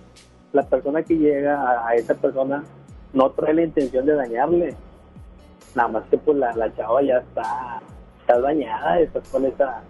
la 0.52 0.62
persona 0.62 1.02
que 1.02 1.14
llega 1.16 1.86
a, 1.86 1.94
esa 1.94 2.14
persona 2.14 2.62
no 3.12 3.30
trae 3.30 3.54
la 3.54 3.62
intención 3.64 4.06
de 4.06 4.14
dañarle. 4.14 4.74
Nada 5.74 5.88
más 5.88 6.04
que 6.10 6.18
pues 6.18 6.36
la, 6.38 6.54
la 6.56 6.74
chava 6.74 7.02
ya 7.02 7.18
está, 7.18 7.80
está 8.20 8.40
dañada, 8.40 9.00
está 9.00 9.20
con 9.30 9.44
esa 9.44 9.82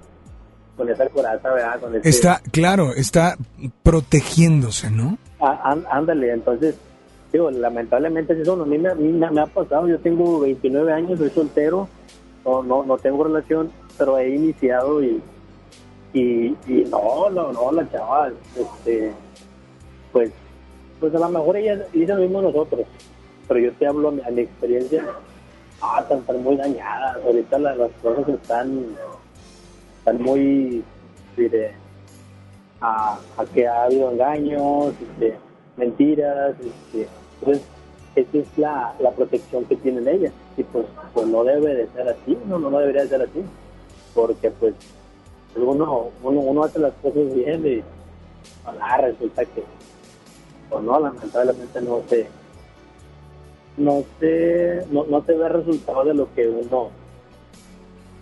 con 0.77 0.89
esa 0.89 1.09
coraza, 1.09 1.51
¿verdad? 1.53 1.81
Con 1.81 1.97
ese- 1.97 2.09
Está, 2.09 2.41
claro, 2.53 2.93
está 2.95 3.37
protegiéndose, 3.83 4.91
¿no? 4.91 5.19
Ah, 5.41 5.73
án- 5.73 5.85
ándale, 5.91 6.33
entonces, 6.33 6.77
digo, 7.33 7.51
lamentablemente 7.51 8.33
es 8.35 8.41
eso, 8.41 8.53
a 8.61 8.65
mí 8.65 8.79
me, 8.79 8.89
a 8.91 8.95
mí 8.95 9.09
me- 9.13 9.29
me 9.31 9.41
ha 9.41 9.47
pasado, 9.47 9.89
yo 9.89 9.99
tengo 9.99 10.39
29 10.41 10.93
años, 10.93 11.19
soy 11.19 11.31
soltero, 11.31 11.89
no, 12.45 12.63
no, 12.63 12.85
no 12.85 12.97
tengo 12.97 13.25
relación, 13.25 13.73
pero 13.99 14.19
he 14.19 14.35
iniciado 14.37 15.03
y, 15.03 15.21
y, 16.13 16.57
y 16.69 16.85
no, 16.89 17.29
no, 17.31 17.53
no, 17.53 17.73
la 17.73 17.91
chava, 17.91 18.31
este, 18.57 19.13
pues, 20.13 20.31
pues 21.01 21.15
a 21.15 21.19
lo 21.19 21.29
mejor 21.29 21.57
ella 21.57 21.87
dice 21.93 22.15
lo 22.15 22.21
mismo 22.21 22.43
nosotros, 22.43 22.87
pero 23.47 23.61
yo 23.61 23.73
te 23.73 23.87
hablo 23.87 24.09
a 24.09 24.31
mi, 24.31 24.41
experiencia, 24.41 25.05
ah, 25.81 25.99
están, 26.01 26.19
están 26.19 26.43
muy 26.43 26.57
dañadas, 26.57 27.17
ahorita 27.25 27.59
la- 27.59 27.75
las 27.77 27.91
cosas 28.03 28.29
están, 28.29 28.87
están 29.99 30.23
muy, 30.23 30.83
diré, 31.37 31.73
a, 32.81 33.19
que 33.55 33.67
ha 33.67 33.85
habido 33.85 34.11
engaños, 34.11 34.95
este, 35.01 35.37
mentiras, 35.77 36.55
este, 36.61 37.09
entonces 37.41 37.65
esa 38.15 38.39
es 38.39 38.59
la, 38.59 38.95
la 39.01 39.11
protección 39.13 39.65
que 39.67 39.77
tienen 39.77 40.09
ellas 40.09 40.33
y 40.57 40.63
pues, 40.65 40.87
pues 41.15 41.27
no 41.27 41.45
debe 41.45 41.75
de 41.75 41.87
ser 41.89 42.09
así, 42.09 42.37
no, 42.47 42.59
no, 42.59 42.71
no 42.71 42.79
debería 42.79 43.03
de 43.03 43.09
ser 43.09 43.23
así, 43.23 43.43
porque 44.15 44.51
pues 44.51 44.75
uno, 45.57 46.09
uno, 46.23 46.41
uno 46.41 46.65
hace 46.65 46.79
las 46.79 46.93
cosas 46.95 47.33
bien 47.35 47.67
y 47.67 47.83
ah, 48.81 48.99
resulta 48.99 49.45
que 49.45 49.63
pues 50.71 50.83
no, 50.85 51.01
lamentablemente 51.01 51.81
no 51.81 52.03
se 52.09 52.29
no 53.77 54.03
se 54.19 54.85
no, 54.91 55.05
no 55.07 55.23
se 55.25 55.35
ve 55.35 55.49
resultado 55.49 56.05
de 56.05 56.15
lo 56.15 56.33
que 56.35 56.49
uno 56.49 56.91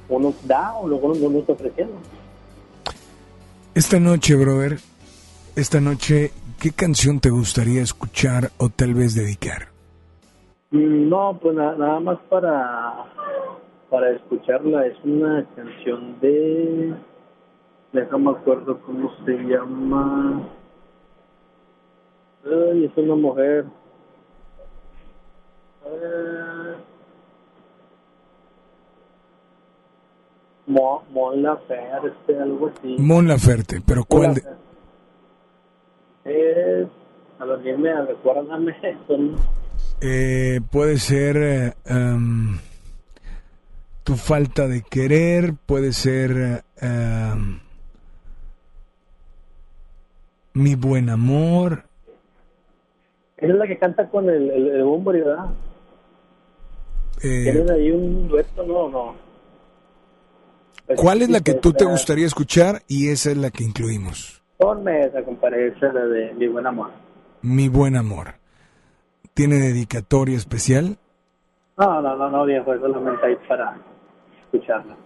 uno 0.09 0.35
da 0.45 0.75
o 0.75 0.87
lo 0.87 1.01
que 1.01 1.07
uno, 1.07 1.27
uno 1.27 1.39
está 1.41 1.53
ofreciendo. 1.53 1.95
Esta 3.75 3.99
noche, 4.01 4.35
brother, 4.37 4.79
esta 5.57 5.81
noche, 5.81 6.31
¿qué 6.61 6.71
canción 6.71 7.21
te 7.21 7.31
gustaría 7.31 7.83
escuchar 7.83 8.51
o 8.59 8.69
tal 8.69 8.95
vez 8.95 9.15
dedicar? 9.15 9.69
Mm, 10.71 11.09
No, 11.09 11.39
pues 11.43 11.55
na- 11.57 11.75
nada 11.75 12.01
más 12.01 12.19
para, 12.31 13.05
para 13.91 14.11
escucharla. 14.13 14.87
Es 14.87 14.97
una 15.05 15.45
canción 15.57 16.19
de... 16.21 16.95
Déjame 17.93 18.31
acuerdo 18.31 18.79
cómo 18.83 19.11
se 19.25 19.33
llama. 19.33 20.49
Ay, 22.47 22.85
es 22.85 22.97
una 22.97 23.15
mujer. 23.17 23.65
Eh, 25.87 26.75
Mo, 30.67 31.05
Mon 31.11 31.43
Laferte, 31.43 32.39
algo 32.39 32.69
así. 32.77 32.97
Mon 32.99 33.27
Laferte, 33.29 33.81
pero 33.87 34.05
¿cuál? 34.05 34.35
de- 34.35 34.43
Es... 36.25 36.89
A 37.39 37.45
ver, 37.45 37.63
dime, 37.63 38.03
recuérdame. 38.07 38.75
Son, 39.07 39.37
Eh, 40.01 40.61
puede 40.71 40.99
ser 40.99 41.75
em, 41.85 42.59
tu 44.05 44.15
falta 44.17 44.67
de 44.69 44.83
querer, 44.83 45.55
puede 45.67 45.93
ser 45.93 46.65
em, 46.81 47.61
mi 50.55 50.75
buen 50.75 51.09
amor. 51.11 51.85
Es 53.53 53.59
la 53.59 53.67
que 53.67 53.79
canta 53.79 54.09
con 54.09 54.29
el, 54.29 54.51
el, 54.51 54.69
el 54.69 55.03
¿verdad? 55.05 55.47
Eh, 57.23 57.43
¿Tienes 57.45 57.71
ahí 57.71 57.91
un 57.91 58.29
dueto? 58.29 58.63
No, 58.65 58.89
no. 58.89 59.15
¿Cuál 60.97 61.23
es 61.23 61.31
la 61.31 61.41
que 61.41 61.55
tú 61.55 61.73
te 61.73 61.85
Esa- 61.85 61.91
gustaría 61.93 62.27
escuchar? 62.27 62.83
Y 62.87 63.09
esa 63.09 63.31
es 63.31 63.37
la 63.37 63.51
que 63.51 63.65
incluimos. 63.65 64.43
Ponme 64.59 65.07
esa, 65.07 65.23
compadre, 65.23 65.69
esa 65.69 65.89
es 65.89 65.95
la 65.95 66.07
de 66.07 66.33
Mi 66.35 66.47
Buen 66.49 66.67
Amor. 66.67 66.91
Mi 67.43 67.69
buen 67.69 67.97
amor. 67.97 68.35
¿Tiene 69.35 69.57
dedicatoria 69.57 70.37
especial? 70.37 70.97
No, 71.77 72.01
no, 72.01 72.17
no, 72.17 72.31
no, 72.31 72.45
viejo, 72.47 72.73
es 72.73 72.81
solamente 72.81 73.27
ahí 73.27 73.37
para 73.49 73.77
escucharla. 74.45 74.97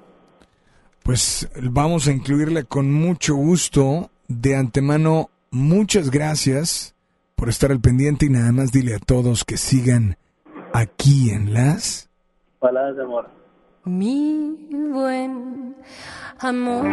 Pues 1.03 1.49
vamos 1.61 2.07
a 2.07 2.13
incluirla 2.13 2.63
con 2.63 2.93
mucho 2.93 3.35
gusto. 3.35 4.11
De 4.29 4.55
antemano, 4.55 5.31
muchas 5.51 6.11
gracias 6.11 6.95
por 7.41 7.49
estar 7.49 7.73
al 7.73 7.81
pendiente 7.81 8.27
y 8.27 8.29
nada 8.29 8.53
más 8.53 8.71
dile 8.71 8.95
a 8.95 8.99
todos 8.99 9.47
que 9.47 9.57
sigan 9.57 10.19
aquí 10.75 11.31
en 11.31 11.55
las... 11.55 12.11
Palabras 12.59 12.97
de 12.97 13.03
amor. 13.03 13.31
Mi 13.87 14.69
buen 14.71 15.75
amor. 16.39 16.85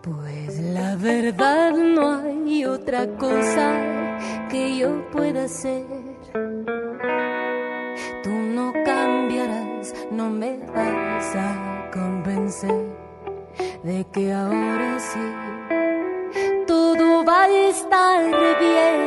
Pues 0.00 0.58
la 0.58 0.96
verdad 0.96 1.72
no 1.72 2.20
hay 2.20 2.64
otra 2.64 3.06
cosa 3.18 4.18
que 4.48 4.78
yo 4.78 5.10
pueda 5.10 5.44
hacer. 5.44 5.84
Tú 8.22 8.30
no 8.30 8.72
cambiarás, 8.86 9.94
no 10.10 10.30
me 10.30 10.56
vas 10.60 11.36
a 11.36 11.90
convencer 11.92 12.86
de 13.84 14.06
que 14.10 14.32
ahora 14.32 14.98
sí 14.98 15.20
a 17.42 17.68
estar 17.68 18.30
bien. 18.60 19.00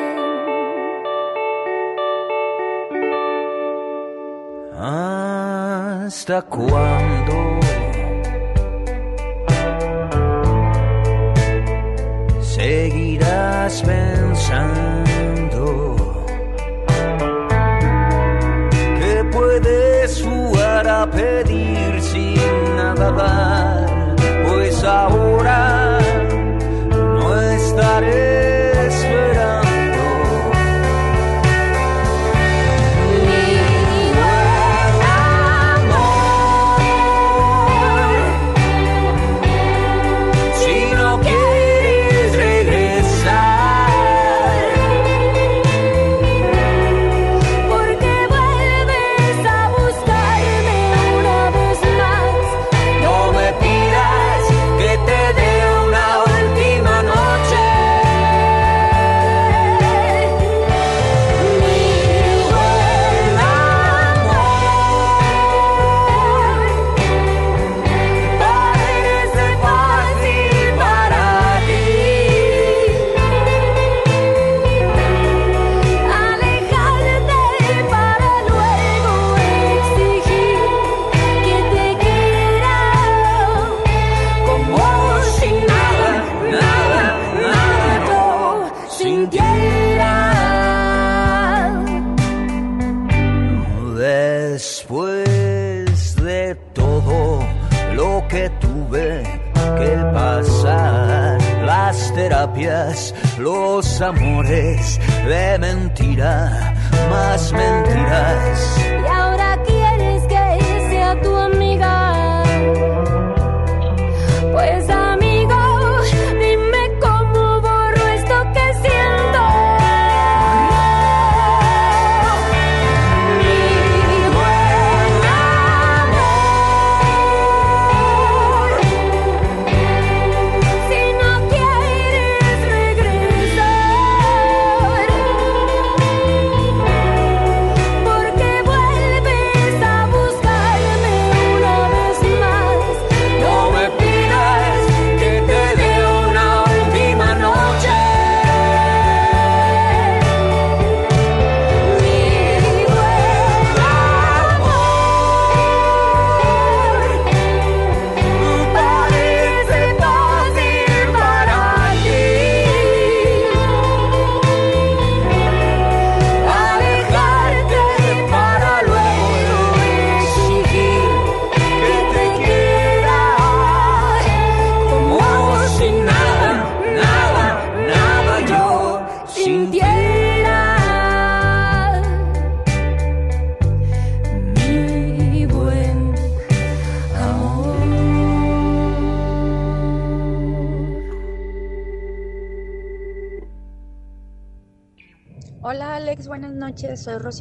¿Hasta 4.78 6.42
cuándo? 6.42 7.60
Seguirás 12.42 13.82
pensando 13.84 15.16
que 19.00 19.24
puedes 19.32 20.22
jugar 20.24 20.88
a 20.88 21.10
pedir 21.10 22.02
sin 22.02 22.76
nada 22.76 23.12
dar, 23.12 24.16
pues 24.48 24.84
ahora 24.84 25.75
estaré 27.96 28.35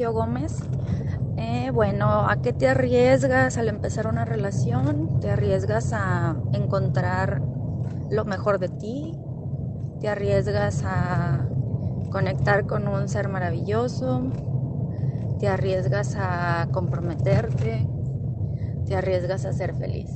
Gómez. 0.03 0.59
Eh, 1.37 1.71
bueno, 1.73 2.29
¿a 2.29 2.43
qué 2.43 2.53
te 2.53 2.69
arriesgas 2.69 3.57
al 3.59 3.69
empezar 3.69 4.09
una 4.09 4.25
relación? 4.25 5.21
¿Te 5.21 5.31
arriesgas 5.31 5.93
a 5.93 6.37
encontrar 6.53 7.41
lo 8.11 8.25
mejor 8.25 8.59
de 8.59 8.69
ti? 8.69 9.16
¿Te 10.01 10.09
arriesgas 10.09 10.83
a 10.85 11.47
conectar 12.11 12.66
con 12.66 12.89
un 12.89 13.09
ser 13.09 13.29
maravilloso? 13.29 14.33
¿Te 15.39 15.49
arriesgas 15.49 16.16
a 16.19 16.69
comprometerte? 16.73 17.89
¿Te 18.87 18.97
arriesgas 18.97 19.45
a 19.45 19.53
ser 19.53 19.75
feliz? 19.77 20.11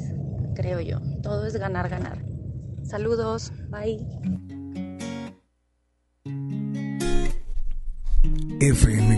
Creo 0.54 0.80
yo. 0.80 0.98
Todo 1.22 1.46
es 1.46 1.56
ganar, 1.56 1.88
ganar. 1.88 2.24
Saludos, 2.82 3.52
bye. 3.70 4.04
FM 8.60 9.17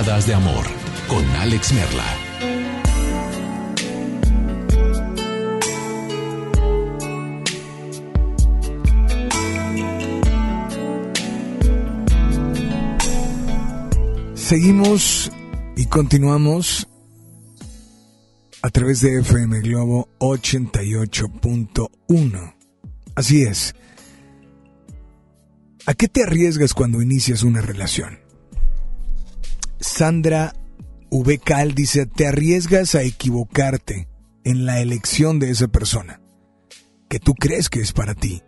De 0.00 0.32
Amor 0.32 0.64
con 1.08 1.22
Alex 1.36 1.74
Merla. 1.74 2.06
Seguimos 14.34 15.30
y 15.76 15.84
continuamos 15.84 16.88
a 18.62 18.70
través 18.70 19.02
de 19.02 19.20
FM 19.20 19.60
Globo 19.60 20.08
88.1. 20.18 22.54
Así 23.16 23.42
es. 23.42 23.74
¿A 25.84 25.92
qué 25.92 26.08
te 26.08 26.22
arriesgas 26.22 26.72
cuando 26.72 27.02
inicias 27.02 27.42
una 27.42 27.60
relación? 27.60 28.29
Sandra 30.00 30.54
Cal 31.44 31.74
dice, 31.74 32.06
te 32.06 32.26
arriesgas 32.26 32.94
a 32.94 33.02
equivocarte 33.02 34.08
en 34.44 34.64
la 34.64 34.80
elección 34.80 35.38
de 35.38 35.50
esa 35.50 35.68
persona 35.68 36.22
que 37.10 37.20
tú 37.20 37.34
crees 37.34 37.68
que 37.68 37.82
es 37.82 37.92
para 37.92 38.14
ti. 38.14 38.40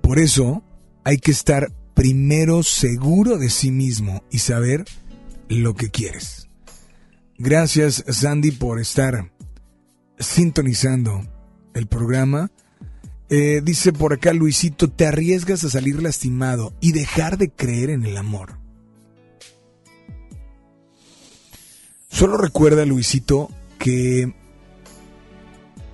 Por 0.00 0.18
eso 0.18 0.64
hay 1.04 1.18
que 1.18 1.30
estar 1.30 1.70
primero 1.92 2.62
seguro 2.62 3.36
de 3.36 3.50
sí 3.50 3.70
mismo 3.70 4.24
y 4.30 4.38
saber 4.38 4.86
lo 5.50 5.74
que 5.74 5.90
quieres. 5.90 6.48
Gracias 7.36 8.02
Sandy 8.08 8.52
por 8.52 8.80
estar 8.80 9.30
sintonizando 10.18 11.20
el 11.74 11.86
programa. 11.86 12.50
Eh, 13.28 13.60
dice 13.62 13.92
por 13.92 14.14
acá 14.14 14.32
Luisito, 14.32 14.90
te 14.90 15.06
arriesgas 15.06 15.64
a 15.64 15.68
salir 15.68 16.02
lastimado 16.02 16.72
y 16.80 16.92
dejar 16.92 17.36
de 17.36 17.50
creer 17.50 17.90
en 17.90 18.06
el 18.06 18.16
amor. 18.16 18.67
Solo 22.08 22.36
recuerda, 22.36 22.84
Luisito, 22.84 23.50
que 23.78 24.34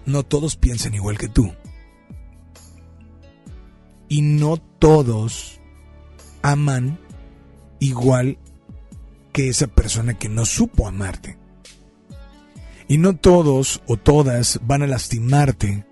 no 0.07 0.23
todos 0.23 0.57
piensan 0.57 0.95
igual 0.95 1.19
que 1.19 1.29
tú. 1.29 1.53
Y 4.09 4.23
no 4.23 4.57
todos 4.57 5.61
aman 6.43 6.99
igual 7.81 8.39
que 9.33 9.49
esa 9.49 9.67
persona 9.67 10.15
que 10.15 10.29
no 10.29 10.47
supo 10.47 10.87
amarte. 10.87 11.37
Y 12.87 12.99
no 12.99 13.17
todos 13.17 13.83
o 13.87 13.97
todas 13.97 14.61
van 14.63 14.83
a 14.83 14.87
lastimarte. 14.87 15.85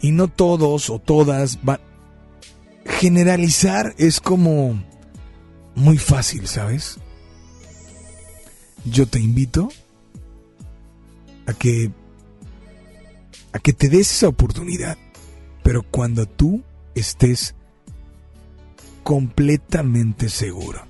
Y 0.00 0.10
no 0.12 0.28
todos 0.28 0.90
o 0.90 0.98
todas 0.98 1.64
van... 1.64 1.80
Generalizar 2.84 3.94
es 3.96 4.20
como 4.20 4.84
muy 5.74 5.96
fácil, 5.96 6.46
¿sabes? 6.46 6.98
Yo 8.84 9.06
te 9.06 9.18
invito 9.18 9.68
a 11.46 11.52
que 11.52 11.90
a 13.52 13.58
que 13.58 13.72
te 13.72 13.88
des 13.88 14.10
esa 14.10 14.28
oportunidad, 14.28 14.96
pero 15.62 15.82
cuando 15.82 16.26
tú 16.26 16.62
estés 16.94 17.54
completamente 19.04 20.28
seguro. 20.28 20.80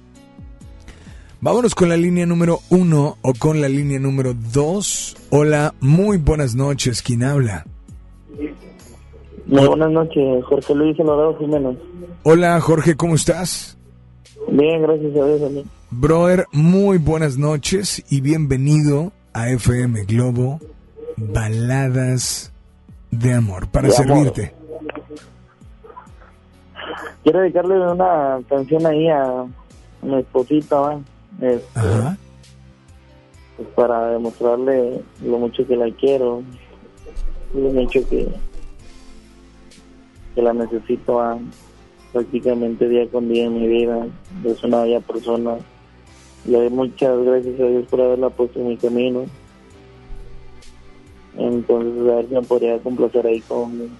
Vámonos 1.40 1.74
con 1.74 1.90
la 1.90 1.96
línea 1.98 2.24
número 2.24 2.60
uno 2.70 3.18
o 3.20 3.34
con 3.38 3.60
la 3.60 3.68
línea 3.68 3.98
número 3.98 4.32
dos. 4.32 5.14
Hola, 5.28 5.74
muy 5.80 6.16
buenas 6.16 6.54
noches. 6.54 7.02
¿Quién 7.02 7.22
habla? 7.22 7.66
Muy 9.46 9.66
buenas 9.68 9.90
noches, 9.90 10.42
Jorge 10.46 10.74
Luis 10.74 10.98
Honorado 10.98 11.36
Jiménez. 11.38 11.76
Hola, 12.22 12.58
Jorge, 12.62 12.96
¿cómo 12.96 13.14
estás? 13.14 13.76
Bien, 14.48 14.82
gracias 14.82 15.16
a 15.16 15.26
Dios. 15.26 15.42
Amigo. 15.42 15.68
Brother, 15.90 16.46
muy 16.52 16.98
buenas 16.98 17.38
noches 17.38 18.04
y 18.10 18.20
bienvenido 18.20 19.12
a 19.32 19.48
FM 19.50 20.04
Globo 20.04 20.60
Baladas 21.16 22.52
de 23.10 23.32
Amor. 23.32 23.68
Para 23.68 23.90
servirte. 23.90 24.54
Quiero 27.22 27.40
dedicarle 27.40 27.78
una 27.78 28.40
canción 28.48 28.84
ahí 28.86 29.08
a 29.08 29.46
mi 30.02 30.18
esposita, 30.18 30.78
¿va? 30.78 31.00
Este, 31.40 31.80
pues 33.56 33.68
para 33.74 34.10
demostrarle 34.10 35.00
lo 35.22 35.38
mucho 35.38 35.66
que 35.66 35.76
la 35.76 35.90
quiero, 35.92 36.42
lo 37.54 37.70
mucho 37.70 38.06
que, 38.08 38.28
que 40.34 40.42
la 40.42 40.52
necesito 40.52 41.20
prácticamente 42.14 42.88
día 42.88 43.06
con 43.10 43.28
día 43.28 43.44
en 43.44 43.60
mi 43.60 43.66
vida. 43.66 44.06
Es 44.44 44.62
una 44.62 44.82
bella 44.82 45.00
persona. 45.00 45.56
Le 46.46 46.58
doy 46.58 46.70
muchas 46.70 47.18
gracias 47.24 47.60
a 47.60 47.64
Dios 47.64 47.86
por 47.90 48.00
haberla 48.00 48.30
puesto 48.30 48.60
en 48.60 48.68
mi 48.68 48.76
camino. 48.76 49.26
Entonces, 51.36 52.00
a 52.10 52.16
ver 52.16 52.28
si 52.28 52.34
me 52.34 52.42
podría 52.42 52.78
complacer 52.78 53.26
ahí 53.26 53.40
con 53.40 53.90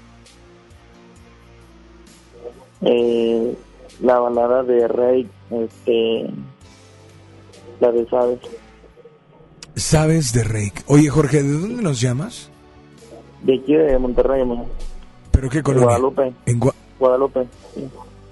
eh, 2.83 3.55
la 4.01 4.19
balada 4.21 4.63
de 4.63 4.87
Rey, 4.87 5.29
este, 5.51 6.31
la 7.81 7.91
de 7.91 8.09
Sabes. 8.09 8.39
Sabes 9.75 10.33
de 10.33 10.45
Reik. 10.45 10.85
Oye, 10.87 11.09
Jorge, 11.09 11.43
¿de 11.43 11.53
dónde 11.53 11.83
nos 11.83 12.01
llamas? 12.01 12.49
De 13.43 13.57
aquí, 13.57 13.75
de 13.75 13.99
Monterrey, 13.99 14.43
hermano. 14.43 14.67
¿Pero 15.33 15.51
qué 15.51 15.63
colonia? 15.65 15.87
Guadalupe. 15.87 16.33
En 16.47 16.61
Guadalupe. 17.01 17.47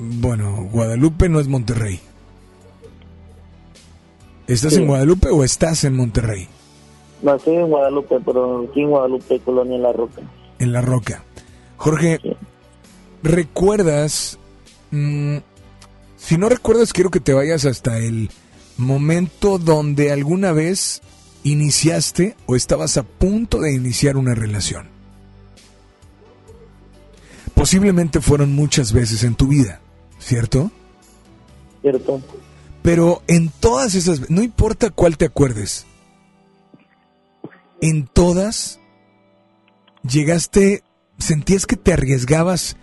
Bueno, 0.05 0.69
Guadalupe 0.73 1.29
no 1.29 1.39
es 1.39 1.47
Monterrey. 1.47 2.01
¿Estás 4.49 4.73
en 4.77 4.89
Guadalupe 4.89 5.29
o 5.29 5.45
estás 5.45 5.85
en 5.85 5.95
Monterrey? 5.95 6.49
No, 7.23 7.37
estoy 7.37 7.55
en 7.55 7.69
Guadalupe, 7.69 8.19
pero 8.24 8.66
aquí 8.69 8.81
en 8.81 8.91
Guadalupe, 8.91 9.39
Colonia 9.41 9.77
en 9.77 9.83
La 9.83 9.93
Roca. 9.93 10.23
En 10.59 10.73
La 10.73 10.81
Roca. 10.81 11.23
Jorge, 11.77 12.19
¿recuerdas? 13.23 14.41
Mm, 14.91 15.37
si 16.16 16.37
no 16.37 16.49
recuerdas, 16.49 16.93
quiero 16.93 17.11
que 17.11 17.20
te 17.20 17.33
vayas 17.33 17.65
hasta 17.65 17.99
el 17.99 18.29
momento 18.77 19.59
donde 19.59 20.11
alguna 20.11 20.51
vez 20.51 21.01
iniciaste 21.45 22.35
o 22.47 22.57
estabas 22.57 22.97
a 22.97 23.05
punto 23.05 23.61
de 23.61 23.73
iniciar 23.73 24.16
una 24.16 24.35
relación. 24.35 24.89
Posiblemente 27.55 28.20
fueron 28.20 28.53
muchas 28.53 28.93
veces 28.93 29.23
en 29.23 29.37
tu 29.37 29.47
vida, 29.47 29.81
¿cierto? 30.23 30.70
Cierto. 31.82 32.20
Pero 32.82 33.23
en 33.27 33.51
todas 33.61 33.94
esas, 33.94 34.31
no 34.31 34.43
importa 34.43 34.90
cuál 34.90 35.16
te 35.16 35.27
acuerdes, 35.27 35.86
en 37.81 38.07
todas 38.07 38.81
llegaste, 40.09 40.82
sentías 41.19 41.66
que 41.66 41.77
te 41.77 41.93
arriesgabas 41.93 42.77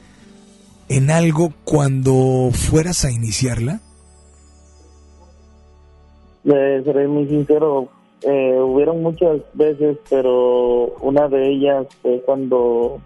en 0.90 1.12
algo 1.12 1.54
cuando 1.64 2.50
fueras 2.52 3.06
a 3.06 3.12
iniciarla? 3.12 3.82
Le 6.44 6.84
seré 6.84 7.08
muy 7.08 7.28
sincero, 7.28 7.90
eh, 8.24 8.58
hubieron 8.60 9.04
muchas 9.04 9.42
veces, 9.54 9.98
pero 10.10 10.96
una 11.02 11.28
de 11.28 11.50
ellas 11.50 11.88
fue 12.02 12.22
cuando 12.26 13.02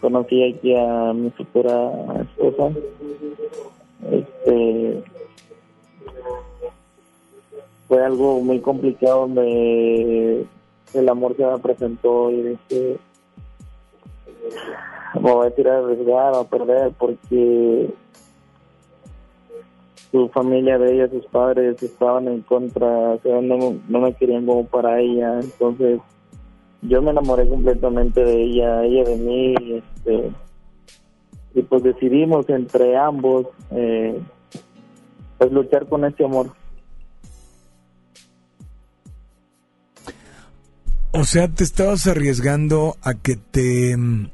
conocí 0.00 0.42
aquí 0.42 0.74
a 0.74 1.12
mi 1.12 1.30
futura 1.30 1.90
esposa. 2.22 2.78
Este 4.10 5.02
fue 7.88 8.04
algo 8.04 8.40
muy 8.40 8.60
complicado 8.60 9.20
donde 9.22 10.46
el 10.94 11.08
amor 11.08 11.36
se 11.36 11.46
me 11.46 11.58
presentó 11.58 12.30
y 12.30 12.42
dije 12.42 12.98
me 15.14 15.32
voy 15.32 15.46
a 15.46 15.50
tirar 15.50 15.76
a 15.76 15.78
arriesgar 15.78 16.34
a 16.34 16.44
perder 16.44 16.92
porque 16.98 17.90
su 20.10 20.28
familia 20.28 20.78
de 20.78 20.94
ella, 20.94 21.08
sus 21.08 21.26
padres 21.26 21.82
estaban 21.82 22.28
en 22.28 22.42
contra, 22.42 22.86
o 22.86 23.20
sea, 23.20 23.40
no, 23.40 23.76
no 23.88 24.00
me 24.00 24.14
querían 24.14 24.46
como 24.46 24.64
para 24.66 25.00
ella, 25.00 25.40
entonces 25.40 26.00
yo 26.82 27.02
me 27.02 27.10
enamoré 27.10 27.48
completamente 27.48 28.24
de 28.24 28.42
ella, 28.42 28.84
ella 28.84 29.04
de 29.04 29.16
mí, 29.16 29.54
este, 29.78 30.30
y 31.54 31.62
pues 31.62 31.82
decidimos 31.82 32.48
entre 32.48 32.96
ambos 32.96 33.46
eh, 33.70 34.20
pues 35.38 35.52
luchar 35.52 35.86
con 35.86 36.04
este 36.04 36.24
amor. 36.24 36.52
O 41.12 41.24
sea, 41.24 41.48
te 41.48 41.64
estabas 41.64 42.06
arriesgando 42.06 42.96
a 43.02 43.14
que 43.14 43.36
te, 43.36 43.96
mm, 43.96 44.30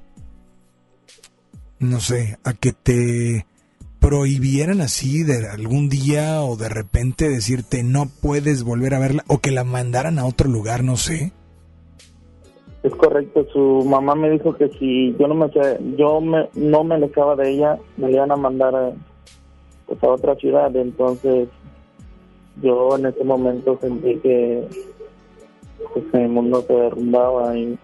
no 1.79 2.01
sé, 2.01 2.39
a 2.45 2.53
que 2.53 2.73
te 2.73 3.47
prohibieran 4.01 4.83
así 4.83 5.23
de 5.23 5.49
algún 5.49 5.89
día 5.89 6.43
o 6.43 6.57
de 6.57 6.69
repente 6.69 7.29
decirte 7.29 7.83
no 7.83 8.07
puedes 8.07 8.63
volver 8.63 8.93
a 8.95 8.99
verla 8.99 9.25
o 9.29 9.39
que 9.39 9.51
la 9.51 9.65
mandaran 9.65 10.19
a 10.19 10.27
otro 10.27 10.51
lugar, 10.51 10.85
no 10.85 10.97
sé. 10.97 11.33
Es 12.85 12.95
correcto, 12.97 13.47
su 13.51 13.83
mamá 13.89 14.15
me 14.15 14.29
dijo 14.29 14.55
que 14.55 14.69
si 14.69 15.17
yo 15.19 15.27
no 15.27 15.35
me 15.35 15.51
yo 15.97 16.21
me, 16.21 16.51
no 16.55 16.85
me 16.85 16.97
alejaba 16.97 17.35
de 17.35 17.53
ella, 17.53 17.79
me 17.97 18.13
iban 18.13 18.31
a 18.31 18.37
mandar 18.37 18.77
a, 18.77 18.93
pues, 19.87 20.05
a 20.05 20.09
otra 20.09 20.35
ciudad, 20.35 20.77
entonces 20.77 21.49
yo 22.61 22.99
en 22.99 23.07
ese 23.07 23.25
momento 23.25 23.79
sentí 23.81 24.17
que 24.17 24.69
pues, 25.95 26.05
el 26.13 26.29
mundo 26.29 26.63
se 26.67 26.75
derrumbaba 26.75 27.57
y 27.57 27.79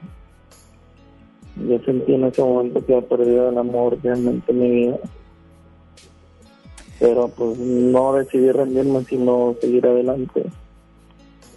yo 1.67 1.79
sentí 1.79 2.13
en 2.13 2.25
ese 2.25 2.43
momento 2.43 2.85
que 2.85 2.95
había 2.95 3.09
perdido 3.09 3.49
el 3.49 3.57
amor 3.57 3.97
realmente 4.03 4.53
en 4.53 4.59
mi 4.59 4.71
vida. 4.71 4.99
Pero 6.99 7.29
pues 7.29 7.59
no 7.59 8.13
decidí 8.13 8.53
rendirme, 8.53 9.03
sino 9.05 9.57
seguir 9.63 9.87
adelante. 9.87 10.45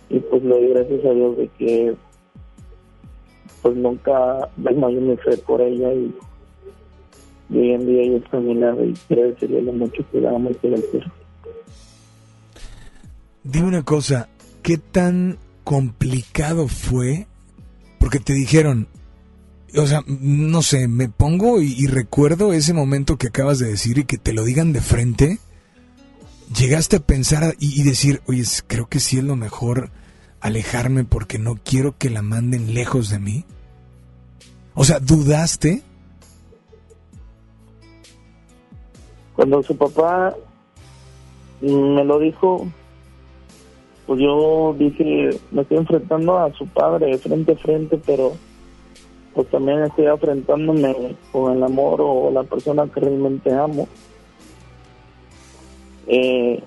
Y 0.10 0.20
pues 0.20 0.42
le 0.44 0.50
doy 0.50 0.68
gracias 0.70 1.04
a 1.04 1.10
Dios 1.10 1.36
de 1.36 1.48
que 1.50 1.96
pues 3.64 3.76
nunca 3.78 4.50
desmayó 4.58 5.02
mi 5.02 5.18
fe 5.18 5.38
por 5.38 5.62
ella 5.62 5.92
y, 5.94 6.14
hoy 7.50 7.72
en 7.72 7.88
día 7.88 8.22
a 8.32 8.38
mi 8.38 8.56
lado 8.56 8.84
y 8.84 8.94
quiero 9.08 9.30
decirle 9.30 9.62
lo 9.62 9.74
mucho 9.74 10.04
que 10.12 10.20
la 10.20 10.32
amo 10.32 10.52
y 10.52 10.56
que 10.56 10.70
la 10.70 10.78
quiero. 10.92 11.12
Dime 13.44 13.68
una 13.68 13.84
cosa, 13.84 14.30
¿qué 14.62 14.78
tan 14.78 15.38
complicado 15.64 16.68
fue? 16.68 17.28
Porque 18.00 18.20
te 18.20 18.34
dijeron, 18.34 18.88
o 19.78 19.88
sea, 19.88 20.04
no 20.08 20.62
sé, 20.62 20.88
me 20.88 21.08
pongo 21.08 21.62
y, 21.62 21.88
recuerdo 21.88 22.54
ese 22.54 22.74
momento 22.74 23.18
que 23.18 23.28
acabas 23.28 23.60
de 23.60 23.68
decir 23.68 23.98
y 23.98 24.04
que 24.04 24.18
te 24.18 24.34
lo 24.34 24.44
digan 24.44 24.74
de 24.74 24.82
frente. 24.82 25.40
Llegaste 26.58 26.98
a 26.98 27.00
pensar 27.00 27.56
y, 27.60 27.80
y, 27.80 27.84
decir, 27.84 28.22
oye, 28.28 28.44
creo 28.68 28.88
que 28.88 29.00
sí 29.00 29.20
es 29.20 29.24
lo 29.24 29.36
mejor 29.36 29.90
alejarme 30.42 31.06
porque 31.06 31.40
no 31.40 31.56
quiero 31.64 31.98
que 31.98 32.10
la 32.10 32.22
manden 32.22 32.74
lejos 32.74 33.10
de 33.10 33.20
mí. 33.20 33.46
O 34.76 34.84
sea, 34.84 35.00
¿dudaste? 35.00 35.82
Cuando 39.36 39.64
su 39.64 39.76
papá 39.76 40.36
me 41.62 42.04
lo 42.04 42.20
dijo, 42.20 42.68
pues 44.06 44.20
yo 44.20 44.76
dije, 44.78 45.30
me 45.52 45.62
estoy 45.62 45.78
enfrentando 45.78 46.38
a 46.38 46.54
su 46.54 46.68
padre 46.68 47.18
frente 47.18 47.54
a 47.54 47.58
frente, 47.58 48.00
pero 48.06 48.34
pues 49.34 49.48
también 49.50 49.84
estoy 49.84 50.06
enfrentándome 50.06 51.16
con 51.32 51.56
el 51.56 51.64
amor 51.64 52.02
o 52.02 52.32
la 52.32 52.44
persona 52.44 52.88
que 52.88 53.00
realmente 53.00 53.52
amo. 53.54 53.88
Eh, 56.08 56.62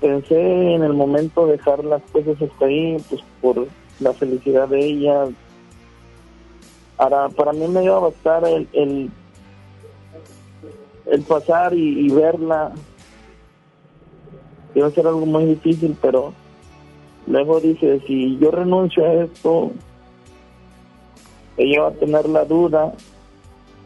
pensé 0.00 0.74
en 0.74 0.82
el 0.82 0.92
momento 0.94 1.46
dejar 1.46 1.84
las 1.84 2.02
cosas 2.12 2.40
hasta 2.40 2.66
ahí, 2.66 2.96
pues 3.08 3.22
por 3.42 3.66
la 4.00 4.12
felicidad 4.12 4.68
de 4.68 4.84
ella. 4.84 5.24
Para, 6.96 7.28
para 7.28 7.52
mí 7.52 7.66
me 7.68 7.84
iba 7.84 7.96
a 7.96 8.00
bastar 8.00 8.46
el, 8.46 8.68
el, 8.72 9.10
el 11.06 11.22
pasar 11.22 11.74
y, 11.74 12.06
y 12.06 12.08
verla. 12.10 12.72
Iba 14.74 14.86
a 14.86 14.90
ser 14.90 15.06
algo 15.06 15.26
muy 15.26 15.44
difícil, 15.44 15.96
pero 16.00 16.32
luego 17.26 17.60
dije, 17.60 18.00
si 18.06 18.38
yo 18.38 18.50
renuncio 18.50 19.04
a 19.04 19.12
esto, 19.24 19.70
ella 21.56 21.82
va 21.82 21.88
a 21.88 21.92
tener 21.92 22.28
la 22.28 22.44
duda, 22.44 22.92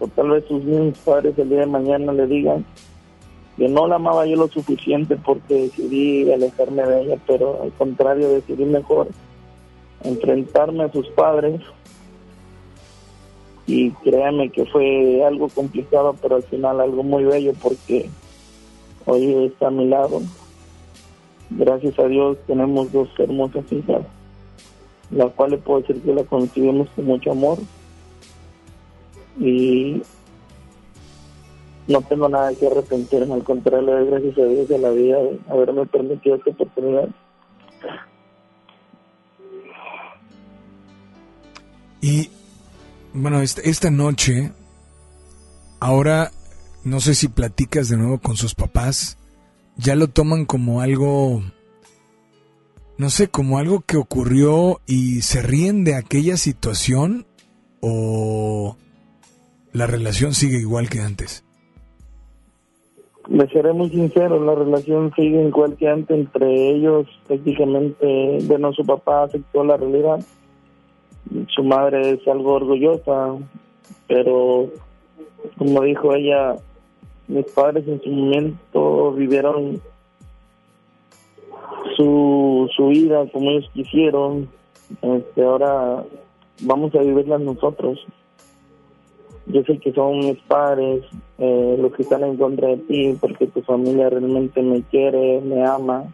o 0.01 0.09
tal 0.09 0.31
vez 0.31 0.45
sus 0.47 0.63
mismos 0.65 0.99
padres 0.99 1.39
el 1.39 1.49
día 1.49 1.61
de 1.61 1.67
mañana 1.67 2.13
le 2.13 2.27
digan 2.27 2.65
que 3.57 3.69
no 3.69 3.89
la 3.89 3.97
amaba 3.97 4.25
yo 4.25 4.37
lo 4.37 4.49
suficiente 4.49 5.17
porque 5.17 5.63
decidí 5.63 6.33
alejarme 6.33 6.85
de 6.85 7.03
ella, 7.03 7.19
pero 7.27 7.61
al 7.63 7.73
contrario 7.73 8.29
decidí 8.29 8.65
mejor 8.65 9.09
enfrentarme 10.05 10.85
a 10.85 10.93
sus 10.93 11.09
padres 11.09 11.61
y 13.69 13.93
créanme 13.93 14.51
que 14.51 14.65
fue 14.67 15.25
algo 15.25 15.49
complicado, 15.49 16.17
pero 16.21 16.37
al 16.37 16.43
final 16.43 16.81
algo 16.81 17.05
muy 17.05 17.23
bello 17.23 17.53
porque 17.63 18.09
hoy 19.07 19.45
está 19.45 19.69
a 19.69 19.71
mi 19.71 19.87
lado. 19.87 20.21
Gracias 21.51 21.97
a 22.01 22.09
Dios 22.09 22.39
tenemos 22.47 22.91
dos 22.91 23.09
hermosas 23.19 23.71
hijas 23.71 24.03
la 25.11 25.29
cual 25.29 25.53
le 25.53 25.59
puedo 25.59 25.81
decir 25.81 26.03
que 26.03 26.13
la 26.13 26.25
concibimos 26.25 26.89
con 26.91 27.07
mucho 27.07 27.31
amor 27.31 27.59
y 29.41 30.03
no 31.87 32.03
tengo 32.03 32.29
nada 32.29 32.53
que 32.55 32.67
arrepentirme, 32.67 33.35
al 33.35 33.45
contrario, 33.45 34.05
gracias 34.07 34.37
a 34.37 34.45
Dios 34.45 34.69
de 34.69 34.79
la 34.79 34.91
vida 34.91 35.19
de 35.19 35.39
haberme 35.49 35.87
permitido 35.87 36.37
esta 36.37 36.51
oportunidad. 36.51 37.09
Y 42.03 42.31
bueno, 43.15 43.41
esta, 43.41 43.63
esta 43.63 43.91
noche, 43.91 44.53
ahora 45.81 46.31
no 46.85 47.01
sé 47.01 47.15
si 47.15 47.29
platicas 47.29 47.89
de 47.89 47.97
nuevo 47.97 48.19
con 48.19 48.37
sus 48.37 48.55
papás, 48.55 49.19
ya 49.77 49.95
lo 49.95 50.09
toman 50.09 50.45
como 50.45 50.81
algo 50.81 51.43
no 52.99 53.11
sé, 53.11 53.29
como 53.29 53.59
algo 53.59 53.83
que 53.87 53.97
ocurrió 53.97 54.81
y 54.87 55.23
se 55.23 55.41
ríen 55.41 55.85
de 55.85 55.95
aquella 55.95 56.37
situación 56.37 57.27
o 57.81 58.77
la 59.73 59.87
relación 59.87 60.35
sigue 60.35 60.59
igual 60.59 60.89
que 60.91 61.01
antes? 61.01 61.45
Me 63.29 63.47
seré 63.49 63.73
muy 63.73 63.89
sincero, 63.91 64.45
la 64.45 64.55
relación 64.55 65.13
sigue 65.15 65.47
igual 65.47 65.77
que 65.77 65.89
antes 65.89 66.19
entre 66.19 66.71
ellos, 66.71 67.07
prácticamente, 67.29 68.39
bueno, 68.49 68.73
su 68.73 68.85
papá 68.85 69.25
aceptó 69.25 69.63
la 69.63 69.77
realidad, 69.77 70.19
su 71.49 71.63
madre 71.63 72.13
es 72.13 72.27
algo 72.29 72.55
orgullosa, 72.55 73.37
pero 74.07 74.69
como 75.57 75.83
dijo 75.83 76.15
ella, 76.15 76.57
mis 77.27 77.47
padres 77.53 77.87
en 77.87 78.01
su 78.03 78.11
momento 78.11 79.13
vivieron 79.13 79.81
su, 81.97 82.69
su 82.75 82.89
vida 82.89 83.27
como 83.33 83.51
ellos 83.51 83.71
quisieron. 83.75 84.49
Este, 85.03 85.45
ahora 85.45 86.05
vamos 86.63 86.95
a 86.95 87.01
vivirla 87.01 87.39
nosotros. 87.39 87.99
Yo 89.47 89.63
sé 89.65 89.79
que 89.79 89.93
son 89.93 90.19
mis 90.19 90.39
padres 90.43 91.05
eh, 91.39 91.77
los 91.79 91.93
que 91.95 92.03
están 92.03 92.23
en 92.23 92.37
contra 92.37 92.69
de 92.69 92.77
ti 92.79 93.17
porque 93.21 93.47
tu 93.47 93.63
familia 93.63 94.11
realmente 94.11 94.61
me 94.63 94.83
quiere, 94.83 95.41
me 95.41 95.65
ama, 95.65 96.05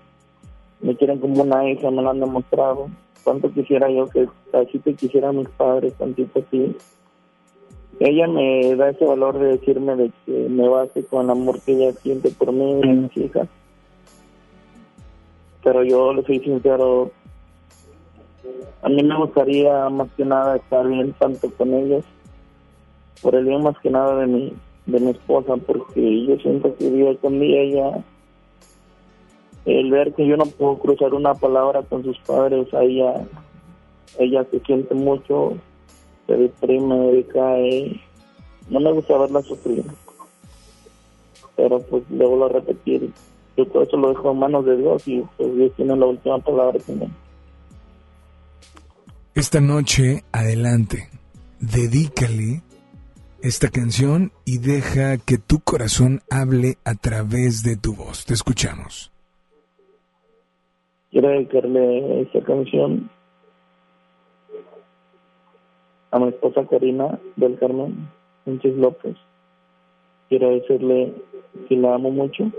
me 0.80 0.96
quieren 0.96 1.18
como 1.18 1.42
una 1.42 1.68
hija, 1.68 1.90
me 1.90 2.02
lo 2.02 2.10
han 2.10 2.20
demostrado. 2.20 2.88
Cuánto 3.24 3.50
quisiera 3.50 3.90
yo 3.90 4.08
que 4.08 4.28
así 4.52 4.78
te 4.78 4.94
quisieran 4.94 5.38
mis 5.38 5.48
padres, 5.48 5.94
tantito 5.94 6.44
así. 6.46 6.76
Ella 7.98 8.28
me 8.28 8.76
da 8.76 8.90
ese 8.90 9.04
valor 9.04 9.38
de 9.38 9.56
decirme 9.56 9.96
de 9.96 10.12
que 10.26 10.32
me 10.48 10.68
base 10.68 11.04
con 11.04 11.24
el 11.24 11.30
amor 11.30 11.60
que 11.60 11.72
ella 11.72 11.92
siente 11.92 12.30
por 12.30 12.52
mí 12.52 12.80
y 12.82 12.86
mis 12.86 13.16
hijas 13.16 13.48
pero 15.64 15.82
yo 15.82 16.12
le 16.12 16.22
soy 16.24 16.40
sincero, 16.40 17.10
a 18.82 18.88
mí 18.90 19.02
me 19.02 19.16
gustaría 19.16 19.88
más 19.88 20.08
que 20.14 20.24
nada 20.24 20.56
estar 20.56 20.86
bien 20.86 21.14
tanto 21.14 21.50
con 21.56 21.72
ellos, 21.72 22.04
por 23.22 23.34
el 23.34 23.46
bien 23.46 23.62
más 23.62 23.76
que 23.78 23.90
nada 23.90 24.20
de 24.20 24.26
mi, 24.26 24.52
de 24.84 25.00
mi 25.00 25.10
esposa, 25.12 25.56
porque 25.56 26.26
yo 26.26 26.36
siento 26.36 26.76
que 26.76 26.90
día 26.90 27.16
con 27.16 27.42
ella, 27.42 28.04
el 29.64 29.90
ver 29.90 30.12
que 30.12 30.26
yo 30.26 30.36
no 30.36 30.46
puedo 30.46 30.78
cruzar 30.78 31.14
una 31.14 31.34
palabra 31.34 31.82
con 31.82 32.02
sus 32.04 32.18
padres, 32.20 32.72
a 32.74 32.82
ella, 32.82 33.24
ella 34.18 34.44
se 34.50 34.60
siente 34.60 34.94
mucho, 34.94 35.54
se 36.26 36.36
deprime, 36.36 36.96
decae, 37.12 38.00
no 38.68 38.80
me 38.80 38.92
gusta 38.92 39.18
verla 39.18 39.42
sufrir, 39.42 39.84
pero 41.56 41.80
pues 41.80 42.02
le 42.10 42.26
vuelvo 42.26 42.46
a 42.46 42.50
repetir, 42.50 43.10
yo 43.56 43.66
todo 43.66 43.82
eso 43.82 43.96
lo 43.96 44.08
dejo 44.10 44.32
en 44.32 44.38
manos 44.38 44.66
de 44.66 44.76
Dios 44.76 45.08
y 45.08 45.22
pues 45.36 45.54
Dios 45.56 45.72
tiene 45.76 45.96
la 45.96 46.06
última 46.06 46.38
palabra 46.38 46.78
también. 46.80 47.12
Esta 49.34 49.60
noche, 49.60 50.24
adelante, 50.30 51.08
dedícale 51.58 52.62
esta 53.42 53.68
canción 53.68 54.32
y 54.44 54.58
deja 54.58 55.18
que 55.18 55.38
tu 55.38 55.60
corazón 55.60 56.22
hable 56.30 56.78
a 56.84 56.94
través 56.94 57.62
de 57.62 57.76
tu 57.76 57.94
voz. 57.94 58.24
Te 58.24 58.32
escuchamos. 58.32 59.13
Quiero 61.14 61.28
dedicarle 61.28 62.22
esta 62.22 62.40
canción 62.40 63.08
a 66.10 66.18
mi 66.18 66.30
esposa 66.30 66.66
Karina 66.66 67.20
del 67.36 67.56
Carmen 67.56 68.08
Sánchez 68.44 68.74
López. 68.74 69.16
Quiero 70.28 70.50
decirle 70.50 71.14
que 71.68 71.76
la 71.76 71.94
amo 71.94 72.10
mucho 72.10 72.50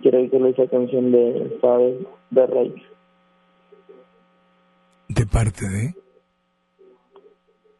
quiero 0.00 0.18
decirle 0.18 0.50
esa 0.50 0.66
canción 0.66 1.12
de 1.12 1.58
Sabes 1.60 1.94
de 2.30 2.46
Rey. 2.48 2.74
¿De 5.10 5.26
parte 5.26 5.68
de? 5.68 5.94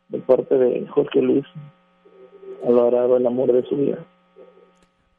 De 0.08 0.18
parte 0.20 0.56
de 0.56 0.86
Jorge 0.86 1.20
Luis. 1.20 1.44
logrado 2.64 3.16
el 3.16 3.26
amor 3.26 3.52
de 3.52 3.64
su 3.64 3.76
vida. 3.76 4.06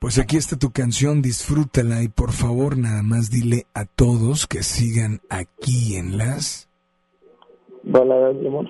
Pues 0.04 0.20
aquí 0.20 0.36
está 0.36 0.58
tu 0.58 0.74
canción, 0.74 1.22
disfrútala 1.22 2.04
y 2.04 2.10
por 2.10 2.34
favor 2.34 2.78
nada 2.78 3.04
más 3.04 3.32
dile 3.32 3.68
a 3.74 3.86
todos 3.86 4.48
que 4.48 4.62
sigan 4.62 5.22
aquí 5.30 5.96
en 5.96 6.18
las 6.18 6.68
baladas 7.84 8.38
de 8.38 8.48
amor. 8.50 8.66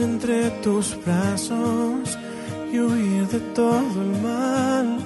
Entre 0.00 0.50
tus 0.62 0.96
brazos 1.04 2.18
y 2.72 2.80
huir 2.80 3.28
de 3.28 3.38
todo 3.54 4.02
el 4.02 4.22
mal 4.22 4.98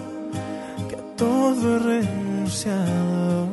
que 0.89 0.97
a 0.97 1.16
todo 1.16 1.77
he 1.77 1.78
renunciado 1.78 3.48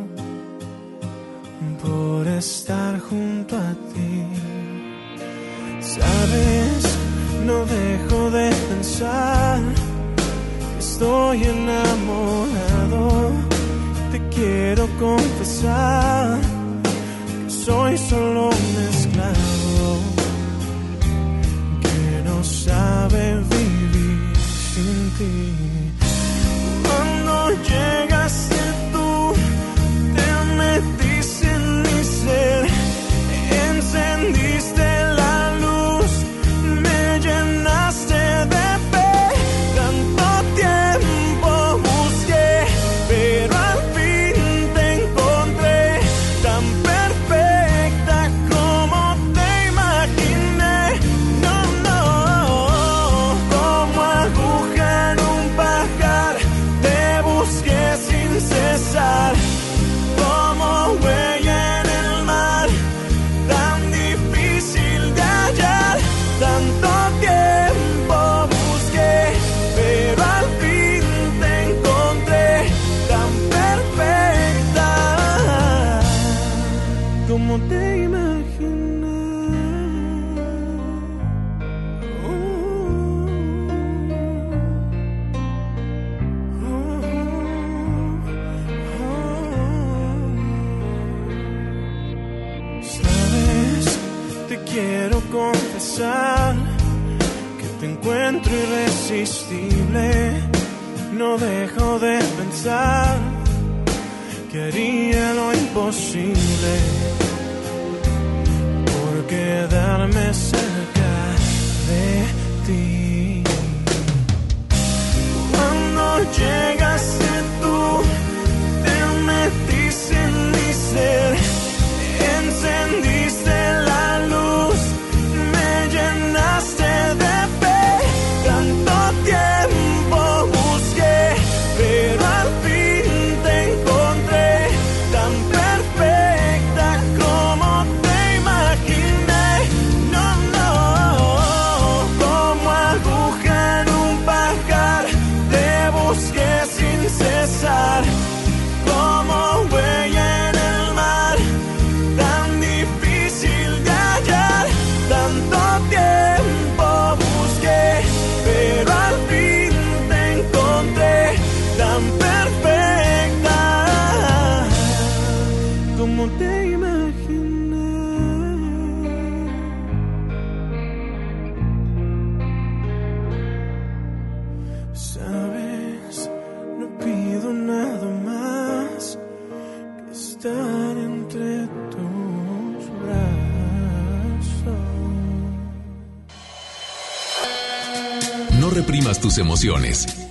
por 1.84 2.28
estar 2.28 3.00
junto 3.00 3.58
a 3.58 3.72
ti. 3.92 4.26
Sabes, 5.82 6.98
no 7.46 7.66
dejo 7.66 8.32
de 8.32 8.50
pensar 8.70 9.62
que 10.74 10.80
estoy 10.80 11.44
enamorado. 11.44 13.32
Te 14.12 14.20
quiero 14.30 14.88
confesar 14.98 16.40
que 17.46 17.50
soy 17.50 17.98
solo 17.98 18.50
un 18.50 18.95
sabe 23.10 23.36
vivir 23.52 24.36
sin 24.74 25.12
ti. 25.18 25.92
Cuando 26.84 27.50
llegaste 27.64 28.15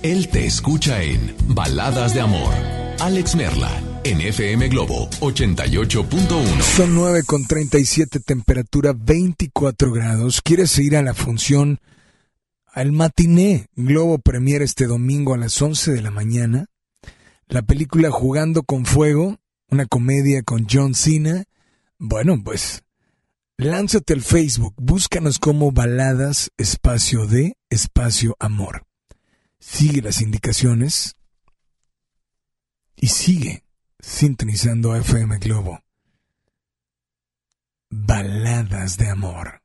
Él 0.03 0.27
te 0.29 0.45
escucha 0.45 1.01
en 1.01 1.35
Baladas 1.47 2.13
de 2.13 2.21
Amor. 2.21 2.53
Alex 2.99 3.35
Merla, 3.35 3.71
en 4.03 4.21
FM 4.21 4.67
Globo 4.69 5.09
88.1. 5.19 6.61
Son 6.61 6.93
9 6.93 7.23
con 7.25 7.43
37, 7.43 8.19
temperatura 8.19 8.93
24 8.95 9.91
grados. 9.91 10.43
¿Quieres 10.43 10.77
ir 10.77 10.95
a 10.95 11.01
la 11.01 11.15
función, 11.15 11.79
al 12.67 12.91
matiné 12.91 13.65
Globo 13.75 14.19
Premier 14.19 14.61
este 14.61 14.85
domingo 14.85 15.33
a 15.33 15.39
las 15.39 15.59
11 15.59 15.91
de 15.93 16.01
la 16.03 16.11
mañana? 16.11 16.67
La 17.47 17.63
película 17.63 18.11
Jugando 18.11 18.61
con 18.61 18.85
Fuego, 18.85 19.37
una 19.69 19.87
comedia 19.87 20.43
con 20.43 20.67
John 20.69 20.93
Cena. 20.93 21.45
Bueno, 21.97 22.39
pues 22.43 22.83
lánzate 23.57 24.13
al 24.13 24.21
Facebook, 24.21 24.75
búscanos 24.77 25.39
como 25.39 25.71
Baladas 25.71 26.51
Espacio 26.57 27.25
de 27.25 27.57
Espacio 27.71 28.35
Amor. 28.39 28.84
Sigue 29.59 30.01
las 30.01 30.21
indicaciones 30.21 31.15
y 32.95 33.07
sigue 33.07 33.63
sintonizando 33.99 34.93
a 34.93 34.99
FM 34.99 35.37
Globo. 35.39 35.81
Baladas 37.89 38.97
de 38.97 39.09
Amor. 39.09 39.61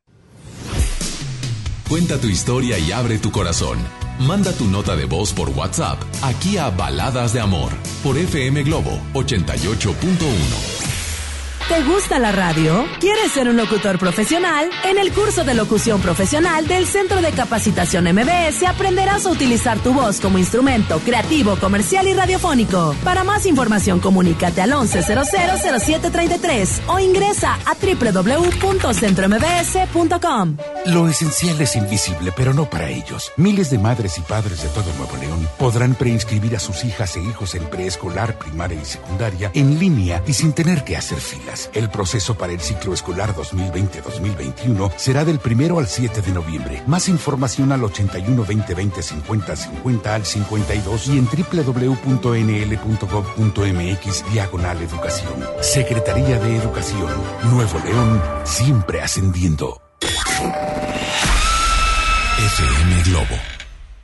Cuenta 1.89 2.19
tu 2.19 2.27
historia 2.27 2.79
y 2.79 2.91
abre 2.91 3.17
tu 3.19 3.31
corazón. 3.31 3.77
Manda 4.19 4.53
tu 4.53 4.67
nota 4.67 4.95
de 4.95 5.05
voz 5.05 5.33
por 5.33 5.49
WhatsApp 5.49 6.01
aquí 6.21 6.57
a 6.57 6.69
Baladas 6.69 7.33
de 7.33 7.41
Amor 7.41 7.71
por 8.03 8.17
FM 8.17 8.63
Globo 8.63 8.91
88.1. 9.13 10.90
¿Te 11.67 11.83
gusta 11.83 12.19
la 12.19 12.31
radio? 12.31 12.85
¿Quieres 12.99 13.31
ser 13.31 13.47
un 13.47 13.55
locutor 13.55 13.97
profesional? 13.97 14.69
En 14.83 14.97
el 14.97 15.13
curso 15.13 15.43
de 15.43 15.53
locución 15.53 16.01
profesional 16.01 16.67
del 16.67 16.85
Centro 16.85 17.21
de 17.21 17.31
Capacitación 17.31 18.05
MBS 18.05 18.63
aprenderás 18.67 19.25
a 19.25 19.29
utilizar 19.29 19.79
tu 19.79 19.93
voz 19.93 20.19
como 20.19 20.37
instrumento 20.37 20.99
creativo, 20.99 21.55
comercial 21.55 22.07
y 22.07 22.13
radiofónico. 22.13 22.95
Para 23.03 23.23
más 23.23 23.45
información, 23.45 23.99
comunícate 23.99 24.61
al 24.61 24.73
11000733 24.73 26.81
o 26.87 26.99
ingresa 26.99 27.57
a 27.65 27.75
www.centrombs.com. 27.75 30.57
Lo 30.87 31.07
esencial 31.07 31.61
es 31.61 31.75
invisible, 31.77 32.33
pero 32.35 32.53
no 32.53 32.69
para 32.69 32.89
ellos. 32.89 33.31
Miles 33.37 33.69
de 33.69 33.77
madres 33.77 34.17
y 34.17 34.21
padres 34.21 34.61
de 34.61 34.67
todo 34.69 34.91
Nuevo 34.97 35.15
León 35.17 35.47
podrán 35.57 35.95
preinscribir 35.95 36.55
a 36.55 36.59
sus 36.59 36.83
hijas 36.83 37.15
e 37.15 37.21
hijos 37.21 37.55
en 37.55 37.63
preescolar, 37.69 38.37
primaria 38.37 38.81
y 38.81 38.85
secundaria 38.85 39.51
en 39.53 39.79
línea 39.79 40.21
y 40.27 40.33
sin 40.33 40.51
tener 40.53 40.83
que 40.83 40.97
hacer 40.97 41.21
El 41.73 41.89
proceso 41.89 42.35
para 42.35 42.53
el 42.53 42.59
ciclo 42.59 42.93
escolar 42.93 43.33
2020-2021 43.35 44.91
será 44.97 45.25
del 45.25 45.39
primero 45.39 45.79
al 45.79 45.87
7 45.87 46.21
de 46.21 46.31
noviembre. 46.31 46.83
Más 46.87 47.09
información 47.09 47.71
al 47.71 47.83
81 47.83 48.45
20 48.45 48.75
20 48.75 49.01
50 49.01 49.55
50 49.55 50.15
al 50.15 50.25
52 50.25 51.07
y 51.07 51.17
en 51.17 51.25
www.nl.gov.mx 51.25 52.01
diagonal 54.31 54.81
educación. 54.81 55.33
Secretaría 55.61 56.39
de 56.39 56.55
Educación. 56.57 57.09
Nuevo 57.51 57.79
León, 57.79 58.21
siempre 58.43 59.01
ascendiendo. 59.01 59.81
FM 62.37 63.03
Globo. 63.03 63.35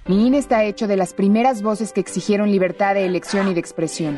Mi 0.06 0.28
INE 0.28 0.38
está 0.38 0.64
hecho 0.64 0.88
de 0.88 0.95
las 0.95 1.14
primeras 1.14 1.61
voces 1.61 1.91
que 1.91 1.99
exigieron 1.99 2.49
libertad 2.52 2.94
de 2.94 3.06
elección 3.06 3.49
y 3.49 3.53
de 3.53 3.60
expresión. 3.60 4.18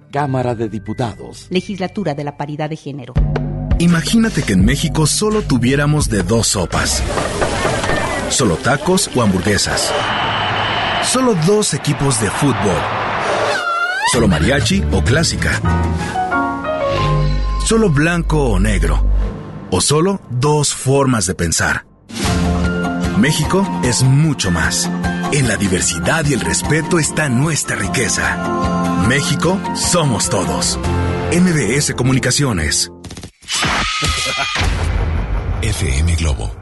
Cámara 0.11 0.53
de 0.53 0.69
Diputados. 0.69 1.47
Legislatura 1.49 2.13
de 2.13 2.23
la 2.23 2.37
Paridad 2.37 2.69
de 2.69 2.75
Género. 2.75 3.13
Imagínate 3.79 4.43
que 4.43 4.53
en 4.53 4.63
México 4.63 5.07
solo 5.07 5.41
tuviéramos 5.41 6.09
de 6.09 6.21
dos 6.21 6.47
sopas. 6.47 7.01
Solo 8.29 8.57
tacos 8.57 9.09
o 9.15 9.21
hamburguesas. 9.21 9.91
Solo 11.03 11.33
dos 11.47 11.73
equipos 11.73 12.21
de 12.21 12.29
fútbol. 12.29 12.77
Solo 14.11 14.27
mariachi 14.27 14.83
o 14.91 15.01
clásica. 15.01 15.59
Solo 17.65 17.89
blanco 17.89 18.49
o 18.49 18.59
negro. 18.59 19.03
O 19.71 19.81
solo 19.81 20.21
dos 20.29 20.73
formas 20.73 21.25
de 21.25 21.35
pensar. 21.35 21.85
México 23.17 23.65
es 23.83 24.03
mucho 24.03 24.51
más. 24.51 24.89
En 25.31 25.47
la 25.47 25.55
diversidad 25.55 26.25
y 26.25 26.33
el 26.33 26.41
respeto 26.41 26.99
está 26.99 27.29
nuestra 27.29 27.77
riqueza. 27.77 28.80
México 29.07 29.59
somos 29.75 30.29
todos. 30.29 30.79
MBS 31.31 31.93
Comunicaciones. 31.95 32.91
FM 35.61 36.15
Globo. 36.15 36.55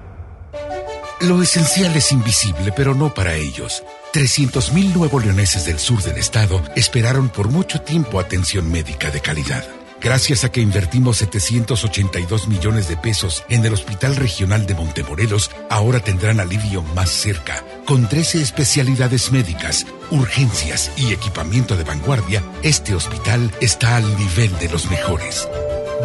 Lo 1.22 1.42
esencial 1.42 1.96
es 1.96 2.12
invisible, 2.12 2.72
pero 2.76 2.96
no 2.96 3.14
para 3.14 3.36
ellos. 3.36 3.84
300.000 4.14 4.94
nuevos 4.96 5.24
leoneses 5.24 5.66
del 5.66 5.80
sur 5.80 6.02
del 6.02 6.18
estado 6.18 6.62
esperaron 6.76 7.30
por 7.30 7.50
mucho 7.50 7.82
tiempo 7.82 8.20
atención 8.20 8.72
médica 8.72 9.12
de 9.12 9.22
calidad. 9.22 9.64
Gracias 10.02 10.46
a 10.46 10.52
que 10.52 10.62
invertimos 10.62 11.18
782 11.18 12.48
millones 12.48 12.88
de 12.88 12.96
pesos 12.96 13.44
en 13.50 13.66
el 13.66 13.74
Hospital 13.74 14.16
Regional 14.16 14.66
de 14.66 14.74
Montemorelos, 14.74 15.52
ahora 15.70 16.00
tendrán 16.00 16.40
alivio 16.40 16.82
más 16.96 17.10
cerca. 17.10 17.64
Con 17.86 18.08
13 18.08 18.42
especialidades 18.42 19.32
médicas, 19.32 19.86
urgencias 20.10 20.92
y 20.96 21.12
equipamiento 21.12 21.76
de 21.76 21.84
vanguardia, 21.84 22.44
este 22.64 22.96
hospital 22.96 23.52
está 23.60 23.98
al 23.98 24.18
nivel 24.18 24.58
de 24.60 24.70
los 24.70 24.90
mejores. 24.90 25.48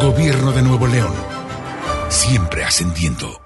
Gobierno 0.01 0.51
de 0.51 0.61
Nuevo 0.61 0.87
León. 0.87 1.13
Siempre 2.09 2.65
ascendiendo. 2.65 3.41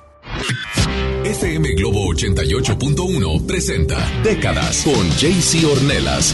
FM 1.24 1.74
Globo 1.74 2.12
88.1 2.14 3.46
presenta 3.46 3.98
Décadas 4.24 4.84
con 4.84 5.08
JC 5.12 5.66
Ornelas. 5.66 6.34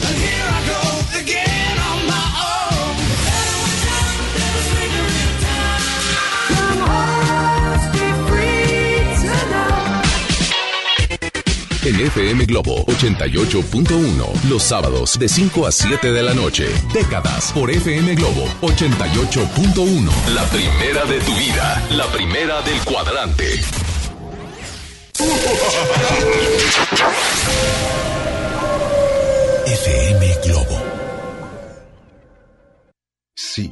En 11.86 12.00
FM 12.00 12.46
Globo 12.48 12.84
88.1, 12.88 14.50
los 14.50 14.64
sábados 14.64 15.20
de 15.20 15.30
5 15.30 15.68
a 15.68 15.72
7 15.72 16.12
de 16.12 16.24
la 16.24 16.34
noche. 16.34 16.66
Décadas 16.92 17.52
por 17.52 17.70
FM 17.70 18.16
Globo 18.16 18.48
88.1. 18.62 20.10
La 20.34 20.44
primera 20.46 21.06
de 21.06 21.20
tu 21.20 21.36
vida, 21.36 21.88
la 21.92 22.08
primera 22.08 22.64
del 22.64 22.80
cuadrante. 22.80 23.62
FM 29.68 30.38
Globo. 30.44 30.84
Sí, 33.36 33.72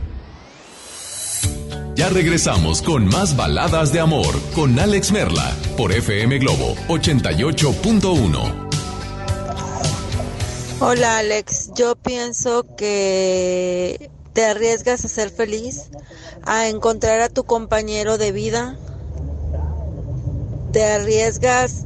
Ya 1.95 2.09
regresamos 2.09 2.81
con 2.81 3.05
más 3.05 3.35
baladas 3.35 3.91
de 3.91 3.99
amor 3.99 4.33
con 4.55 4.79
Alex 4.79 5.11
Merla 5.11 5.55
por 5.75 5.91
FM 5.91 6.39
Globo 6.39 6.75
88.1. 6.87 8.69
Hola 10.79 11.17
Alex, 11.19 11.71
yo 11.75 11.95
pienso 11.95 12.65
que 12.75 14.09
te 14.33 14.45
arriesgas 14.45 15.03
a 15.03 15.09
ser 15.09 15.29
feliz, 15.29 15.89
a 16.43 16.69
encontrar 16.69 17.19
a 17.19 17.29
tu 17.29 17.43
compañero 17.43 18.17
de 18.17 18.31
vida, 18.31 18.77
te 20.71 20.83
arriesgas 20.85 21.85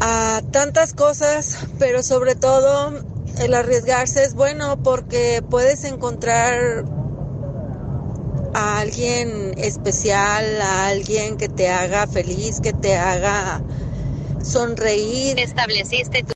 a 0.00 0.40
tantas 0.52 0.94
cosas, 0.94 1.58
pero 1.78 2.04
sobre 2.04 2.36
todo 2.36 2.92
el 3.40 3.54
arriesgarse 3.54 4.22
es 4.22 4.34
bueno 4.34 4.82
porque 4.82 5.42
puedes 5.48 5.84
encontrar 5.84 6.84
a 8.54 8.80
alguien 8.80 9.54
especial, 9.58 10.60
a 10.60 10.88
alguien 10.88 11.36
que 11.36 11.48
te 11.48 11.68
haga 11.68 12.06
feliz, 12.06 12.60
que 12.60 12.72
te 12.72 12.96
haga 12.96 13.62
sonreír. 14.42 15.38
Estableciste 15.38 16.22
tu... 16.22 16.32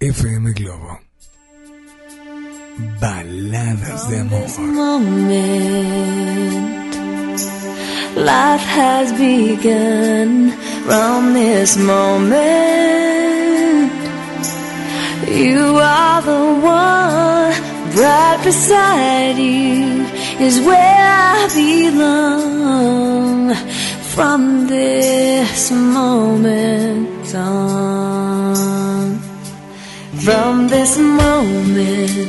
FM 0.00 0.52
Globo. 0.54 1.00
Baladas 3.00 4.08
de 4.08 4.20
amor. 4.20 4.46
Life 8.16 8.64
has 8.64 9.12
begun 9.12 10.52
from 10.84 11.34
this 11.34 11.76
moment. 11.76 12.50
You 15.28 15.78
are 15.78 16.22
the 16.22 16.60
one 16.62 17.69
right 17.94 18.40
beside 18.44 19.36
you 19.36 20.04
is 20.38 20.60
where 20.60 20.78
I 20.78 21.48
belong 21.54 23.54
from 24.14 24.66
this 24.66 25.70
moment 25.70 27.34
on. 27.34 29.18
From 30.24 30.68
this 30.68 30.98
moment, 30.98 32.28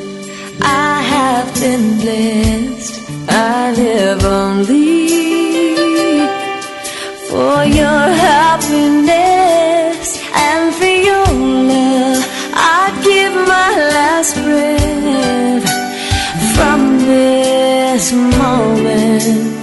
I 0.61 1.01
have 1.13 1.53
been 1.55 1.99
blessed. 1.99 3.29
I 3.29 3.73
live 3.73 4.23
only 4.23 5.07
for 7.29 7.65
your 7.65 8.01
happiness 8.25 9.31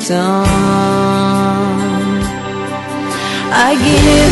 song. 0.09 0.49
I 3.53 3.71
give 3.85 4.28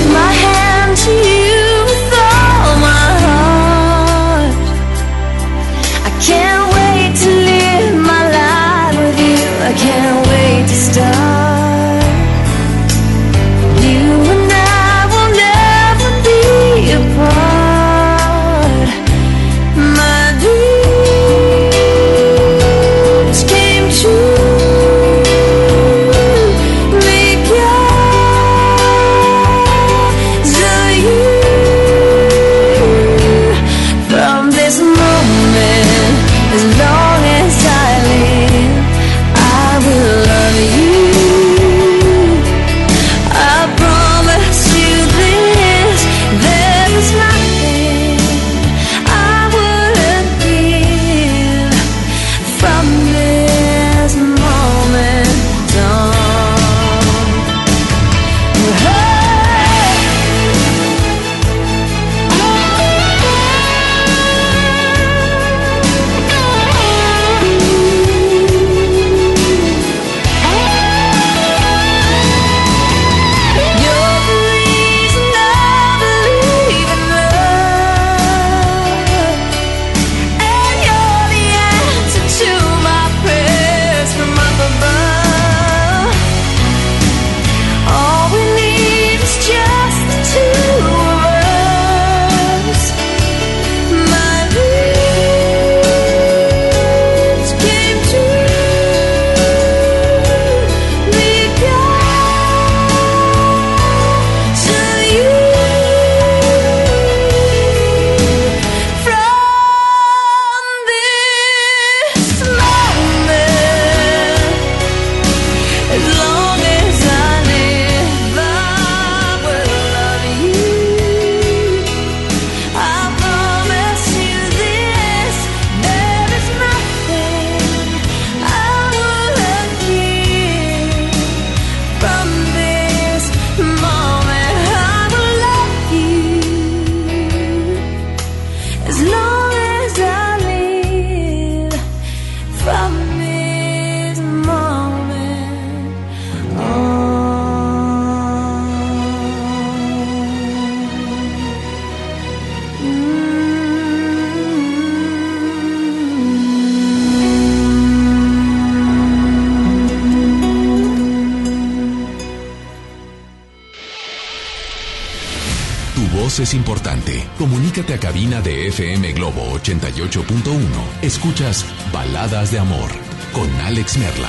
es 166.43 166.55
importante. 166.55 167.25
Comunícate 167.39 167.95
a 167.95 167.99
cabina 167.99 168.41
de 168.41 168.69
FM 168.69 169.13
Globo 169.13 169.43
88.1. 169.59 170.61
Escuchas 171.03 171.65
Baladas 171.93 172.51
de 172.51 172.59
Amor 172.59 172.91
con 173.33 173.49
Alex 173.61 173.97
Merla. 173.99 174.29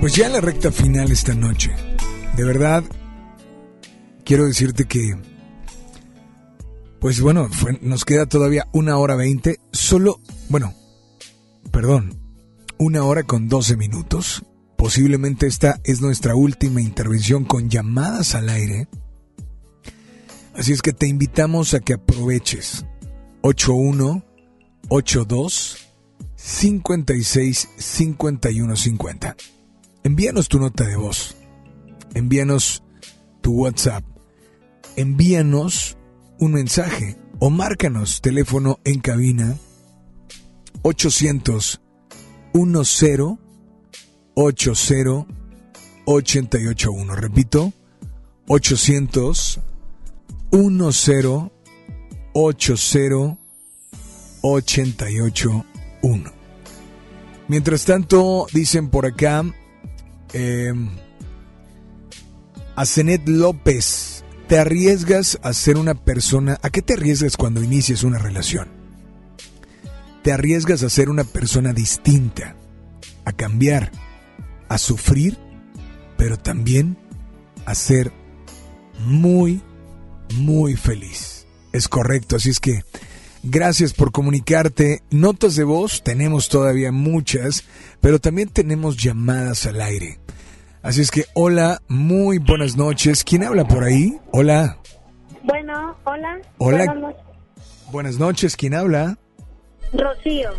Pues 0.00 0.14
ya 0.14 0.26
en 0.26 0.32
la 0.32 0.40
recta 0.40 0.70
final 0.70 1.10
esta 1.10 1.34
noche. 1.34 1.74
De 2.36 2.44
verdad, 2.44 2.84
quiero 4.24 4.46
decirte 4.46 4.86
que, 4.86 5.16
pues 7.00 7.20
bueno, 7.20 7.48
nos 7.80 8.04
queda 8.04 8.26
todavía 8.26 8.66
una 8.72 8.96
hora 8.96 9.16
veinte. 9.16 9.58
Solo, 9.72 10.20
bueno, 10.48 10.74
perdón, 11.70 12.18
una 12.78 13.04
hora 13.04 13.24
con 13.24 13.48
doce 13.48 13.76
minutos. 13.76 14.44
Posiblemente 14.80 15.46
esta 15.46 15.78
es 15.84 16.00
nuestra 16.00 16.34
última 16.34 16.80
intervención 16.80 17.44
con 17.44 17.68
llamadas 17.68 18.34
al 18.34 18.48
aire. 18.48 18.88
Así 20.54 20.72
es 20.72 20.80
que 20.80 20.94
te 20.94 21.06
invitamos 21.06 21.74
a 21.74 21.80
que 21.80 21.92
aproveches 21.92 22.86
81 23.42 24.24
82 24.88 25.76
56 26.34 27.68
51 27.76 28.74
50. 28.74 29.36
Envíanos 30.02 30.48
tu 30.48 30.58
nota 30.58 30.84
de 30.84 30.96
voz. 30.96 31.36
Envíanos 32.14 32.82
tu 33.42 33.52
WhatsApp. 33.52 34.02
Envíanos 34.96 35.98
un 36.38 36.54
mensaje 36.54 37.18
o 37.38 37.50
márcanos 37.50 38.22
teléfono 38.22 38.80
en 38.84 39.00
cabina 39.00 39.58
800 40.80 41.82
10 42.54 43.49
80 44.34 45.26
881. 46.04 47.14
Repito, 47.14 47.72
800 48.48 49.60
10 50.50 51.50
80 52.32 53.10
881. 54.42 56.32
Mientras 57.48 57.84
tanto, 57.84 58.46
dicen 58.52 58.90
por 58.90 59.06
acá, 59.06 59.44
eh, 60.32 60.72
a 62.76 62.84
López, 63.26 64.24
¿te 64.48 64.58
arriesgas 64.58 65.38
a 65.42 65.52
ser 65.52 65.76
una 65.76 65.94
persona? 65.94 66.58
¿A 66.62 66.70
qué 66.70 66.80
te 66.80 66.94
arriesgas 66.94 67.36
cuando 67.36 67.62
inicias 67.62 68.04
una 68.04 68.18
relación? 68.18 68.68
Te 70.22 70.32
arriesgas 70.32 70.82
a 70.82 70.90
ser 70.90 71.10
una 71.10 71.24
persona 71.24 71.72
distinta, 71.72 72.54
a 73.24 73.32
cambiar, 73.32 73.90
a 74.70 74.78
sufrir, 74.78 75.36
pero 76.16 76.38
también 76.38 76.96
a 77.66 77.74
ser 77.74 78.12
muy, 79.00 79.60
muy 80.36 80.76
feliz. 80.76 81.46
Es 81.72 81.88
correcto, 81.88 82.36
así 82.36 82.50
es 82.50 82.60
que 82.60 82.84
gracias 83.42 83.92
por 83.92 84.12
comunicarte. 84.12 85.02
Notas 85.10 85.56
de 85.56 85.64
voz, 85.64 86.04
tenemos 86.04 86.48
todavía 86.48 86.92
muchas, 86.92 87.64
pero 88.00 88.20
también 88.20 88.48
tenemos 88.48 88.96
llamadas 88.96 89.66
al 89.66 89.80
aire. 89.80 90.20
Así 90.82 91.00
es 91.00 91.10
que, 91.10 91.24
hola, 91.34 91.82
muy 91.88 92.38
buenas 92.38 92.76
noches. 92.76 93.24
¿Quién 93.24 93.42
habla 93.42 93.66
por 93.66 93.82
ahí? 93.82 94.18
Hola. 94.30 94.78
Bueno, 95.42 95.96
hola. 96.04 96.40
Hola. 96.58 96.84
Buenas 96.86 96.96
noches. 96.96 97.24
Buenas 97.90 98.18
noches, 98.20 98.56
¿quién 98.56 98.74
habla? 98.74 99.18
Rocío. 99.92 100.50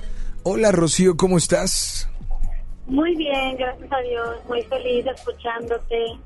Hola, 0.43 0.73
Rocío, 0.73 1.15
¿cómo 1.15 1.37
estás? 1.37 2.10
Muy 2.91 3.15
bien, 3.15 3.55
gracias 3.55 3.89
a 3.89 4.01
Dios. 4.01 4.37
Muy 4.49 4.61
feliz 4.63 5.05
escuchándote. 5.05 6.19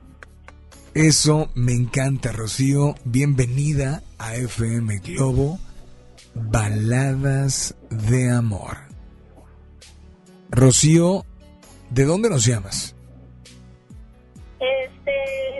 Eso 0.96 1.52
me 1.54 1.74
encanta, 1.74 2.32
Rocío. 2.32 2.96
Bienvenida 3.04 4.02
a 4.18 4.34
FM 4.34 4.98
Globo, 5.06 5.60
Baladas 6.34 7.76
de 7.92 8.32
Amor. 8.32 8.78
Rocío, 10.50 11.24
¿de 11.92 12.04
dónde 12.04 12.32
nos 12.32 12.44
llamas? 12.44 12.96
Este, 14.60 15.12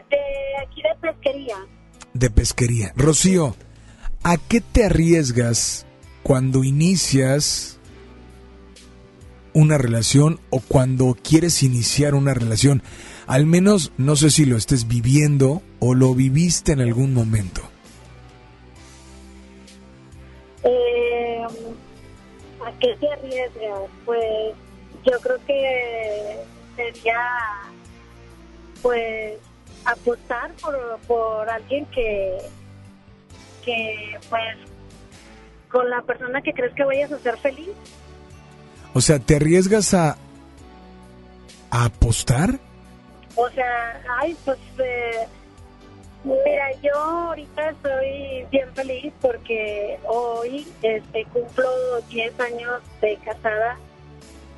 de 0.10 0.58
aquí 0.64 0.82
de 0.82 0.96
pesquería. 1.00 1.58
De 2.16 2.30
pesquería. 2.32 2.94
Rocío, 2.96 3.56
¿a 4.24 4.38
qué 4.38 4.60
te 4.60 4.86
arriesgas 4.86 5.86
cuando 6.24 6.64
inicias 6.64 7.75
una 9.56 9.80
relación 9.80 10.40
o 10.52 10.60
cuando 10.60 11.16
quieres 11.24 11.64
iniciar 11.64 12.14
una 12.14 12.36
relación? 12.36 12.84
Al 13.26 13.48
menos 13.48 13.92
no 13.98 14.16
sé 14.16 14.30
si 14.30 14.46
lo 14.46 14.58
estés 14.58 14.88
viviendo 14.88 15.64
o 15.80 15.96
lo 15.96 16.14
viviste 16.14 16.74
en 16.74 16.82
algún 16.82 17.16
momento. 17.16 17.62
Eh, 20.64 21.44
¿A 22.64 22.72
qué 22.80 22.96
te 23.00 23.12
arriesgas? 23.12 23.90
Pues 24.06 24.54
yo 25.04 25.20
creo 25.22 25.38
que 25.48 26.38
sería 26.76 27.22
pues 28.82 29.38
apostar 29.86 30.52
por, 30.62 30.76
por 31.08 31.50
alguien 31.50 31.86
que, 31.88 32.38
que 33.64 34.18
pues 34.30 34.58
con 35.70 35.90
la 35.90 36.02
persona 36.02 36.42
que 36.42 36.54
crees 36.54 36.74
que 36.74 36.84
vayas 36.84 37.12
a 37.12 37.20
ser 37.20 37.38
feliz. 37.38 37.70
O 38.96 39.02
sea, 39.02 39.20
¿te 39.20 39.36
arriesgas 39.36 39.94
a, 39.94 40.16
a 41.70 41.86
apostar? 41.86 42.58
O 43.36 43.50
sea, 43.50 44.02
ay, 44.22 44.34
pues 44.46 44.58
eh, 44.80 45.28
mira, 46.24 46.72
yo 46.82 46.96
ahorita 46.96 47.72
estoy 47.72 48.46
bien 48.50 48.74
feliz 48.74 49.12
porque 49.20 50.00
hoy 50.08 50.66
este, 50.82 51.26
cumplo 51.26 51.68
10 52.10 52.40
años 52.40 52.82
de 53.02 53.18
casada 53.18 53.78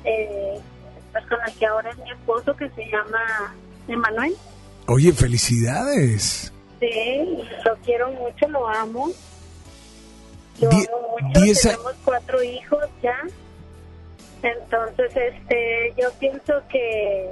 eh, 0.04 0.60
pues 1.10 1.26
con 1.26 1.38
el 1.44 1.52
que 1.54 1.66
ahora 1.66 1.90
es 1.90 1.98
mi 1.98 2.10
esposo 2.12 2.54
que 2.54 2.70
se 2.70 2.84
llama 2.84 3.56
Emanuel. 3.88 4.36
Oye, 4.86 5.12
felicidades. 5.14 6.52
Sí, 6.78 7.38
lo 7.64 7.76
quiero 7.78 8.12
mucho, 8.12 8.46
lo 8.46 8.68
amo. 8.68 9.10
Lo 10.60 10.70
amo 10.70 11.18
mucho. 11.22 11.60
Tenemos 11.60 11.94
cuatro 12.04 12.40
hijos 12.40 12.84
ya. 13.02 13.18
Entonces, 14.42 15.12
este, 15.16 15.94
yo 16.00 16.08
pienso 16.18 16.54
que 16.70 17.30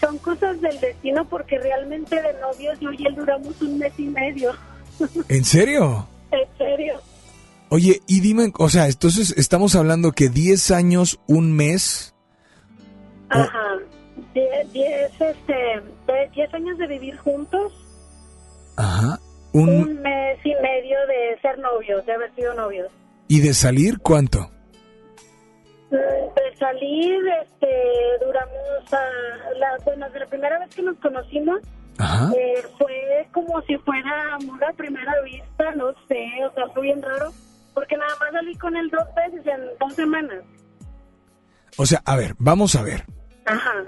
son 0.00 0.18
cosas 0.18 0.60
del 0.60 0.80
destino 0.80 1.26
porque 1.28 1.58
realmente 1.58 2.20
de 2.20 2.32
novios 2.40 2.78
yo 2.80 2.90
y 2.92 3.06
él 3.06 3.14
duramos 3.14 3.60
un 3.60 3.78
mes 3.78 3.92
y 3.98 4.04
medio. 4.04 4.52
¿En 5.28 5.44
serio? 5.44 6.08
en 6.30 6.58
serio. 6.58 7.00
Oye, 7.68 8.00
y 8.06 8.20
dime, 8.20 8.52
o 8.58 8.68
sea, 8.68 8.86
entonces 8.86 9.34
estamos 9.36 9.74
hablando 9.74 10.12
que 10.12 10.28
10 10.28 10.70
años, 10.70 11.20
un 11.26 11.52
mes. 11.52 12.14
Ajá. 13.30 13.78
10 14.34 14.72
este, 15.20 15.54
diez 16.34 16.54
años 16.54 16.78
de 16.78 16.86
vivir 16.86 17.16
juntos. 17.16 17.72
Ajá. 18.76 19.18
Un... 19.52 20.02
mes 20.02 20.38
y 20.44 20.52
medio 20.54 20.98
de 21.06 21.40
ser 21.40 21.58
novios, 21.58 22.04
de 22.06 22.12
haber 22.12 22.34
sido 22.34 22.54
novios. 22.54 22.90
¿Y 23.28 23.40
de 23.40 23.54
salir 23.54 23.98
cuánto? 24.00 24.50
De 25.96 26.56
salir, 26.58 27.20
este, 27.42 27.68
duramos, 28.24 28.92
a 28.92 29.54
la, 29.58 29.78
bueno, 29.84 30.10
de 30.10 30.20
la 30.20 30.26
primera 30.26 30.58
vez 30.58 30.74
que 30.74 30.82
nos 30.82 30.96
conocimos, 30.98 31.60
eh, 32.36 32.62
fue 32.78 33.28
como 33.32 33.60
si 33.62 33.76
fuera 33.78 34.34
amor 34.34 34.64
a 34.64 34.72
primera 34.72 35.12
vista, 35.22 35.74
no 35.76 35.92
sé, 36.08 36.26
o 36.50 36.54
sea, 36.54 36.68
fue 36.74 36.82
bien 36.82 37.02
raro, 37.02 37.32
porque 37.72 37.96
nada 37.96 38.10
más 38.20 38.32
salí 38.32 38.54
con 38.56 38.76
él 38.76 38.90
dos 38.90 39.06
veces 39.14 39.46
en 39.46 39.60
dos 39.78 39.94
semanas. 39.94 40.44
O 41.76 41.86
sea, 41.86 42.02
a 42.04 42.16
ver, 42.16 42.34
vamos 42.38 42.74
a 42.74 42.82
ver. 42.82 43.04
Ajá. 43.46 43.84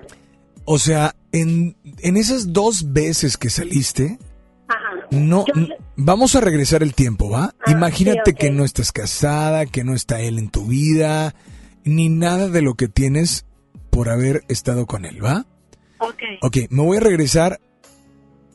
O 0.64 0.78
sea, 0.78 1.14
en, 1.32 1.76
en 1.98 2.16
esas 2.16 2.52
dos 2.52 2.92
veces 2.92 3.36
que 3.36 3.50
saliste, 3.50 4.18
no, 5.10 5.44
vamos 5.96 6.34
a 6.34 6.40
regresar 6.40 6.82
el 6.82 6.94
tiempo, 6.94 7.30
¿va? 7.30 7.54
Ah, 7.64 7.70
Imagínate 7.70 8.34
que 8.34 8.50
no 8.50 8.64
estás 8.64 8.92
casada, 8.92 9.66
que 9.66 9.84
no 9.84 9.94
está 9.94 10.20
él 10.20 10.38
en 10.38 10.50
tu 10.50 10.66
vida, 10.66 11.34
ni 11.86 12.10
nada 12.10 12.48
de 12.48 12.60
lo 12.60 12.74
que 12.74 12.88
tienes 12.88 13.46
por 13.90 14.10
haber 14.10 14.44
estado 14.48 14.86
con 14.86 15.06
él, 15.06 15.24
¿va? 15.24 15.46
Ok. 15.98 16.22
Ok, 16.42 16.56
me 16.68 16.82
voy 16.82 16.98
a 16.98 17.00
regresar 17.00 17.60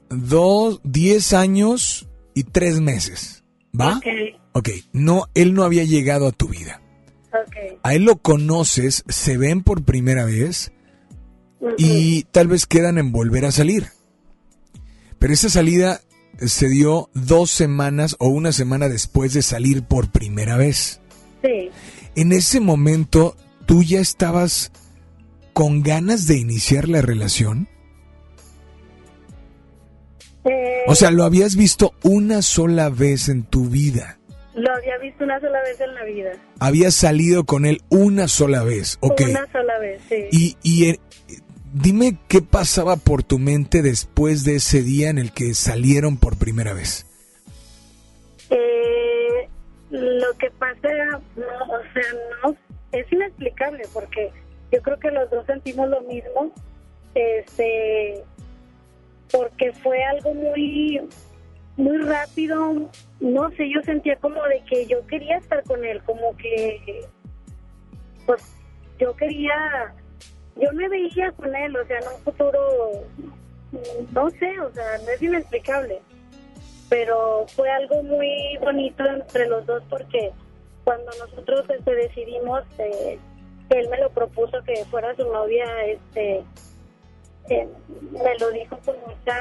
dos, 0.10 0.80
diez 0.84 1.34
años 1.34 2.08
y 2.36 2.44
tres 2.44 2.80
meses, 2.80 3.44
¿va? 3.80 3.98
Ok. 3.98 4.06
Ok, 4.53 4.70
no, 4.91 5.28
él 5.34 5.53
no 5.53 5.64
había 5.64 5.86
llegado 5.86 6.28
a 6.28 6.32
tu 6.32 6.49
vida. 6.49 6.82
Ok. 7.30 7.80
A 7.82 7.95
él 7.95 8.03
lo 8.03 8.18
conoces, 8.18 9.03
se 9.08 9.38
ven 9.38 9.64
por 9.64 9.84
primera 9.84 10.26
vez 10.26 10.74
y 11.78 12.24
tal 12.32 12.48
vez 12.48 12.66
quedan 12.66 12.98
en 12.98 13.12
volver 13.12 13.45
a 13.45 13.52
salir. 13.52 13.88
Pero 15.20 15.34
esa 15.34 15.49
salida 15.49 16.02
se 16.40 16.68
dio 16.68 17.10
dos 17.14 17.52
semanas 17.52 18.16
o 18.20 18.28
una 18.28 18.52
semana 18.52 18.90
después 18.90 19.34
de 19.34 19.41
salir 19.41 19.84
por 19.84 20.12
primera 20.12 20.58
vez. 20.58 20.99
Sí. 21.41 21.70
En 22.15 22.31
ese 22.31 22.59
momento, 22.59 23.35
¿tú 23.65 23.83
ya 23.83 23.99
estabas 23.99 24.71
con 25.53 25.83
ganas 25.83 26.27
de 26.27 26.38
iniciar 26.38 26.88
la 26.89 27.01
relación? 27.01 27.67
Eh, 30.43 30.83
o 30.88 30.95
sea, 30.95 31.11
lo 31.11 31.23
habías 31.23 31.55
visto 31.55 31.93
una 32.03 32.41
sola 32.41 32.89
vez 32.89 33.29
en 33.29 33.43
tu 33.43 33.69
vida. 33.69 34.19
Lo 34.55 34.73
había 34.73 34.97
visto 34.97 35.23
una 35.23 35.39
sola 35.39 35.61
vez 35.61 35.79
en 35.79 35.93
la 35.93 36.03
vida. 36.03 36.31
Habías 36.59 36.93
salido 36.93 37.45
con 37.45 37.65
él 37.65 37.81
una 37.89 38.27
sola 38.27 38.63
vez, 38.63 38.97
ok. 38.99 39.21
Una 39.29 39.51
sola 39.51 39.79
vez, 39.79 40.01
sí. 40.09 40.25
Y, 40.31 40.57
y 40.61 40.89
eh, 40.89 40.99
dime 41.73 42.17
qué 42.27 42.41
pasaba 42.41 42.97
por 42.97 43.23
tu 43.23 43.39
mente 43.39 43.81
después 43.81 44.43
de 44.43 44.55
ese 44.55 44.83
día 44.83 45.09
en 45.09 45.19
el 45.19 45.31
que 45.31 45.53
salieron 45.53 46.17
por 46.17 46.38
primera 46.38 46.73
vez. 46.73 47.05
Eh, 48.49 49.10
lo 49.91 50.34
que 50.38 50.49
pasa, 50.51 50.89
no, 51.35 51.73
o 51.73 51.81
sea, 51.93 52.03
no, 52.43 52.55
es 52.91 53.11
inexplicable 53.11 53.84
porque 53.93 54.31
yo 54.72 54.81
creo 54.81 54.97
que 54.99 55.11
los 55.11 55.30
dos 55.30 55.45
sentimos 55.45 55.89
lo 55.89 56.01
mismo, 56.01 56.51
este, 57.13 58.23
porque 59.30 59.73
fue 59.73 60.03
algo 60.03 60.34
muy 60.34 61.01
muy 61.77 61.97
rápido, 61.97 62.89
no 63.19 63.49
sé, 63.51 63.69
yo 63.73 63.81
sentía 63.84 64.15
como 64.18 64.43
de 64.43 64.61
que 64.69 64.85
yo 64.88 65.05
quería 65.07 65.38
estar 65.38 65.63
con 65.63 65.84
él, 65.84 66.01
como 66.03 66.35
que, 66.38 67.05
pues, 68.26 68.55
yo 68.99 69.15
quería, 69.15 69.93
yo 70.57 70.72
me 70.73 70.88
veía 70.89 71.31
con 71.31 71.55
él, 71.55 71.76
o 71.76 71.85
sea, 71.85 71.99
en 71.99 72.07
un 72.07 72.23
futuro, 72.23 72.59
no 74.13 74.30
sé, 74.31 74.59
o 74.59 74.72
sea, 74.73 74.97
no 74.99 75.09
es 75.09 75.22
inexplicable, 75.22 76.01
pero 76.91 77.45
fue 77.55 77.72
algo 77.72 78.03
muy 78.03 78.57
bonito 78.59 79.05
entre 79.05 79.47
los 79.47 79.65
dos 79.65 79.81
porque 79.89 80.34
cuando 80.84 81.09
nosotros 81.26 81.63
este, 81.69 81.95
decidimos, 81.95 82.63
eh, 82.80 83.18
que 83.69 83.80
él 83.80 83.88
me 83.88 83.97
lo 83.97 84.09
propuso 84.09 84.61
que 84.65 84.84
fuera 84.91 85.15
su 85.15 85.23
novia, 85.23 85.63
este, 85.85 86.43
me 87.47 88.38
lo 88.39 88.51
dijo 88.51 88.77
con 88.84 88.95
mucha 89.07 89.38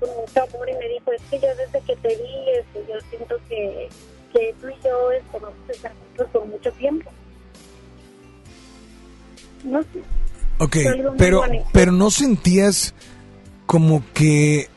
con 0.00 0.08
mucho 0.08 0.42
amor 0.42 0.68
y 0.68 0.74
me 0.74 0.88
dijo 0.88 1.12
es 1.12 1.22
que 1.30 1.38
yo 1.38 1.46
desde 1.54 1.80
que 1.86 1.94
te 1.94 2.08
vi 2.08 2.50
este, 2.58 2.92
yo 2.92 3.00
siento 3.10 3.36
que, 3.48 3.88
que 4.32 4.54
tú 4.60 4.68
y 4.68 4.74
yo 4.84 5.12
este, 5.12 5.38
vamos 5.38 5.54
a 5.68 5.72
estar 5.72 5.92
juntos 5.92 6.26
por 6.32 6.46
mucho 6.46 6.72
tiempo 6.72 7.10
no 9.62 9.82
sé. 9.82 10.02
Ok, 10.58 10.76
pero, 11.16 11.42
pero 11.72 11.92
no 11.92 12.10
sentías 12.10 12.92
como 13.66 14.02
que 14.14 14.68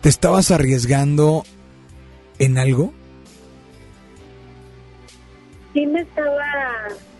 te 0.00 0.08
estabas 0.08 0.50
arriesgando 0.50 1.44
en 2.38 2.58
algo? 2.58 2.92
Sí 5.72 5.86
me 5.86 6.00
estaba 6.00 6.44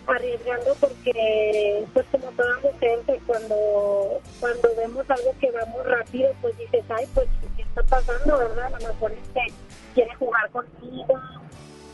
arriesgando 0.07 0.75
porque 0.79 1.85
pues 1.93 2.05
como 2.11 2.31
toda 2.31 2.55
mujer 2.57 2.99
que 3.05 3.19
cuando 3.27 4.19
cuando 4.39 4.75
vemos 4.75 5.09
algo 5.09 5.35
que 5.39 5.51
va 5.51 5.63
muy 5.65 5.83
rápido 5.83 6.33
pues 6.41 6.57
dices 6.57 6.83
ay 6.89 7.07
pues 7.13 7.27
qué 7.55 7.61
está 7.61 7.83
pasando 7.83 8.39
verdad 8.39 8.73
a 8.73 8.79
lo 8.79 8.87
mejor 8.87 9.11
es 9.11 9.27
que 9.35 9.53
quiere 9.93 10.15
jugar 10.15 10.49
contigo 10.49 11.13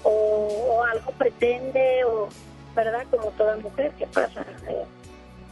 o, 0.04 0.84
algo 0.90 1.12
pretende 1.12 2.06
o 2.06 2.30
verdad 2.74 3.04
como 3.12 3.32
toda 3.32 3.58
mujer 3.58 3.92
qué 3.98 4.08
pasa 4.08 4.46
eh, 4.70 4.86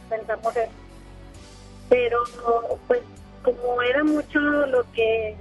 pensamos 0.08 0.56
eso. 0.56 0.72
Pero 1.88 2.18
pues 2.86 3.00
como 3.42 3.82
era 3.82 4.02
mucho 4.04 4.40
lo 4.40 4.90
que 4.92 5.36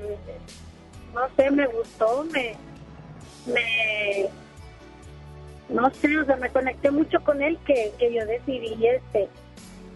no 1.13 1.21
sé 1.35 1.51
me 1.51 1.67
gustó 1.67 2.23
me 2.31 2.55
me 3.45 4.29
no 5.69 5.89
sé, 5.91 6.19
o 6.19 6.25
sea, 6.25 6.35
me 6.35 6.49
conecté 6.49 6.91
mucho 6.91 7.19
con 7.23 7.41
él 7.41 7.57
que, 7.65 7.91
que 7.97 8.13
yo 8.13 8.25
decidí 8.25 8.85
este 8.85 9.27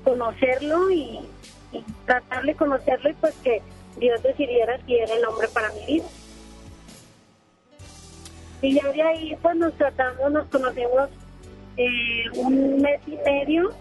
conocerlo 0.03 0.91
y, 0.91 1.19
tratar 2.05 2.43
de 2.43 2.55
conocerlo 2.55 3.09
y 3.09 3.13
pues 3.15 3.35
que 3.43 3.61
Dios 3.97 4.23
decidiera 4.23 4.79
si 4.85 4.95
era 4.95 5.13
el 5.13 5.25
hombre 5.25 5.47
para 5.49 5.71
mi 5.73 5.85
vida. 5.85 6.05
Y 8.61 8.73
ya 8.75 8.91
de 8.91 9.01
ahí 9.01 9.37
pues 9.41 9.55
nos 9.57 9.73
tratamos, 9.73 10.31
nos 10.31 10.47
conocemos 10.47 11.09
eh, 11.75 12.23
un 12.35 12.81
mes 12.81 13.01
y 13.05 13.17
medio 13.17 13.71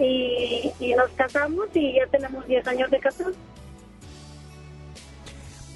y, 0.00 0.72
y 0.80 0.94
nos 0.94 1.08
casamos 1.12 1.68
y 1.72 1.94
ya 1.94 2.06
tenemos 2.08 2.46
10 2.46 2.66
años 2.66 2.90
de 2.90 2.98
casados. 2.98 3.36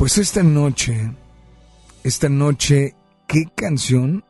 Pues 0.03 0.19
esta 0.19 0.43
noche, 0.43 1.13
esta 2.03 2.29
noche, 2.29 2.97
¿qué 3.29 3.45
canción 3.55 4.25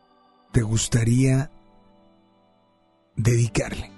te 0.53 0.61
gustaría 0.61 1.51
dedicarle? 3.17 3.91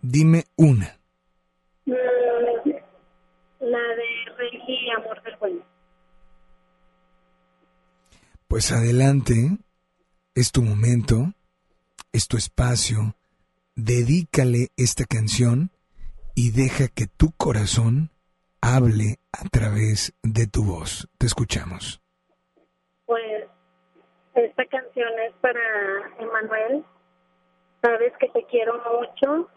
Dime 0.00 0.44
una. 0.54 0.96
Mm, 1.84 1.92
la 3.58 3.78
de 3.80 4.32
Rey 4.36 4.62
y 4.68 4.90
Amor 4.96 5.20
del 5.24 5.36
Bueno. 5.38 5.62
Pues 8.46 8.70
adelante, 8.70 9.58
es 10.36 10.52
tu 10.52 10.62
momento, 10.62 11.32
es 12.12 12.28
tu 12.28 12.36
espacio, 12.36 13.17
dedícale 13.78 14.68
esta 14.76 15.04
canción 15.04 15.70
y 16.34 16.50
deja 16.50 16.88
que 16.88 17.06
tu 17.06 17.30
corazón 17.36 18.10
hable 18.60 19.18
a 19.32 19.48
través 19.48 20.12
de 20.24 20.48
tu 20.48 20.64
voz. 20.64 21.08
Te 21.16 21.26
escuchamos. 21.26 22.02
Pues 23.06 23.46
esta 24.34 24.64
canción 24.66 25.08
es 25.20 25.32
para 25.40 25.60
Emanuel. 26.18 26.84
Sabes 27.80 28.12
que 28.18 28.28
te 28.30 28.44
quiero 28.46 28.82
mucho, 28.82 29.48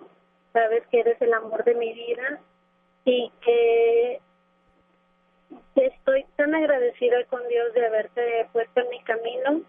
sabes 0.54 0.84
que 0.92 1.00
eres 1.00 1.20
el 1.20 1.34
amor 1.34 1.64
de 1.64 1.74
mi 1.74 1.92
vida 1.92 2.40
y 3.06 3.32
que 3.44 4.22
estoy 5.76 6.26
tan 6.36 6.54
agradecida 6.54 7.26
con 7.26 7.42
Dios 7.48 7.74
de 7.74 7.88
haberte 7.88 8.48
puesto 8.54 8.82
en 8.82 8.90
mi 8.90 9.04
camino 9.04 9.62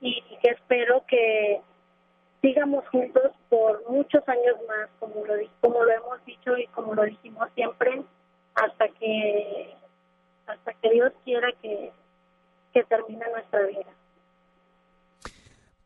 y 0.00 0.20
que 0.42 0.48
espero 0.50 1.04
que 1.06 1.62
sigamos 2.42 2.86
juntos 2.88 3.32
por 3.48 3.88
muchos 3.88 4.22
años 4.28 4.56
más, 4.68 4.90
como 4.98 5.24
lo, 5.24 5.34
como 5.60 5.82
lo 5.82 5.90
hemos 5.90 6.24
dicho 6.26 6.56
y 6.58 6.66
como 6.68 6.94
lo 6.94 7.04
dijimos 7.04 7.48
siempre, 7.54 8.02
hasta 8.54 8.88
que 8.98 9.74
hasta 10.46 10.74
que 10.74 10.90
Dios 10.90 11.12
quiera 11.24 11.48
que, 11.62 11.92
que 12.74 12.84
termine 12.84 13.24
nuestra 13.32 13.64
vida. 13.66 13.94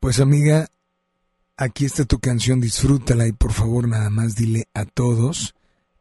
Pues 0.01 0.19
amiga, 0.19 0.67
aquí 1.57 1.85
está 1.85 2.05
tu 2.05 2.19
canción, 2.19 2.61
disfrútala 2.61 3.27
y 3.27 3.33
por 3.33 3.53
favor 3.53 3.87
nada 3.87 4.11
más 4.11 4.35
dile 4.35 4.65
a 4.75 4.87
todos 4.87 5.55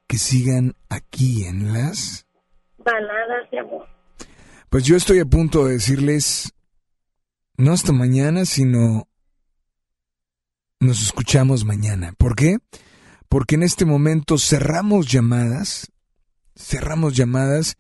que 0.08 0.18
sigan 0.18 0.74
aquí 0.90 1.46
en 1.46 1.74
las 1.74 2.26
baladas 2.78 3.50
de 3.52 3.60
amor. 3.60 3.88
Pues 4.70 4.86
yo 4.86 4.96
estoy 4.96 5.20
a 5.20 5.26
punto 5.26 5.66
de 5.66 5.74
decirles 5.74 6.54
no 7.58 7.74
hasta 7.74 7.92
mañana, 7.92 8.46
sino 8.46 9.08
nos 10.80 11.02
escuchamos 11.02 11.66
mañana. 11.66 12.14
¿Por 12.18 12.36
qué? 12.36 12.58
Porque 13.30 13.56
en 13.56 13.64
este 13.64 13.86
momento 13.86 14.38
cerramos 14.38 15.08
llamadas 15.08 15.92
cerramos 16.56 17.16
llamadas 17.16 17.78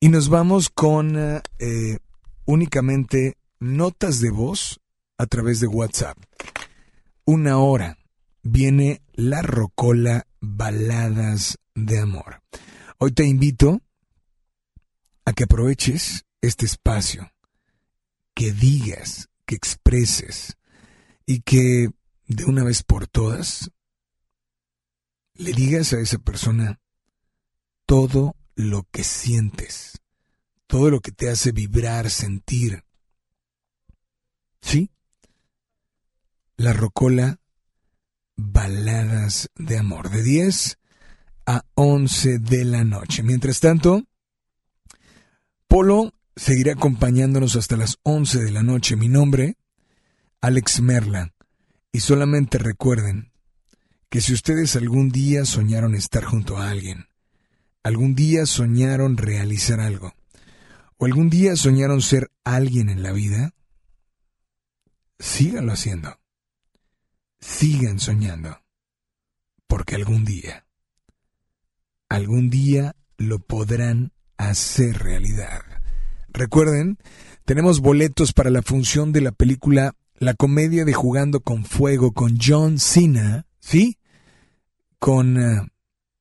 y 0.00 0.08
nos 0.08 0.28
vamos 0.28 0.70
con 0.70 1.16
eh, 1.58 1.98
únicamente 2.44 3.36
notas 3.60 4.20
de 4.20 4.30
voz 4.30 4.80
a 5.16 5.26
través 5.26 5.60
de 5.60 5.66
WhatsApp. 5.66 6.18
Una 7.24 7.58
hora 7.58 7.98
viene 8.42 9.02
la 9.12 9.42
Rocola 9.42 10.26
Baladas 10.40 11.58
de 11.74 11.98
Amor. 11.98 12.42
Hoy 12.98 13.12
te 13.12 13.24
invito 13.24 13.80
a 15.24 15.32
que 15.32 15.44
aproveches 15.44 16.24
este 16.40 16.66
espacio, 16.66 17.30
que 18.34 18.52
digas, 18.52 19.28
que 19.44 19.56
expreses 19.56 20.56
y 21.26 21.40
que 21.40 21.90
de 22.28 22.44
una 22.44 22.62
vez 22.62 22.82
por 22.82 23.08
todas 23.08 23.70
le 25.34 25.52
digas 25.52 25.92
a 25.92 26.00
esa 26.00 26.18
persona 26.18 26.80
todo 27.86 28.36
lo 28.54 28.86
que 28.90 29.04
sientes, 29.04 30.02
todo 30.66 30.90
lo 30.90 31.00
que 31.00 31.12
te 31.12 31.30
hace 31.30 31.52
vibrar, 31.52 32.10
sentir. 32.10 32.84
¿Sí? 34.60 34.90
La 36.56 36.72
Rocola, 36.72 37.40
baladas 38.36 39.48
de 39.54 39.78
amor, 39.78 40.10
de 40.10 40.22
10 40.22 40.78
a 41.46 41.64
11 41.74 42.40
de 42.40 42.64
la 42.64 42.84
noche. 42.84 43.22
Mientras 43.22 43.60
tanto, 43.60 44.02
Polo 45.68 46.12
seguirá 46.34 46.72
acompañándonos 46.72 47.54
hasta 47.56 47.76
las 47.76 47.98
11 48.02 48.42
de 48.42 48.50
la 48.50 48.62
noche. 48.62 48.96
Mi 48.96 49.08
nombre, 49.08 49.56
Alex 50.40 50.80
Merla. 50.80 51.32
Y 51.92 52.00
solamente 52.00 52.58
recuerden 52.58 53.32
que 54.08 54.20
si 54.20 54.32
ustedes 54.32 54.76
algún 54.76 55.10
día 55.10 55.44
soñaron 55.44 55.94
estar 55.94 56.24
junto 56.24 56.58
a 56.58 56.70
alguien, 56.70 57.08
¿Algún 57.88 58.14
día 58.14 58.44
soñaron 58.44 59.16
realizar 59.16 59.80
algo? 59.80 60.12
¿O 60.98 61.06
algún 61.06 61.30
día 61.30 61.56
soñaron 61.56 62.02
ser 62.02 62.30
alguien 62.44 62.90
en 62.90 63.02
la 63.02 63.12
vida? 63.12 63.54
Síganlo 65.18 65.72
haciendo. 65.72 66.20
Sigan 67.40 67.98
soñando. 67.98 68.60
porque 69.66 69.94
algún 69.94 70.24
día, 70.24 70.66
algún 72.08 72.48
día 72.48 72.96
lo 73.18 73.38
podrán 73.38 74.12
hacer 74.38 74.98
realidad. 74.98 75.62
Recuerden, 76.28 76.98
tenemos 77.44 77.80
boletos 77.80 78.32
para 78.32 78.50
la 78.50 78.62
función 78.62 79.12
de 79.12 79.20
la 79.20 79.32
película 79.32 79.94
La 80.20 80.34
comedia 80.34 80.84
de 80.84 80.92
Jugando 80.92 81.40
con 81.40 81.64
Fuego 81.64 82.12
con 82.12 82.38
John 82.44 82.80
Cena, 82.80 83.46
¿sí? 83.60 83.98
Con 84.98 85.38
eh, 85.40 85.68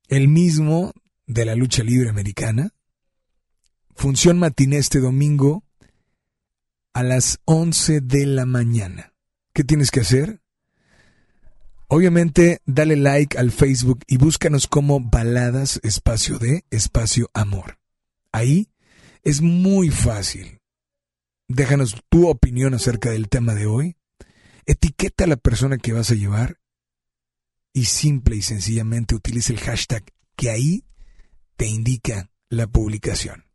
el 0.08 0.28
mismo 0.28 0.94
de 1.26 1.46
la 1.46 1.56
lucha 1.56 1.84
libre 1.84 2.10
americana. 2.10 2.74
Función 3.96 4.38
matiné 4.38 4.78
este 4.78 5.00
domingo 5.00 5.64
a 6.94 7.02
las 7.02 7.40
11 7.46 8.02
de 8.02 8.28
la 8.28 8.46
mañana. 8.46 9.14
¿Qué 9.54 9.64
tienes 9.64 9.90
que 9.90 10.02
hacer? 10.02 10.42
Obviamente, 11.88 12.62
dale 12.68 12.98
like 12.98 13.38
al 13.38 13.50
Facebook 13.52 14.02
y 14.08 14.18
búscanos 14.18 14.68
como 14.68 15.00
Baladas 15.00 15.80
Espacio 15.82 16.38
de 16.38 16.66
Espacio 16.70 17.32
Amor. 17.34 17.80
Ahí 18.32 18.70
es 19.24 19.42
muy 19.42 19.90
fácil. 19.90 20.57
Déjanos 21.48 21.96
tu 22.10 22.28
opinión 22.28 22.74
acerca 22.74 23.10
del 23.10 23.30
tema 23.30 23.54
de 23.54 23.68
hoy. 23.68 23.96
Etiqueta 24.66 25.24
a 25.24 25.28
la 25.28 25.38
persona 25.38 25.78
que 25.78 25.94
vas 25.94 26.12
a 26.12 26.16
llevar 26.16 26.60
y 27.72 27.86
simple 27.86 28.36
y 28.36 28.42
sencillamente 28.42 29.16
utiliza 29.16 29.54
el 29.54 29.60
hashtag 29.60 30.04
que 30.36 30.50
ahí 30.50 30.84
te 31.56 31.68
indica 31.68 32.30
la 32.50 32.68
publicación. 32.68 33.46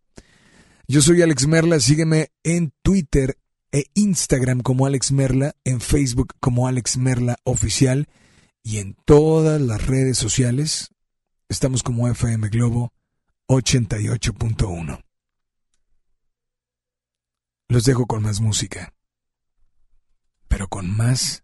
Yo 0.88 1.02
soy 1.02 1.22
Alex 1.22 1.46
Merla, 1.46 1.80
sígueme 1.80 2.32
en 2.42 2.72
Twitter 2.82 3.38
e 3.72 3.84
Instagram 3.94 4.60
como 4.60 4.86
Alex 4.86 5.12
Merla, 5.12 5.54
en 5.64 5.80
Facebook 5.80 6.34
como 6.40 6.68
Alex 6.68 6.96
Merla 6.96 7.36
Oficial 7.44 8.08
y 8.62 8.78
en 8.78 8.96
todas 9.04 9.60
las 9.60 9.86
redes 9.86 10.18
sociales 10.18 10.90
estamos 11.48 11.82
como 11.82 12.08
FM 12.08 12.48
Globo 12.48 12.92
88.1. 13.48 15.02
Los 17.72 17.84
dejo 17.84 18.04
con 18.04 18.22
más 18.22 18.42
música, 18.42 18.92
pero 20.46 20.68
con 20.68 20.94
más 20.94 21.42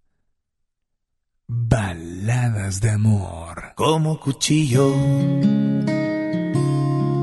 baladas 1.46 2.82
de 2.82 2.90
amor. 2.90 3.72
Como 3.76 4.20
cuchillo 4.20 4.94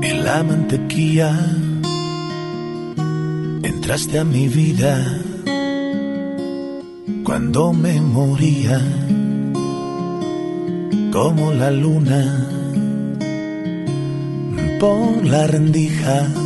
en 0.02 0.24
la 0.24 0.42
mantequilla, 0.42 1.38
entraste 3.62 4.18
a 4.18 4.24
mi 4.24 4.48
vida 4.48 5.22
cuando 7.22 7.72
me 7.72 8.00
moría 8.00 8.80
como 11.12 11.52
la 11.52 11.70
luna 11.70 12.48
por 14.80 15.24
la 15.24 15.46
rendija. 15.46 16.45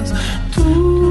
Ooh. 0.73 1.10